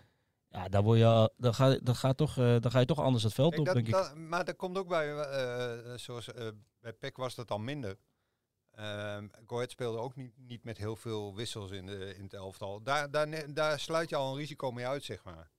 Ja, 0.49 0.69
dan, 0.69 0.85
word 0.85 0.99
je, 0.99 1.33
dan, 1.37 1.55
ga, 1.55 1.79
dan, 1.83 1.97
gaat 1.97 2.17
toch, 2.17 2.39
eh, 2.39 2.57
dan 2.61 2.71
ga 2.71 2.79
je 2.79 2.87
toch 2.87 3.01
anders 3.01 3.25
het 3.25 3.33
veld 3.33 3.49
Kijk, 3.55 3.61
op, 3.61 3.67
dat, 3.67 3.75
denk 3.75 3.87
ik. 3.87 3.93
dat- 3.93 4.15
maar 4.15 4.45
dat 4.45 4.57
komt 4.57 4.79
ook 4.79 4.89
bij, 4.89 5.15
eh, 5.17 5.93
eh, 5.93 5.99
zoals 5.99 6.31
bij 6.81 6.93
PEC 6.93 7.17
was 7.17 7.35
dat 7.35 7.51
al 7.51 7.59
minder. 7.59 7.99
Ahead 8.71 9.71
speelde 9.71 9.99
ook 9.99 10.17
niet, 10.17 10.33
niet 10.37 10.65
met 10.65 10.79
heel 10.79 10.97
veel 10.97 11.35
wissels 11.35 11.71
in, 11.71 11.87
de, 11.87 12.15
in 12.17 12.23
het 12.23 12.35
elftal. 12.35 12.83
Daar, 12.83 13.11
daar, 13.11 13.55
daar 13.55 13.81
sluit 13.81 14.09
je 14.09 14.17
al 14.17 14.31
een 14.31 14.39
risico 14.39 14.71
mee 14.71 14.87
uit, 14.87 15.05
zeg 15.05 15.25
maar. 15.25 15.51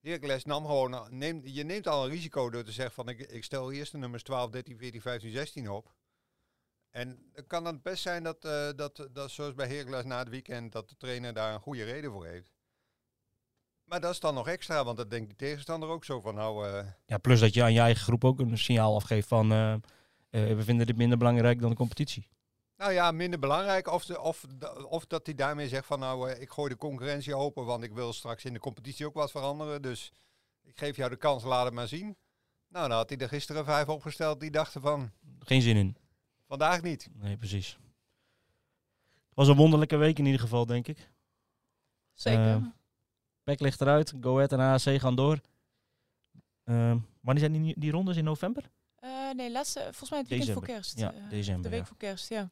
Heracles 0.00 0.44
nam 0.44 0.66
gewoon, 0.66 1.06
neem, 1.10 1.40
je 1.44 1.64
neemt 1.64 1.86
al 1.86 2.04
een 2.04 2.10
risico 2.10 2.50
door 2.50 2.64
te 2.64 2.72
zeggen 2.72 2.94
van 2.94 3.08
ik, 3.08 3.20
ik 3.20 3.44
stel 3.44 3.72
eerst 3.72 3.92
de 3.92 3.98
nummers 3.98 4.22
12, 4.22 4.50
13, 4.50 4.78
14, 4.78 5.00
15, 5.00 5.30
16 5.30 5.70
op. 5.70 5.94
En 6.90 7.30
dan 7.32 7.46
kan 7.46 7.64
het 7.64 7.82
best 7.82 8.02
zijn 8.02 8.22
dat, 8.22 8.44
eh, 8.44 8.68
dat, 8.76 9.08
dat 9.12 9.30
zoals 9.30 9.54
bij 9.54 9.68
Heracles 9.68 10.04
na 10.04 10.18
het 10.18 10.28
weekend, 10.28 10.72
dat 10.72 10.88
de 10.88 10.96
trainer 10.96 11.32
daar 11.32 11.54
een 11.54 11.60
goede 11.60 11.84
reden 11.84 12.10
voor 12.10 12.26
heeft. 12.26 12.52
Maar 13.84 14.00
dat 14.00 14.12
is 14.12 14.20
dan 14.20 14.34
nog 14.34 14.48
extra, 14.48 14.84
want 14.84 14.96
dat 14.96 15.10
denkt 15.10 15.26
die 15.28 15.36
tegenstander 15.36 15.88
ook 15.88 16.04
zo 16.04 16.20
van 16.20 16.34
nou... 16.34 16.68
eh, 16.68 16.86
Ja, 17.06 17.18
plus 17.18 17.40
dat 17.40 17.54
je 17.54 17.62
aan 17.62 17.72
je 17.72 17.80
eigen 17.80 18.02
groep 18.02 18.24
ook 18.24 18.38
een 18.40 18.58
signaal 18.58 18.94
afgeeft 18.94 19.28
van... 19.28 19.52
eh, 19.52 19.74
we 20.30 20.62
vinden 20.62 20.86
dit 20.86 20.96
minder 20.96 21.18
belangrijk 21.18 21.60
dan 21.60 21.70
de 21.70 21.76
competitie. 21.76 22.28
Nou 22.78 22.92
ja, 22.92 23.10
minder 23.12 23.38
belangrijk. 23.38 23.88
Of, 23.88 24.04
de, 24.04 24.20
of, 24.20 24.44
of 24.88 25.06
dat 25.06 25.26
hij 25.26 25.34
daarmee 25.34 25.68
zegt 25.68 25.86
van 25.86 25.98
nou, 25.98 26.30
eh, 26.30 26.40
ik 26.40 26.50
gooi 26.50 26.68
de 26.68 26.76
concurrentie 26.76 27.34
open, 27.34 27.64
want 27.64 27.82
ik 27.82 27.92
wil 27.92 28.12
straks 28.12 28.44
in 28.44 28.52
de 28.52 28.58
competitie 28.58 29.06
ook 29.06 29.14
wat 29.14 29.30
veranderen. 29.30 29.82
Dus 29.82 30.12
ik 30.62 30.78
geef 30.78 30.96
jou 30.96 31.10
de 31.10 31.16
kans, 31.16 31.44
laat 31.44 31.64
het 31.64 31.74
maar 31.74 31.88
zien. 31.88 32.16
Nou, 32.68 32.88
dan 32.88 32.96
had 32.96 33.08
hij 33.08 33.18
er 33.18 33.28
gisteren 33.28 33.64
vijf 33.64 33.88
opgesteld 33.88 34.40
die 34.40 34.50
dachten 34.50 34.80
van, 34.80 35.10
Geen 35.38 35.62
zin 35.62 35.76
in. 35.76 35.96
vandaag 36.46 36.82
niet. 36.82 37.08
Nee, 37.12 37.36
precies. 37.36 37.78
Het 39.28 39.46
was 39.46 39.48
een 39.48 39.56
wonderlijke 39.56 39.96
week 39.96 40.18
in 40.18 40.24
ieder 40.24 40.40
geval, 40.40 40.66
denk 40.66 40.86
ik. 40.88 41.10
Zeker. 42.12 42.72
Pek 43.42 43.60
ligt 43.60 43.80
eruit, 43.80 44.14
Go 44.20 44.34
Ahead 44.34 44.52
en 44.52 44.60
AAC 44.60 45.00
gaan 45.00 45.14
door. 45.14 45.40
Eh, 46.64 46.94
wanneer 47.20 47.48
zijn 47.48 47.62
die, 47.62 47.74
die 47.78 47.90
rondes? 47.90 48.16
In 48.16 48.24
november? 48.24 48.70
Eh, 49.28 49.34
nee, 49.34 49.50
laatste, 49.50 49.80
volgens 49.82 50.10
mij 50.10 50.18
het 50.18 50.28
weekend 50.28 50.48
December. 50.48 50.68
voor 50.68 50.74
kerst. 50.76 50.98
Ja, 50.98 51.12
Eh, 51.12 51.30
december, 51.30 51.62
De 51.62 51.68
week 51.68 51.78
ja. 51.80 51.86
voor 51.86 51.96
kerst, 51.96 52.28
ja. 52.28 52.50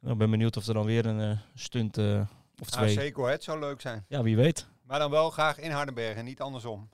Nou, 0.00 0.12
ik 0.12 0.18
ben 0.18 0.30
benieuwd 0.30 0.56
of 0.56 0.66
er 0.66 0.74
dan 0.74 0.84
weer 0.86 1.06
een 1.06 1.20
eh, 1.20 1.38
stunt 1.54 1.98
eh, 1.98 2.26
of 2.60 2.70
twee... 2.70 3.08
AC 3.10 3.14
Go 3.14 3.24
Ahead 3.24 3.42
zou 3.42 3.58
leuk 3.58 3.80
zijn. 3.80 4.04
Ja, 4.08 4.22
wie 4.22 4.36
weet. 4.36 4.66
Maar 4.82 4.98
dan 4.98 5.10
wel 5.10 5.30
graag 5.30 5.58
in 5.58 5.70
Hardenberg 5.70 6.16
en 6.16 6.24
niet 6.24 6.40
andersom. 6.40 6.88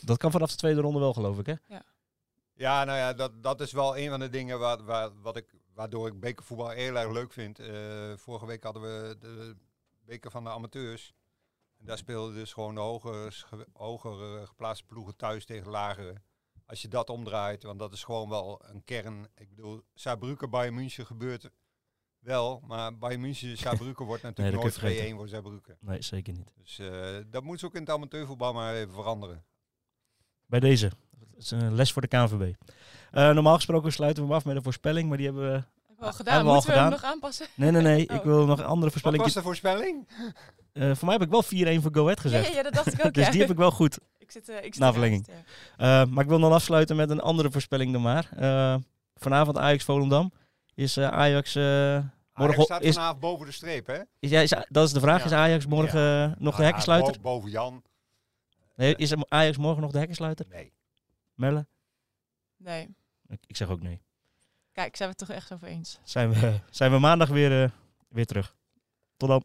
Dat 0.00 0.16
kan 0.18 0.30
vanaf 0.30 0.50
de 0.50 0.56
tweede 0.56 0.80
ronde 0.80 0.98
wel, 0.98 1.12
geloof 1.12 1.38
ik, 1.38 1.46
hè? 1.46 1.54
Ja, 2.54 2.84
nou 2.84 2.98
ja, 2.98 3.12
dat, 3.12 3.42
dat 3.42 3.60
is 3.60 3.72
wel 3.72 3.98
een 3.98 4.08
van 4.10 4.20
de 4.20 4.28
dingen 4.28 4.58
waar, 4.58 4.84
waar, 4.84 5.10
wat 5.20 5.36
ik, 5.36 5.54
waardoor 5.74 6.06
ik 6.06 6.20
bekervoetbal 6.20 6.68
heel 6.68 6.96
erg 6.96 7.12
leuk 7.12 7.32
vind. 7.32 7.58
Eh, 7.58 8.12
vorige 8.16 8.46
week 8.46 8.62
hadden 8.62 8.82
we 8.82 9.16
de 9.20 9.56
beker 10.04 10.30
van 10.30 10.44
de 10.44 10.50
amateurs. 10.50 11.14
En 11.78 11.86
daar 11.86 11.98
speelden 11.98 12.34
dus 12.34 12.52
gewoon 12.52 12.74
de 12.74 12.80
hoger, 12.80 13.46
hoger 13.72 14.46
geplaatste 14.46 14.84
ploegen 14.86 15.16
thuis 15.16 15.44
tegen 15.44 15.70
lagere. 15.70 16.14
Als 16.68 16.82
je 16.82 16.88
dat 16.88 17.10
omdraait, 17.10 17.62
want 17.62 17.78
dat 17.78 17.92
is 17.92 18.04
gewoon 18.04 18.28
wel 18.28 18.62
een 18.64 18.84
kern. 18.84 19.26
Ik 19.36 19.48
bedoel, 19.48 19.82
Saarbrücken, 19.94 20.50
Bayern 20.50 20.74
München 20.74 21.06
gebeurt 21.06 21.50
wel. 22.18 22.62
Maar 22.66 22.98
Bayern 22.98 23.20
München, 23.20 23.56
Saarbrücken 23.64 24.06
wordt 24.06 24.22
Nee, 24.22 24.32
natuurlijk 24.36 24.76
je 24.76 24.82
nooit 24.82 25.12
2-1 25.12 25.16
voor 25.16 25.28
Saarbrücken. 25.28 25.76
Nee, 25.80 26.02
zeker 26.02 26.32
niet. 26.32 26.52
Dus 26.56 26.78
eh, 26.78 27.16
dat 27.26 27.42
moet 27.42 27.60
ze 27.60 27.66
ook 27.66 27.74
in 27.74 27.80
het 27.80 27.90
amateurvoetbal 27.90 28.52
maar 28.52 28.74
even 28.74 28.92
veranderen. 28.94 29.44
Bij 30.46 30.60
deze. 30.60 30.92
Dat 31.10 31.28
is 31.38 31.50
een 31.50 31.74
les 31.74 31.92
voor 31.92 32.02
de 32.02 32.08
KNVB. 32.08 32.54
Eh, 33.10 33.30
normaal 33.30 33.54
gesproken 33.54 33.92
sluiten 33.92 34.22
we 34.22 34.28
hem 34.28 34.38
af 34.38 34.44
met 34.44 34.56
een 34.56 34.62
voorspelling, 34.62 35.08
maar 35.08 35.16
die 35.16 35.26
hebben 35.26 35.52
we... 35.52 35.62
Al 35.98 36.12
gedaan. 36.12 36.34
Hebben 36.34 36.44
we 36.44 36.48
al 36.48 36.54
Moeten 36.54 36.72
we 36.72 36.78
hem 36.78 36.84
gedaan? 36.84 36.90
nog 36.90 37.02
aanpassen? 37.12 37.46
Nee, 37.54 37.70
nee, 37.70 37.82
nee. 37.82 38.08
Oh. 38.10 38.16
Ik 38.16 38.22
wil 38.22 38.46
nog 38.46 38.58
een 38.58 38.64
andere 38.64 38.82
Wat 38.82 38.90
voorspelling. 38.90 39.22
was 39.22 39.32
de 39.32 39.42
voorspelling? 39.42 40.08
Eh, 40.72 40.94
voor 40.94 41.04
mij 41.06 41.16
heb 41.16 41.22
ik 41.22 41.30
wel 41.30 41.78
4-1 41.78 41.82
voor 41.82 41.94
Go 41.94 42.02
Ahead 42.02 42.20
gezegd. 42.20 42.48
ja, 42.48 42.54
ja, 42.54 42.62
dat 42.62 42.74
dacht 42.74 42.92
ik 42.92 43.04
ook. 43.04 43.14
dus 43.18 43.24
ja. 43.24 43.30
die 43.30 43.40
heb 43.40 43.50
ik 43.50 43.56
wel 43.56 43.70
goed. 43.70 43.98
Ik 44.28 44.34
zit, 44.34 44.48
eh, 44.48 44.56
ik 44.56 44.62
zit 44.74 44.78
Na 44.78 44.92
verlenging. 44.92 45.26
ja. 45.76 46.02
Eh, 46.02 46.08
maar 46.08 46.22
ik 46.24 46.28
wil 46.30 46.38
dan 46.40 46.52
afsluiten 46.52 46.96
met 46.96 47.10
een 47.10 47.20
andere 47.20 47.50
voorspelling 47.50 47.92
dan 47.92 48.02
maar. 48.02 48.28
Eh, 48.36 48.76
vanavond 49.14 49.58
Ajax-Volendam. 49.58 50.32
Is 50.74 50.96
eh, 50.96 51.08
Ajax... 51.08 51.54
eh, 51.54 51.62
morgen 51.62 52.08
Ajax 52.34 52.62
staat 52.64 52.82
is, 52.82 52.94
vanavond 52.94 53.20
boven 53.20 53.46
de 53.46 53.52
streep, 53.52 53.86
hè? 53.86 54.00
is, 54.18 54.30
ja, 54.30 54.40
is, 54.40 54.54
dat 54.68 54.86
is 54.86 54.92
de 54.92 55.00
vraag. 55.00 55.18
Ja. 55.18 55.24
Is 55.24 55.32
Ajax 55.32 55.66
morgen 55.66 56.30
eh, 56.30 56.38
nog 56.38 56.54
de 56.54 56.60
ja, 56.60 56.66
hekkensluiter? 56.66 57.12
bo- 57.12 57.20
boven 57.20 57.50
Jan. 57.50 57.82
Nee, 58.76 58.96
is 58.96 59.14
Ajax 59.28 59.56
morgen 59.56 59.82
nog 59.82 59.90
de 59.90 59.98
hekkensluiter? 59.98 60.46
Nee. 60.48 60.72
Melle? 61.34 61.66
Nee. 62.56 62.88
Ik, 63.28 63.40
ik 63.46 63.56
zeg 63.56 63.68
ook 63.68 63.82
nee. 63.82 64.00
Kijk, 64.72 64.96
zijn 64.96 65.08
we 65.10 65.14
het 65.18 65.26
toch 65.28 65.36
echt 65.36 65.52
over 65.52 65.68
eens. 65.68 65.98
Zijn 66.04 66.30
we, 66.32 66.60
zijn 66.70 66.90
we 66.92 66.98
maandag 66.98 67.28
weer, 67.28 67.62
eh, 67.62 67.70
weer 68.08 68.26
terug. 68.26 68.56
Tot 69.16 69.28
dan. 69.28 69.44